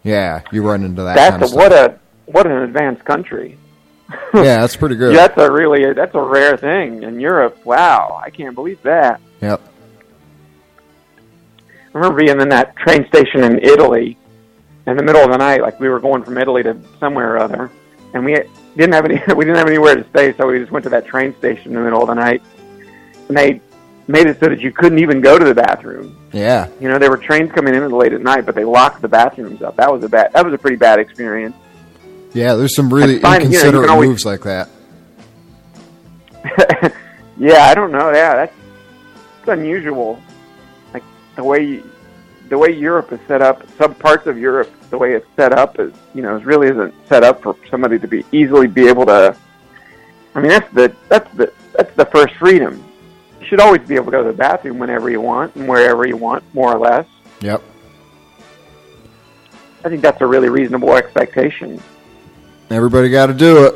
yeah, 0.03 0.43
you 0.53 0.63
run 0.63 0.85
into 0.85 1.03
that. 1.03 1.17
That's 1.17 1.31
kind 1.31 1.43
of 1.43 1.53
a, 1.53 1.57
what 1.57 1.73
a 1.73 1.99
what 2.27 2.47
an 2.47 2.63
advanced 2.63 3.05
country. 3.05 3.59
Yeah, 4.35 4.61
that's 4.61 4.77
pretty 4.77 4.97
good. 4.97 5.15
That's 5.17 5.37
a 5.39 5.51
really 5.51 5.93
that's 5.95 6.15
a 6.15 6.21
rare 6.21 6.57
thing 6.57 7.05
in 7.05 7.21
Europe. 7.21 7.65
Wow, 7.65 8.21
I 8.23 8.31
can't 8.31 8.55
believe 8.55 8.83
that. 8.83 9.21
Yep. 9.41 9.63
I 11.95 11.99
remember 11.99 12.21
being 12.25 12.41
in 12.41 12.49
that 12.49 12.77
train 12.77 13.07
station 13.09 13.45
in 13.45 13.61
Italy 13.61 14.19
in 14.87 14.97
the 14.97 15.03
middle 15.03 15.23
of 15.23 15.31
the 15.31 15.37
night, 15.39 15.63
like 15.63 15.79
we 15.79 15.89
were 15.89 16.01
going 16.01 16.25
from 16.25 16.37
Italy 16.39 16.63
to 16.65 16.77
somewhere 16.99 17.35
or 17.35 17.39
other, 17.39 17.71
and 18.13 18.25
we 18.25 18.35
didn't 18.77 18.93
have 18.93 19.05
any 19.05 19.15
we 19.35 19.45
didn't 19.45 19.57
have 19.59 19.69
anywhere 19.69 19.95
to 19.95 20.09
stay, 20.11 20.35
so 20.37 20.49
we 20.49 20.59
just 20.59 20.73
went 20.73 20.83
to 20.85 20.91
that 20.91 21.07
train 21.07 21.35
station 21.39 21.69
in 21.69 21.75
the 21.75 21.81
middle 21.81 22.03
of 22.03 22.09
the 22.09 22.15
night, 22.15 22.43
and 23.29 23.37
they 23.37 23.61
made 24.09 24.27
it 24.27 24.39
so 24.41 24.49
that 24.49 24.61
you 24.61 24.73
couldn't 24.73 24.99
even 24.99 25.21
go 25.21 25.39
to 25.39 25.45
the 25.45 25.55
bathroom. 25.55 26.19
Yeah. 26.33 26.69
You 26.81 26.89
know, 26.89 26.99
there 26.99 27.11
were 27.11 27.17
trains 27.17 27.51
coming 27.53 27.75
in 27.75 27.89
late 27.91 28.13
at 28.13 28.21
night, 28.21 28.45
but 28.45 28.55
they 28.55 28.65
locked 28.65 29.01
the 29.01 29.09
bathrooms 29.09 29.63
up. 29.63 29.77
That 29.77 29.91
was 29.91 30.03
a 30.03 30.09
bad 30.09 30.33
that 30.33 30.45
was 30.45 30.53
a 30.53 30.59
pretty 30.59 30.77
bad 30.77 30.99
experience. 30.99 31.55
Yeah, 32.33 32.55
there's 32.55 32.75
some 32.75 32.93
really 32.93 33.19
That's 33.19 33.23
fine, 33.23 33.41
you 33.43 33.47
know, 33.47 33.51
you 33.53 33.57
inconsiderate 33.59 33.91
always- 33.91 34.09
moves 34.09 34.27
like 34.27 34.43
that. 34.43 34.69
yeah, 37.39 37.67
I 37.67 37.75
don't 37.75 37.93
know. 37.93 38.11
Yeah, 38.11 38.35
that's 38.35 38.55
it's 39.39 39.49
unusual. 39.49 40.21
The 41.37 41.45
way 41.45 41.83
the 42.49 42.59
way 42.59 42.71
Europe 42.71 43.13
is 43.13 43.21
set 43.27 43.41
up, 43.41 43.67
some 43.79 43.95
parts 43.95 44.27
of 44.27 44.39
Europe, 44.39 44.71
the 44.91 44.99
way 44.99 45.15
it's 45.15 45.27
set 45.37 45.53
up 45.53 45.81
is 45.81 45.93
you 46.15 46.23
know, 46.23 46.37
it 46.37 46.45
really 46.45 46.69
isn't 46.69 46.95
set 47.09 47.25
up 47.25 47.43
for 47.43 47.57
somebody 47.71 47.99
to 47.99 48.09
be 48.09 48.25
easily 48.33 48.67
be 48.67 48.89
able 48.89 49.07
to. 49.07 49.37
I 50.35 50.41
mean, 50.41 50.51
that's 50.51 50.73
the 50.73 50.95
that's 51.09 51.33
the 51.35 51.53
that's 51.77 51.95
the 51.97 52.07
first 52.07 52.35
freedom. 52.35 52.85
You 53.41 53.47
should 53.47 53.61
always 53.61 53.83
be 53.83 53.95
able 53.97 54.07
to 54.07 54.11
go 54.13 54.23
to 54.23 54.31
the 54.31 54.37
bathroom 54.37 54.79
whenever 54.79 55.11
you 55.11 55.21
want 55.21 55.55
and 55.57 55.69
wherever 55.69 56.07
you 56.07 56.17
want, 56.17 56.43
more 56.55 56.73
or 56.73 56.79
less. 56.79 57.07
Yep. 57.41 57.63
I 59.85 59.89
think 59.91 60.01
that's 60.01 60.21
a 60.23 60.27
really 60.27 60.49
reasonable 60.49 60.95
expectation. 60.95 61.81
Everybody 62.71 63.11
got 63.11 63.27
to 63.27 63.35
do 63.35 63.67
it. 63.67 63.75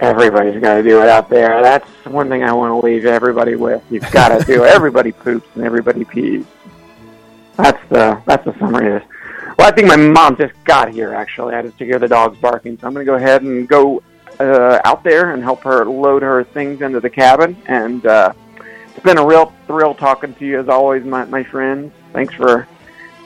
Everybody's 0.00 0.60
got 0.60 0.74
to 0.74 0.82
do 0.82 1.00
it 1.00 1.08
out 1.08 1.30
there. 1.30 1.62
That's 1.62 1.88
one 2.04 2.28
thing 2.28 2.42
I 2.42 2.52
want 2.52 2.80
to 2.80 2.86
leave 2.86 3.06
everybody 3.06 3.54
with. 3.56 3.82
You've 3.90 4.10
got 4.10 4.28
to 4.28 4.44
do 4.44 4.64
it. 4.64 4.68
Everybody 4.74 5.12
poops 5.12 5.48
and 5.54 5.64
everybody 5.64 6.04
pees. 6.04 6.44
That's 7.56 7.82
the 7.88 8.20
that's 8.26 8.44
the 8.44 8.58
summary 8.58 8.94
of 8.94 9.02
this. 9.02 9.10
Well, 9.58 9.68
I 9.68 9.70
think 9.70 9.88
my 9.88 9.96
mom 9.96 10.36
just 10.36 10.52
got 10.64 10.90
here. 10.90 11.14
Actually, 11.14 11.54
I 11.54 11.62
just 11.62 11.78
hear 11.78 11.98
the 11.98 12.08
dogs 12.08 12.38
barking, 12.38 12.78
so 12.78 12.86
I'm 12.86 12.92
going 12.92 13.06
to 13.06 13.10
go 13.10 13.16
ahead 13.16 13.40
and 13.40 13.66
go 13.66 14.02
uh, 14.38 14.80
out 14.84 15.02
there 15.02 15.32
and 15.32 15.42
help 15.42 15.62
her 15.62 15.86
load 15.86 16.22
her 16.22 16.44
things 16.44 16.82
into 16.82 17.00
the 17.00 17.08
cabin. 17.08 17.56
And 17.66 18.04
uh, 18.04 18.34
it's 18.94 19.02
been 19.02 19.16
a 19.16 19.26
real 19.26 19.54
thrill 19.66 19.94
talking 19.94 20.34
to 20.34 20.46
you 20.46 20.60
as 20.60 20.68
always, 20.68 21.04
my 21.04 21.24
my 21.24 21.42
friends. 21.42 21.92
Thanks 22.12 22.34
for 22.34 22.68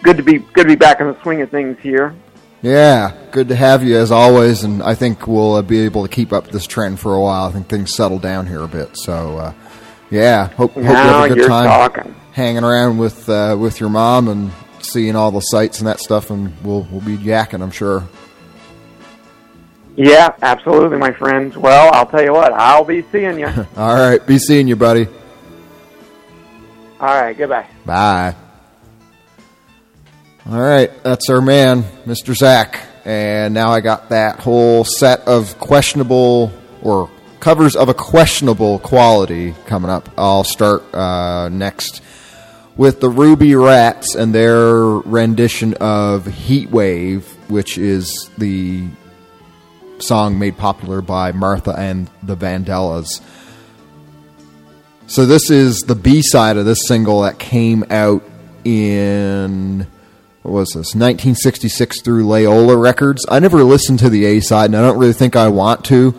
good 0.05 0.17
to 0.17 0.23
be 0.23 0.39
good 0.39 0.63
to 0.63 0.69
be 0.69 0.77
back 0.77 1.01
in 1.01 1.09
the 1.09 1.21
swing 1.23 1.43
of 1.43 1.51
things 1.51 1.79
here. 1.81 2.15
Yeah, 2.63 3.13
good 3.31 3.49
to 3.49 3.57
have 3.57 3.83
you 3.83 3.97
as 3.97 4.11
always, 4.11 4.65
and 4.65 4.83
I 4.83 4.95
think 4.95 5.27
we'll 5.27 5.55
uh, 5.55 5.63
be 5.63 5.81
able 5.81 6.03
to 6.07 6.09
keep 6.13 6.33
up 6.33 6.49
this 6.49 6.67
trend 6.67 7.01
for 7.01 7.15
a 7.15 7.21
while. 7.21 7.47
I 7.49 7.53
think 7.53 7.69
things 7.69 7.95
settle 7.95 8.19
down 8.19 8.47
here 8.47 8.61
a 8.63 8.69
bit. 8.69 8.99
So, 8.99 9.39
uh, 9.39 9.55
yeah, 10.11 10.49
hope, 10.49 10.73
hope 10.73 10.77
you 10.77 10.85
have 10.85 11.31
a 11.31 11.35
good 11.35 11.49
time 11.49 11.67
talking. 11.67 12.15
hanging 12.33 12.63
around 12.65 12.99
with 12.99 13.29
uh, 13.31 13.57
with 13.59 13.81
your 13.81 13.89
mom 13.89 14.29
and 14.29 14.51
seeing 14.81 15.17
all 15.17 15.31
the 15.31 15.41
sights 15.41 15.79
and 15.79 15.87
that 15.89 16.01
stuff, 16.01 16.31
and 16.31 16.53
we'll 16.63 16.87
we'll 16.91 17.01
be 17.01 17.17
yakking, 17.17 17.63
I'm 17.63 17.71
sure. 17.71 18.07
Yeah, 19.97 20.35
absolutely, 20.43 20.99
my 20.99 21.13
friends. 21.13 21.57
Well, 21.57 21.91
I'll 21.95 22.07
tell 22.07 22.23
you 22.23 22.33
what, 22.33 22.53
I'll 22.53 22.85
be 22.85 23.03
seeing 23.11 23.39
you. 23.39 23.47
All 23.77 23.95
right, 23.95 24.25
be 24.27 24.39
seeing 24.39 24.69
you, 24.69 24.77
buddy. 24.77 25.07
All 27.01 27.21
right, 27.21 27.37
goodbye. 27.37 27.67
Bye. 27.85 28.35
All 30.47 30.59
right, 30.59 30.91
that's 31.03 31.29
our 31.29 31.43
man, 31.43 31.83
Mr. 32.07 32.35
Zach. 32.35 32.81
And 33.05 33.53
now 33.55 33.71
I 33.71 33.81
got 33.81 34.09
that 34.09 34.41
whole 34.41 34.85
set 34.85 35.27
of 35.29 35.59
questionable 35.59 36.53
or 36.83 37.11
covers 37.41 37.77
of 37.77 37.89
a 37.89 37.95
questionable 37.95 38.79
quality 38.79 39.55
coming 39.67 39.91
up. 39.91 40.09
I'll 40.17 40.45
start 40.45 40.95
uh, 40.95 41.51
next 41.51 42.03
with 42.77 43.01
the 43.01 43.11
Ruby 43.11 43.55
Rats 43.55 44.15
and 44.15 44.35
their 44.35 44.75
rendition 44.83 45.75
of 45.75 46.27
Heat 46.27 46.71
Wave, 46.71 47.27
which 47.51 47.77
is 47.77 48.31
the 48.39 48.87
song 49.99 50.39
made 50.39 50.57
popular 50.57 51.03
by 51.03 51.33
Martha 51.33 51.75
and 51.77 52.09
the 52.23 52.37
Vandellas. 52.37 53.21
So 55.07 55.27
this 55.27 55.51
is 55.51 55.81
the 55.81 55.95
B 55.95 56.23
side 56.23 56.57
of 56.57 56.65
this 56.65 56.87
single 56.87 57.23
that 57.23 57.39
came 57.39 57.85
out 57.91 58.23
in 58.65 59.87
what 60.43 60.53
was 60.53 60.69
this 60.69 60.95
1966 60.95 62.01
through 62.01 62.27
Loyola 62.27 62.77
Records. 62.77 63.27
I 63.29 63.41
never 63.41 63.63
listened 63.63 63.99
to 63.99 64.09
the 64.09 64.25
A 64.25 64.41
side, 64.41 64.67
and 64.67 64.77
I 64.77 64.81
don't 64.81 64.99
really 64.99 65.13
think 65.13 65.37
I 65.37 65.49
want 65.49 65.85
to. 65.87 66.15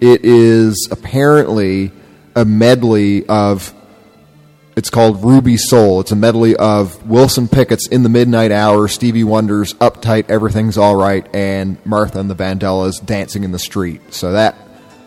It 0.00 0.24
is 0.24 0.88
apparently 0.90 1.92
a 2.34 2.44
medley 2.44 3.26
of. 3.28 3.74
It's 4.76 4.88
called 4.88 5.22
Ruby 5.24 5.56
Soul. 5.56 6.00
It's 6.00 6.12
a 6.12 6.16
medley 6.16 6.56
of 6.56 7.06
Wilson 7.06 7.48
Pickett's 7.48 7.86
"In 7.86 8.02
the 8.02 8.08
Midnight 8.08 8.50
Hour," 8.50 8.88
Stevie 8.88 9.24
Wonder's 9.24 9.74
"Uptight, 9.74 10.30
Everything's 10.30 10.78
All 10.78 10.96
Right," 10.96 11.26
and 11.34 11.76
Martha 11.84 12.18
and 12.18 12.30
the 12.30 12.34
Vandellas 12.34 13.04
"Dancing 13.04 13.44
in 13.44 13.52
the 13.52 13.58
Street." 13.58 14.14
So 14.14 14.32
that 14.32 14.56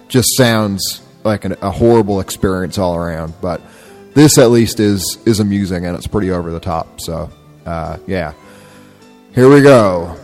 just 0.07 0.37
sounds 0.37 1.01
like 1.23 1.43
an, 1.43 1.55
a 1.61 1.71
horrible 1.71 2.19
experience 2.19 2.77
all 2.77 2.95
around. 2.95 3.33
But 3.41 3.61
this, 4.13 4.37
at 4.37 4.51
least, 4.51 4.79
is 4.79 5.17
is 5.25 5.39
amusing 5.39 5.85
and 5.85 5.97
it's 5.97 6.07
pretty 6.07 6.31
over 6.31 6.51
the 6.51 6.59
top. 6.59 7.01
So, 7.01 7.29
uh, 7.65 7.97
yeah, 8.05 8.33
here 9.33 9.49
we 9.49 9.61
go. 9.61 10.22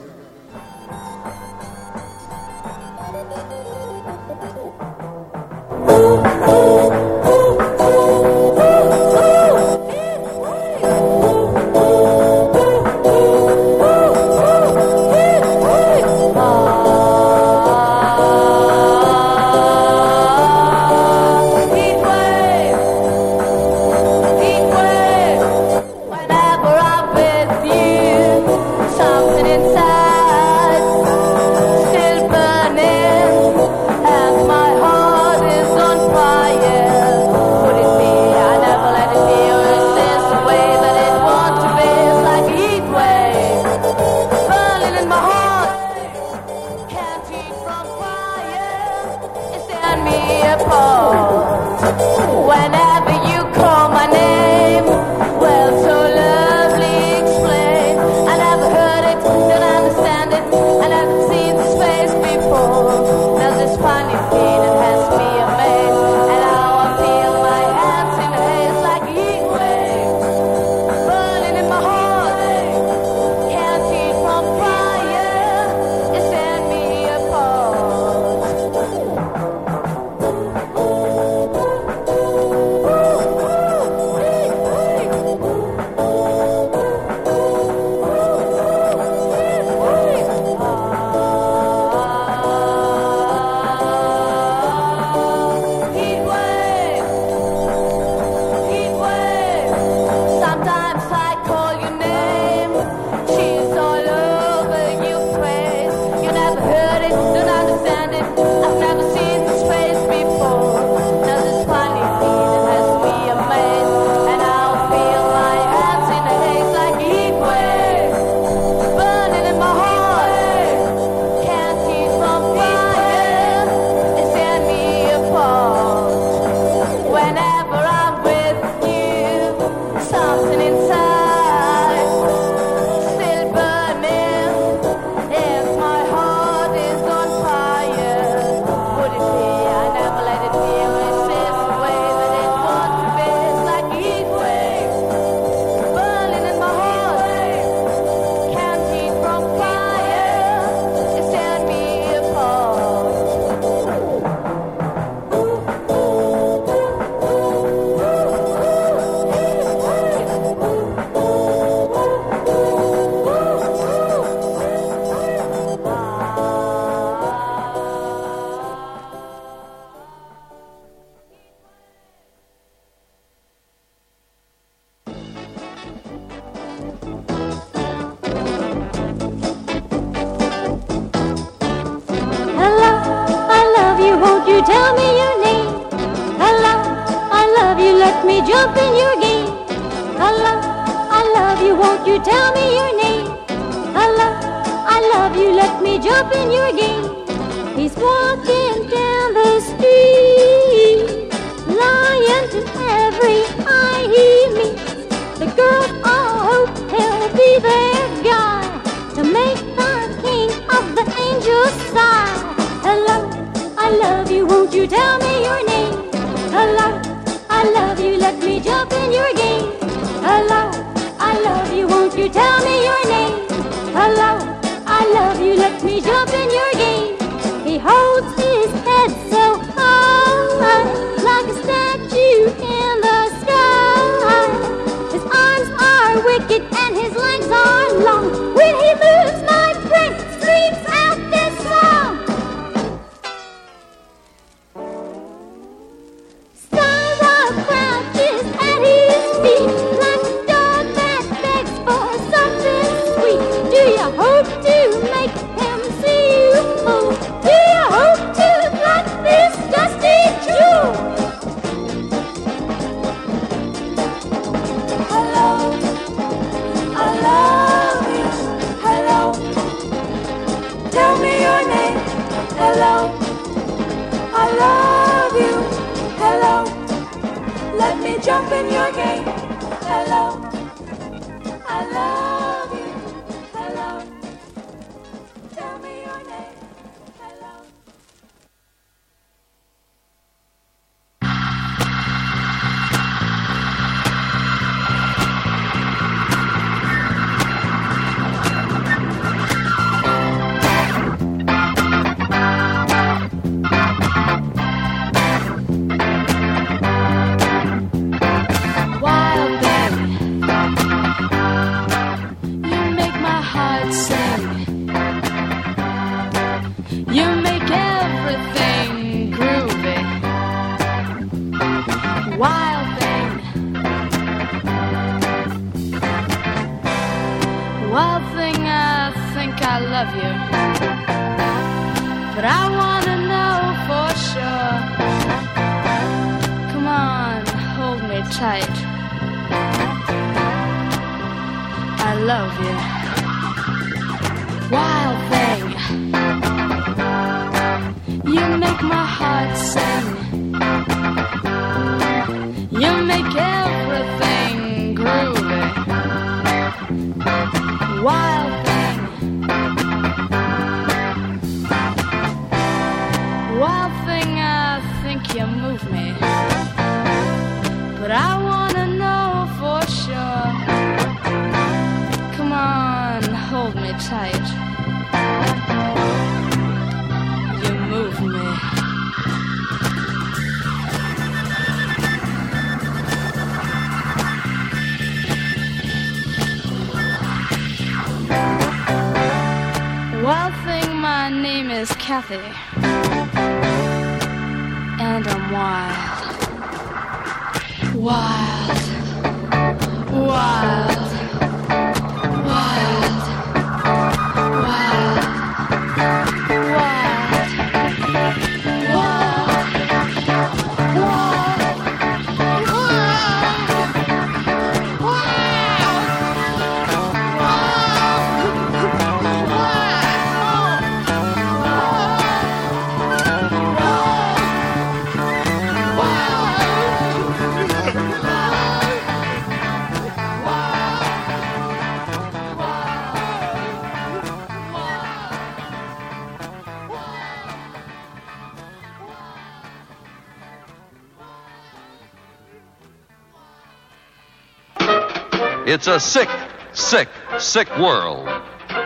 It's 445.71 445.85
a 445.85 445.99
sick, 445.99 446.29
sick, 446.73 447.09
sick 447.37 447.69
world, 447.77 448.27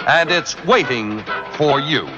and 0.05 0.30
it's 0.30 0.61
waiting 0.65 1.23
for 1.53 1.80
you. 1.80 2.12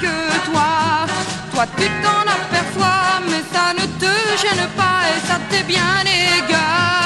que 0.00 0.50
toi. 0.50 1.06
Toi, 1.52 1.64
tu 1.76 1.84
t'en 2.02 2.22
aperçois, 2.22 3.20
mais 3.28 3.42
ça 3.52 3.72
ne 3.72 3.86
te 4.00 4.12
gêne 4.42 4.66
pas 4.76 4.98
et 5.10 5.26
ça 5.26 5.38
t'est 5.50 5.64
bien 5.64 6.00
égal. 6.04 7.05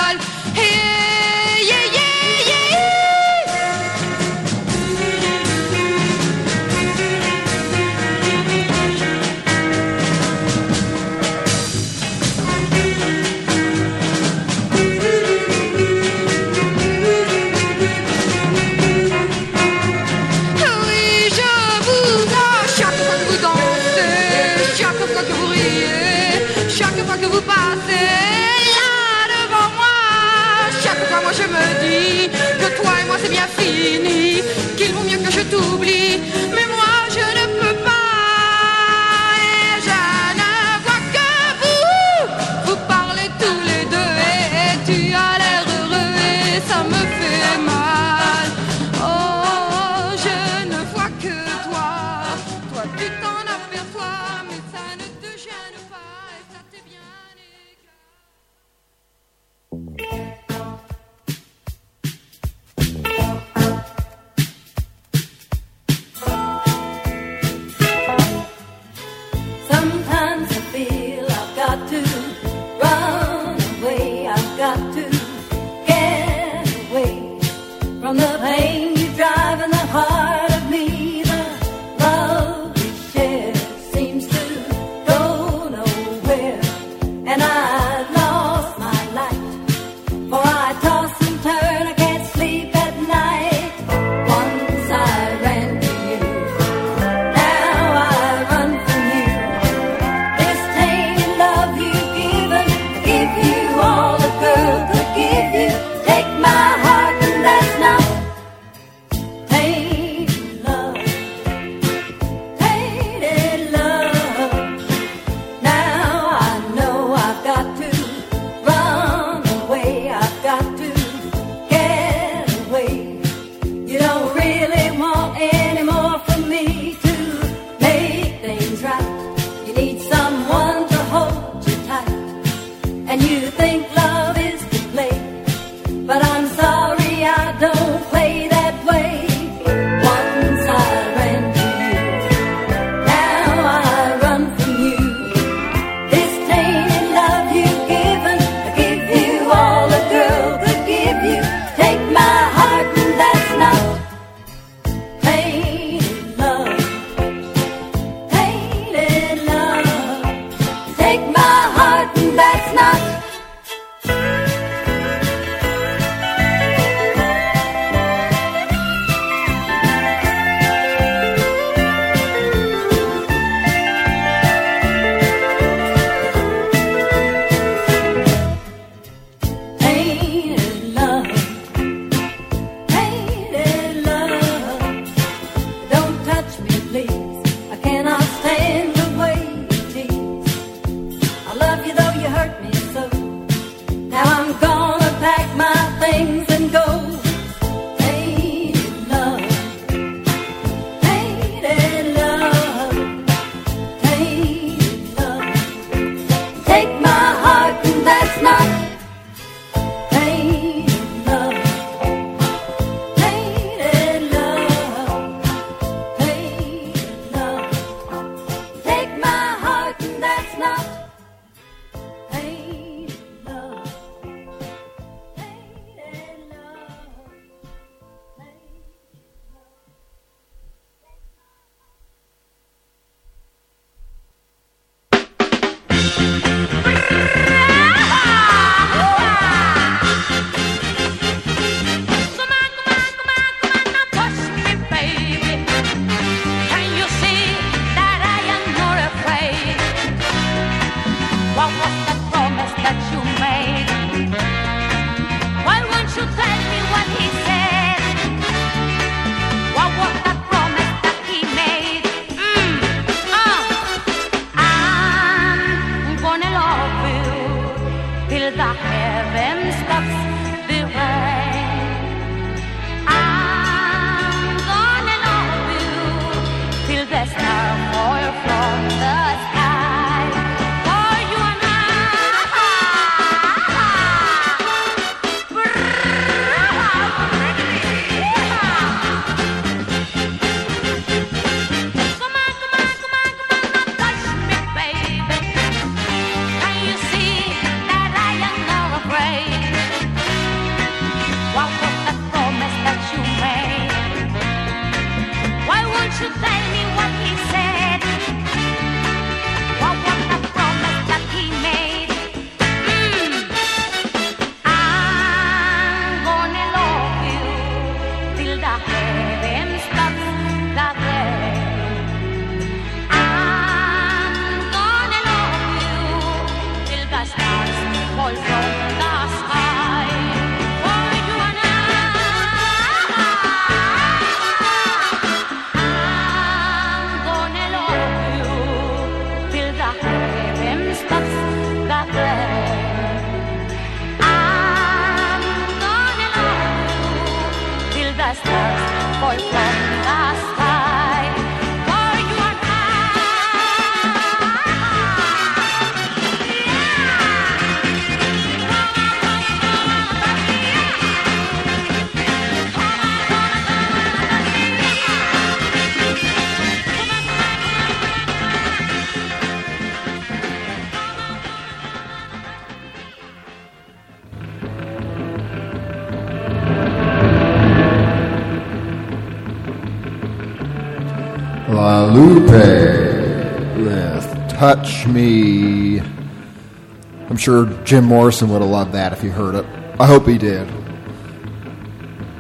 Sure 387.50 387.84
Jim 387.84 388.04
Morrison 388.04 388.48
would 388.50 388.62
have 388.62 388.70
loved 388.70 388.92
that 388.92 389.12
if 389.12 389.20
he 389.20 389.28
heard 389.28 389.54
it. 389.54 389.64
I 389.98 390.06
hope 390.06 390.26
he 390.26 390.38
did. 390.38 390.68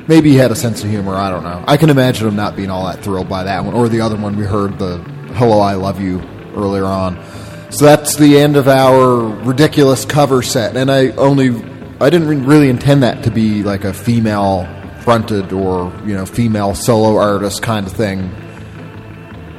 Maybe 0.08 0.30
he 0.30 0.36
had 0.36 0.50
a 0.50 0.56
sense 0.56 0.82
of 0.84 0.90
humor, 0.90 1.14
I 1.14 1.30
don't 1.30 1.42
know. 1.42 1.64
I 1.66 1.76
can 1.76 1.90
imagine 1.90 2.28
him 2.28 2.36
not 2.36 2.56
being 2.56 2.70
all 2.70 2.86
that 2.86 3.02
thrilled 3.02 3.28
by 3.28 3.44
that 3.44 3.64
one, 3.64 3.74
or 3.74 3.88
the 3.88 4.00
other 4.00 4.16
one 4.16 4.36
we 4.36 4.44
heard, 4.44 4.78
the 4.78 4.98
Hello, 5.34 5.60
I 5.60 5.74
Love 5.74 6.00
You, 6.00 6.20
earlier 6.54 6.84
on. 6.84 7.22
So 7.70 7.84
that's 7.84 8.16
the 8.16 8.38
end 8.38 8.56
of 8.56 8.66
our 8.66 9.18
ridiculous 9.44 10.04
cover 10.04 10.42
set, 10.42 10.76
and 10.76 10.90
I 10.90 11.10
only, 11.10 11.50
I 12.00 12.10
didn't 12.10 12.44
really 12.46 12.68
intend 12.68 13.02
that 13.02 13.24
to 13.24 13.30
be 13.30 13.62
like 13.62 13.84
a 13.84 13.92
female 13.92 14.68
fronted 15.02 15.52
or, 15.52 15.92
you 16.04 16.14
know, 16.14 16.26
female 16.26 16.74
solo 16.74 17.16
artist 17.16 17.62
kind 17.62 17.86
of 17.86 17.92
thing 17.92 18.30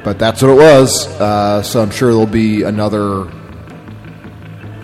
but 0.04 0.18
that's 0.18 0.42
what 0.42 0.50
it 0.50 0.56
was. 0.56 1.06
Uh, 1.20 1.62
so 1.62 1.80
I'm 1.80 1.92
sure 1.92 2.10
there'll 2.10 2.26
be 2.26 2.62
another 2.62 3.30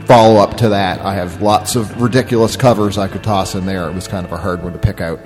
follow 0.09 0.41
up 0.41 0.57
to 0.57 0.71
that. 0.71 1.03
I 1.03 1.15
have 1.15 1.43
lots 1.43 1.77
of 1.77 2.01
ridiculous 2.01 2.57
covers 2.57 2.97
I 2.97 3.09
could 3.09 3.23
toss 3.23 3.55
in 3.55 3.67
there. 3.67 3.89
It 3.91 3.95
was 3.95 4.09
kind 4.09 4.25
of 4.25 4.33
a 4.33 4.39
hard 4.39 4.63
one 4.65 4.73
to 4.73 4.79
pick 4.79 5.03
out 5.03 5.21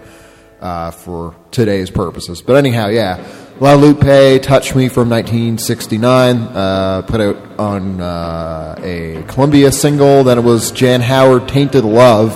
uh, 0.60 0.90
for 0.90 1.36
today's 1.52 1.88
purposes. 1.88 2.42
But 2.42 2.56
anyhow, 2.56 2.88
yeah. 2.88 3.24
La 3.60 3.74
Lupe, 3.74 4.42
Touch 4.42 4.74
Me 4.74 4.88
from 4.88 5.08
1969, 5.08 6.36
uh, 6.36 7.02
put 7.02 7.20
out 7.20 7.36
on 7.60 8.00
uh, 8.00 8.74
a 8.78 9.22
Columbia 9.28 9.70
single. 9.70 10.24
Then 10.24 10.38
it 10.38 10.42
was 10.42 10.72
Jan 10.72 11.00
Howard, 11.00 11.46
Tainted 11.46 11.84
Love, 11.84 12.34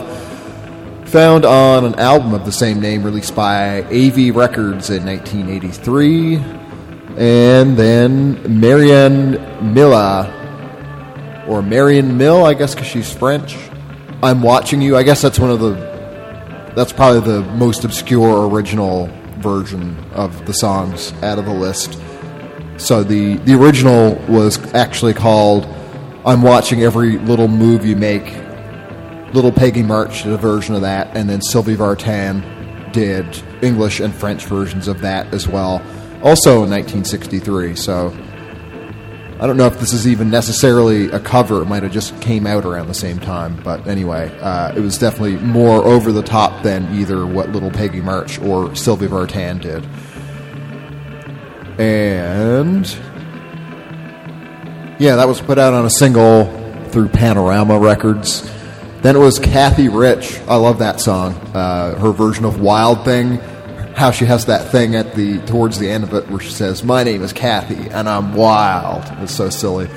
found 1.08 1.44
on 1.44 1.84
an 1.84 1.96
album 1.96 2.32
of 2.32 2.44
the 2.44 2.52
same 2.52 2.78
name 2.78 3.02
released 3.02 3.34
by 3.34 3.82
AV 3.84 4.36
Records 4.36 4.90
in 4.90 5.04
1983. 5.04 6.36
And 7.16 7.76
then 7.76 8.60
Marianne 8.60 9.74
Milla, 9.74 10.45
or 11.48 11.62
Marion 11.62 12.16
Mill, 12.16 12.44
I 12.44 12.54
guess, 12.54 12.74
because 12.74 12.88
she's 12.88 13.12
French. 13.12 13.56
I'm 14.22 14.42
watching 14.42 14.80
you. 14.80 14.96
I 14.96 15.02
guess 15.02 15.22
that's 15.22 15.38
one 15.38 15.50
of 15.50 15.60
the. 15.60 15.74
That's 16.74 16.92
probably 16.92 17.20
the 17.20 17.42
most 17.52 17.84
obscure 17.84 18.48
original 18.48 19.08
version 19.38 19.96
of 20.12 20.46
the 20.46 20.52
songs 20.52 21.12
out 21.22 21.38
of 21.38 21.44
the 21.44 21.54
list. 21.54 21.98
So 22.78 23.02
the 23.02 23.36
the 23.38 23.54
original 23.54 24.14
was 24.28 24.58
actually 24.74 25.14
called 25.14 25.66
"I'm 26.24 26.42
watching 26.42 26.82
every 26.82 27.18
little 27.18 27.48
move 27.48 27.86
you 27.86 27.96
make." 27.96 28.24
Little 29.32 29.52
Peggy 29.52 29.82
March 29.82 30.22
did 30.22 30.32
a 30.32 30.38
version 30.38 30.74
of 30.74 30.82
that, 30.82 31.16
and 31.16 31.28
then 31.28 31.42
Sylvie 31.42 31.76
Vartan 31.76 32.92
did 32.92 33.26
English 33.62 34.00
and 34.00 34.14
French 34.14 34.44
versions 34.46 34.88
of 34.88 35.00
that 35.00 35.32
as 35.34 35.46
well 35.46 35.82
also 36.22 36.64
in 36.64 36.70
1963. 36.70 37.76
So 37.76 38.16
I 39.38 39.46
don't 39.46 39.58
know 39.58 39.66
if 39.66 39.78
this 39.78 39.92
is 39.92 40.08
even 40.08 40.30
necessarily 40.30 41.10
a 41.10 41.20
cover. 41.20 41.60
It 41.60 41.66
might 41.66 41.82
have 41.82 41.92
just 41.92 42.18
came 42.22 42.46
out 42.46 42.64
around 42.64 42.88
the 42.88 42.94
same 42.94 43.18
time. 43.18 43.60
But 43.62 43.86
anyway, 43.86 44.34
uh, 44.40 44.74
it 44.74 44.80
was 44.80 44.96
definitely 44.96 45.36
more 45.36 45.84
over 45.84 46.10
the 46.10 46.22
top 46.22 46.62
than 46.62 46.94
either 46.94 47.26
what 47.26 47.50
Little 47.50 47.70
Peggy 47.70 48.00
March 48.00 48.38
or 48.38 48.74
Sylvie 48.74 49.08
Vartan 49.08 49.60
did. 49.60 49.84
And 51.78 52.86
yeah, 54.98 55.16
that 55.16 55.28
was 55.28 55.42
put 55.42 55.58
out 55.58 55.74
on 55.74 55.84
a 55.84 55.90
single 55.90 56.46
through 56.88 57.08
Panorama 57.08 57.78
Records. 57.78 58.50
Then 59.02 59.16
it 59.16 59.18
was 59.18 59.38
Kathy 59.38 59.88
Rich. 59.88 60.40
I 60.48 60.56
love 60.56 60.78
that 60.78 60.98
song. 61.00 61.34
Uh, 61.54 61.98
her 61.98 62.12
version 62.12 62.46
of 62.46 62.58
Wild 62.58 63.04
Thing 63.04 63.38
how 63.96 64.10
she 64.10 64.26
has 64.26 64.44
that 64.44 64.70
thing 64.70 64.94
at 64.94 65.14
the 65.14 65.38
towards 65.38 65.78
the 65.78 65.90
end 65.90 66.04
of 66.04 66.12
it 66.12 66.30
where 66.30 66.38
she 66.38 66.50
says, 66.50 66.84
"My 66.84 67.02
name 67.02 67.22
is 67.22 67.32
Kathy 67.32 67.88
and 67.90 68.08
I'm 68.08 68.34
wild." 68.34 69.02
It's 69.22 69.34
so 69.34 69.48
silly. 69.48 69.88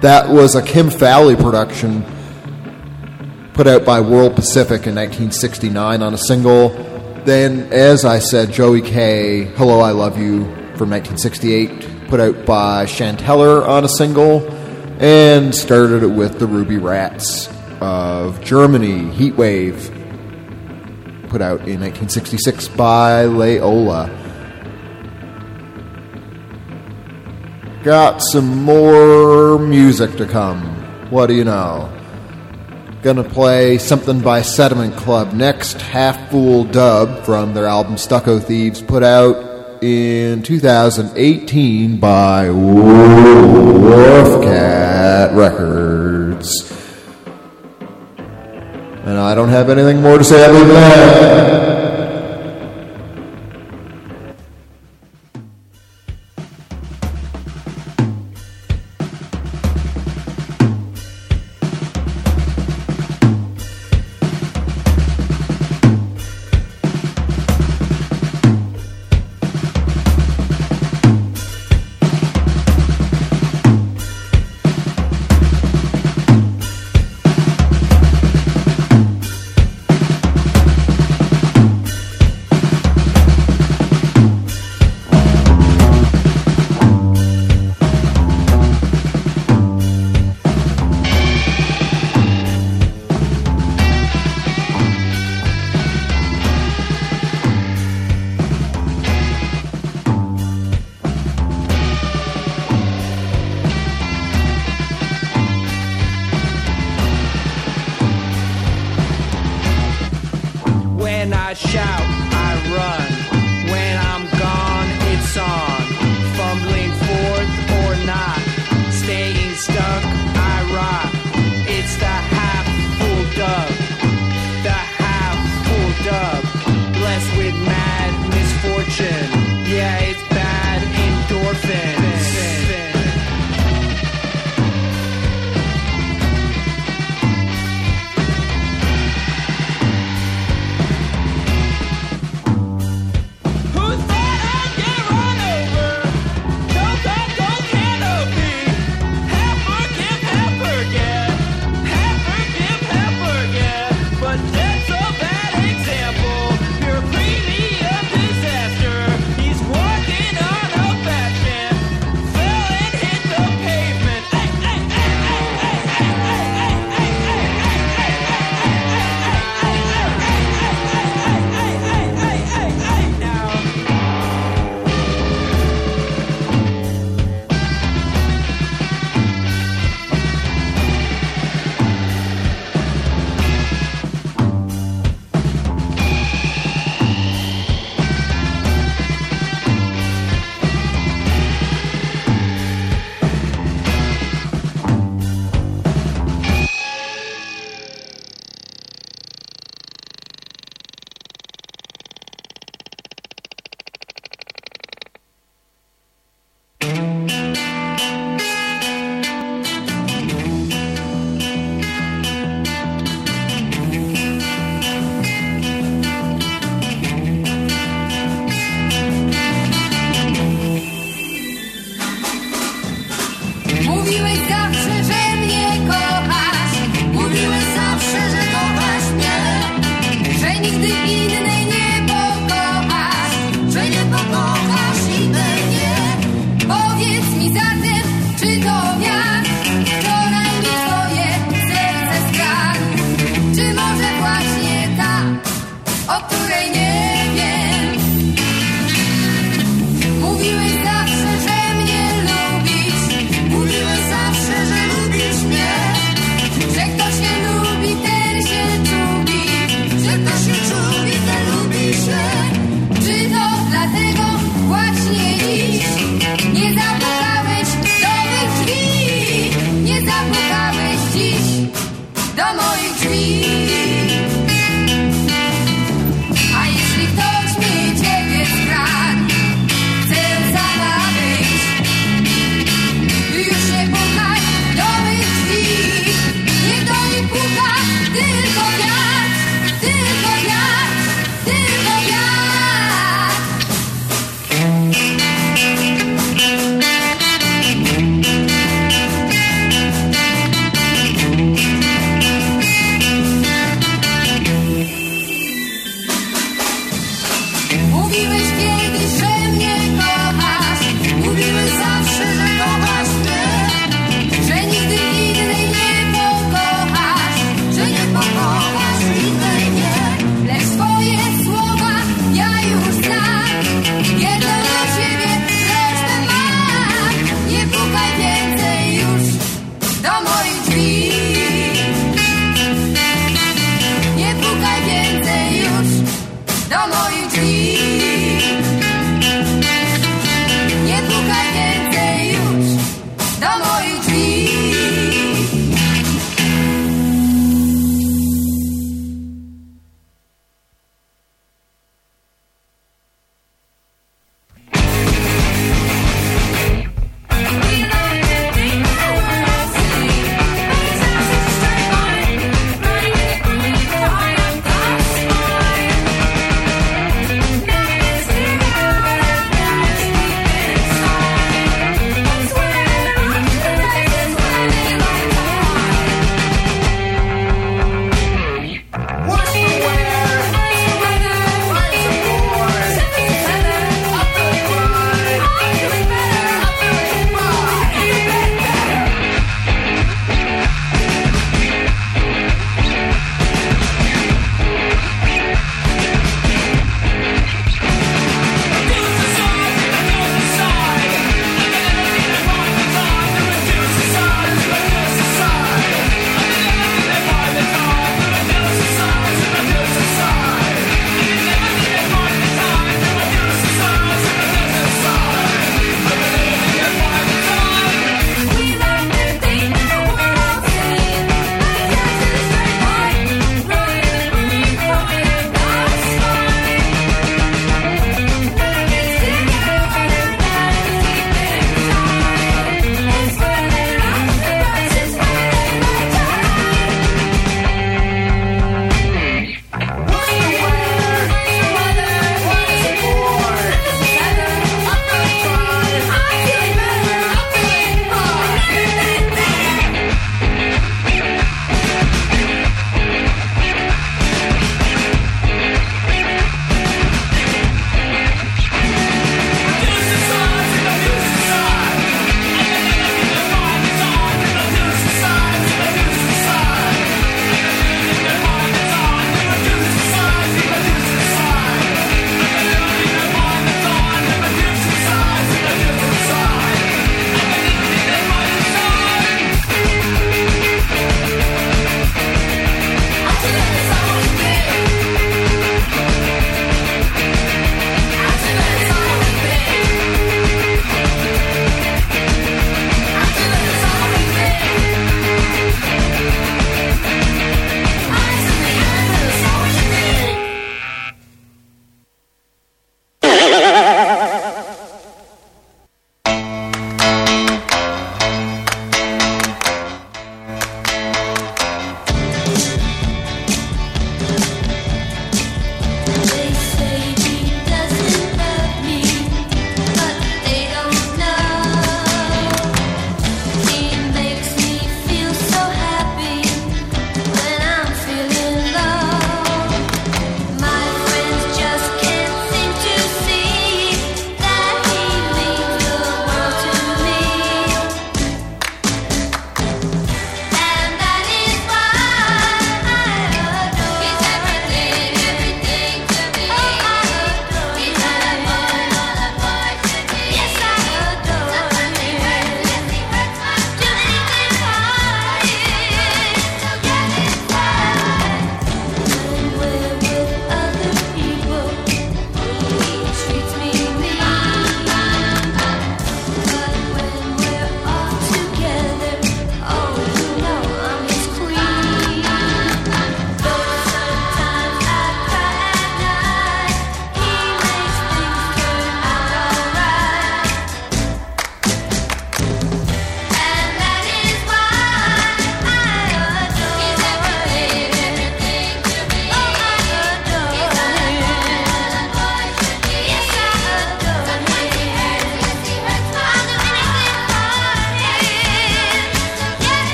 That 0.00 0.28
was 0.30 0.54
a 0.54 0.62
Kim 0.62 0.90
Fowley 0.90 1.34
production 1.34 2.04
put 3.52 3.66
out 3.66 3.84
by 3.84 4.00
World 4.00 4.36
Pacific 4.36 4.86
in 4.86 4.94
1969 4.94 6.02
on 6.02 6.14
a 6.14 6.18
single. 6.18 6.72
Then, 7.24 7.68
as 7.70 8.04
I 8.04 8.20
said, 8.20 8.52
Joey 8.52 8.80
K, 8.80 9.48
"Hello, 9.56 9.80
I 9.80 9.90
Love 9.90 10.18
You" 10.18 10.46
from 10.76 10.90
1968, 10.90 12.08
put 12.08 12.20
out 12.20 12.46
by 12.46 12.86
Chanteller 12.86 13.66
on 13.66 13.84
a 13.84 13.88
single, 13.88 14.42
and 15.00 15.52
started 15.54 16.04
it 16.04 16.10
with 16.12 16.38
the 16.38 16.46
Ruby 16.46 16.78
Rats 16.78 17.48
of 17.80 18.40
Germany, 18.40 19.10
Heatwave 19.18 19.90
put 21.32 21.40
out 21.40 21.60
in 21.60 21.80
1966 21.80 22.68
by 22.68 23.24
Leola. 23.24 24.10
Got 27.82 28.18
some 28.18 28.62
more 28.62 29.58
music 29.58 30.14
to 30.18 30.26
come. 30.26 30.60
What 31.10 31.28
do 31.28 31.34
you 31.34 31.44
know? 31.44 31.90
Gonna 33.00 33.24
play 33.24 33.78
something 33.78 34.20
by 34.20 34.42
Sediment 34.42 34.94
Club 34.94 35.32
next. 35.32 35.80
Half 35.80 36.30
Fool 36.30 36.64
Dub 36.64 37.24
from 37.24 37.54
their 37.54 37.66
album 37.66 37.96
Stucco 37.96 38.38
Thieves, 38.38 38.82
put 38.82 39.02
out 39.02 39.82
in 39.82 40.42
2018 40.42 41.96
by 41.96 42.50
Wharf 42.50 44.42
Cat 44.44 45.34
Records. 45.34 46.81
And 49.04 49.18
I 49.18 49.34
don't 49.34 49.48
have 49.48 49.68
anything 49.68 50.00
more 50.00 50.18
to 50.18 50.24
say 50.24 50.44
other 50.44 50.60
than 50.60 50.68
that. 50.68 51.71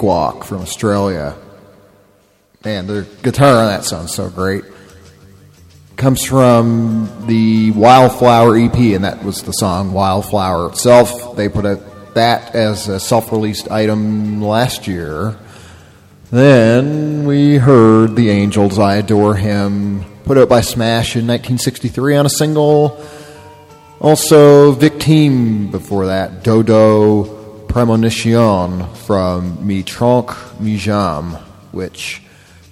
Cakewalk 0.00 0.44
from 0.44 0.62
Australia. 0.62 1.36
Man, 2.64 2.86
the 2.86 3.06
guitar 3.22 3.56
on 3.56 3.66
that 3.66 3.84
sounds 3.84 4.14
so 4.14 4.30
great. 4.30 4.64
Comes 5.96 6.24
from 6.24 7.26
the 7.26 7.70
Wildflower 7.72 8.56
EP, 8.56 8.74
and 8.74 9.04
that 9.04 9.22
was 9.22 9.42
the 9.42 9.52
song 9.52 9.92
Wildflower 9.92 10.70
itself. 10.70 11.36
They 11.36 11.50
put 11.50 11.66
a, 11.66 11.84
that 12.14 12.54
as 12.54 12.88
a 12.88 12.98
self 12.98 13.30
released 13.30 13.70
item 13.70 14.40
last 14.40 14.86
year. 14.86 15.36
Then 16.30 17.26
we 17.26 17.56
heard 17.56 18.16
The 18.16 18.30
Angels, 18.30 18.78
I 18.78 18.96
Adore 18.96 19.34
Him, 19.34 20.06
put 20.24 20.38
out 20.38 20.48
by 20.48 20.62
Smash 20.62 21.14
in 21.14 21.26
1963 21.26 22.16
on 22.16 22.24
a 22.24 22.30
single. 22.30 23.04
Also, 24.00 24.72
Victime 24.72 25.70
before 25.70 26.06
that, 26.06 26.42
Dodo 26.42 27.39
Premonition 27.70 28.92
from 29.06 29.64
Mi 29.64 29.84
Tronc 29.84 30.60
Mi 30.60 30.76
Jam, 30.76 31.34
which 31.70 32.20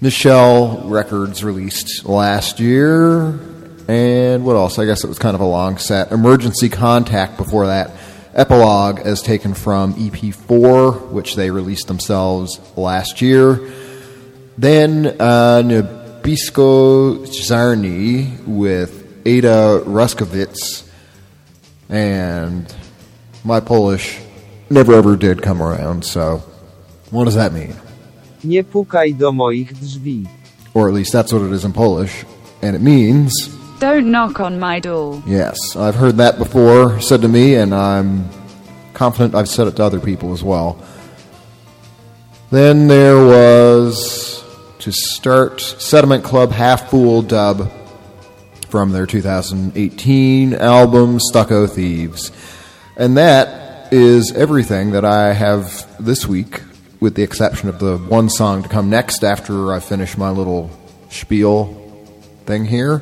Michelle 0.01 0.83
Records 0.89 1.45
released 1.45 2.05
last 2.05 2.59
year. 2.59 3.39
And 3.87 4.45
what 4.45 4.57
else? 4.57 4.81
I 4.81 4.87
guess 4.87 5.05
it 5.05 5.07
was 5.07 5.21
kind 5.21 5.37
of 5.37 5.41
a 5.41 5.47
long 5.47 5.79
set. 5.79 6.11
Emergency 6.11 6.69
Contact 6.69 7.37
before 7.37 7.69
that. 7.69 7.93
Epilogue 8.35 8.99
as 8.99 9.23
taken 9.23 9.55
from 9.55 9.95
EP4, 9.95 11.11
which 11.11 11.37
they 11.37 11.53
released 11.53 11.87
themselves 11.87 12.59
last 12.77 13.23
year. 13.23 13.71
Then 14.59 15.07
uh, 15.21 15.63
Niebiesko-Czarni 15.65 18.49
with 18.49 19.23
Ada 19.25 19.83
Rusowicz. 19.85 20.91
And 21.89 22.75
my 23.45 23.61
Polish 23.61 24.19
never 24.71 24.95
ever 24.95 25.17
did 25.17 25.43
come 25.43 25.63
around, 25.63 26.05
so 26.05 26.43
what 27.11 27.25
does 27.25 27.35
that 27.35 27.53
mean? 27.53 27.75
Nie 28.45 28.63
pukaj 28.63 29.19
do 29.19 29.31
moich 29.33 29.73
drzwi. 29.75 30.29
Or 30.75 30.89
at 30.89 30.95
least 30.95 31.13
that's 31.13 31.33
what 31.33 31.43
it 31.43 31.53
is 31.53 31.65
in 31.65 31.73
Polish. 31.73 32.25
And 32.63 32.77
it 32.77 32.83
means, 32.83 33.49
Don't 33.81 34.11
knock 34.11 34.41
on 34.41 34.59
my 34.59 34.81
door. 34.81 35.23
yes, 35.27 35.57
I've 35.77 35.95
heard 35.97 36.17
that 36.19 36.39
before 36.39 37.01
said 37.01 37.23
to 37.23 37.29
me, 37.29 37.55
and 37.55 37.75
I'm 37.75 38.29
confident 38.95 39.35
I've 39.35 39.49
said 39.49 39.67
it 39.69 39.77
to 39.77 39.85
other 39.85 40.01
people 40.01 40.33
as 40.33 40.43
well. 40.43 40.83
Then 42.51 42.89
there 42.89 43.17
was, 43.17 44.43
to 44.81 44.91
start, 44.93 45.61
Sediment 45.61 46.25
Club 46.25 46.51
Half 46.51 46.91
Fool 46.91 47.23
dub 47.23 47.71
from 48.69 48.91
their 48.93 49.07
2018 49.07 50.55
album 50.55 51.19
Stucco 51.21 51.67
Thieves. 51.67 52.33
And 52.97 53.17
that 53.17 53.68
is 53.93 54.33
everything 54.33 54.91
that 54.93 55.05
I 55.05 55.33
have 55.33 55.87
this 55.99 56.27
week, 56.27 56.63
with 57.01 57.15
the 57.15 57.23
exception 57.23 57.69
of 57.69 57.79
the 57.79 57.97
one 57.97 58.29
song 58.29 58.63
to 58.63 58.69
come 58.69 58.91
next 58.91 59.25
after 59.25 59.73
I 59.73 59.81
finish 59.81 60.17
my 60.17 60.31
little 60.31 60.71
spiel 61.11 61.75
thing 62.45 62.65
here. 62.65 63.01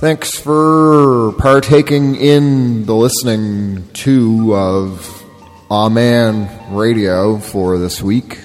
Thanks 0.00 0.38
for 0.38 1.32
partaking 1.38 2.16
in 2.16 2.86
the 2.86 2.94
listening 2.94 3.88
to 3.94 4.54
of 4.54 5.24
Awwman 5.70 6.76
Radio 6.76 7.38
for 7.38 7.78
this 7.78 8.00
week, 8.00 8.38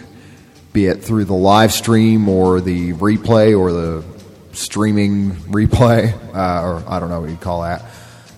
be 0.74 0.88
it 0.88 1.04
through 1.04 1.26
the 1.26 1.34
live 1.34 1.72
stream 1.72 2.28
or 2.28 2.60
the 2.60 2.94
replay 2.94 3.58
or 3.58 3.72
the 3.72 4.04
streaming 4.54 5.32
replay, 5.32 6.14
uh, 6.36 6.66
or 6.66 6.84
I 6.88 7.00
don't 7.00 7.10
know 7.10 7.22
what 7.22 7.30
you'd 7.30 7.42
call 7.42 7.62
that. 7.62 7.86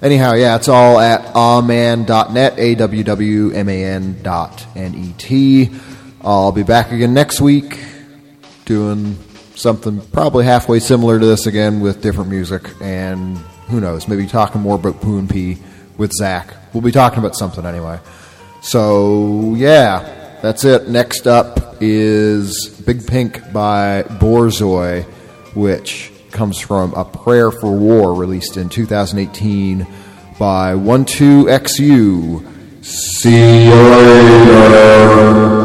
Anyhow, 0.02 0.34
yeah, 0.34 0.56
it's 0.56 0.68
all 0.68 1.00
at 1.00 1.34
awwman.net, 1.34 2.60
A-W-W-M-A-N 2.60 4.22
dot 4.22 4.68
N-E-T. 4.76 5.72
I'll 6.22 6.52
be 6.52 6.64
back 6.64 6.92
again 6.92 7.14
next 7.14 7.40
week 7.40 7.80
doing 8.66 9.16
something 9.56 10.02
probably 10.08 10.44
halfway 10.46 10.80
similar 10.80 11.20
to 11.20 11.26
this 11.26 11.48
again 11.48 11.80
with 11.80 12.02
different 12.02 12.30
music 12.30 12.70
and 12.82 13.38
who 13.70 13.80
knows, 13.80 14.08
maybe 14.08 14.28
talking 14.28 14.62
more 14.62 14.76
about 14.76 15.02
Poo 15.02 15.18
and 15.18 15.30
P 15.30 15.58
with 15.98 16.12
Zach. 16.12 16.54
We'll 16.74 16.84
be 16.84 16.92
talking 16.92 17.20
about 17.20 17.36
something 17.36 17.66
anyway. 17.66 18.00
So, 18.62 19.54
yeah, 19.56 20.38
that's 20.42 20.66
it. 20.66 20.90
Next 20.90 21.26
up 21.26 21.78
is 21.82 22.70
Big 22.86 23.08
Pink 23.08 23.52
by 23.54 24.04
Borzoi, 24.04 25.04
which 25.56 26.12
comes 26.36 26.60
from 26.60 26.94
A 26.94 27.06
Prayer 27.06 27.50
for 27.50 27.72
War, 27.72 28.14
released 28.14 28.58
in 28.58 28.70
2018 28.70 29.88
by 30.38 30.74
12XU. 30.74 32.46
See 32.84 33.66
you 33.66 33.74
later. 33.74 35.65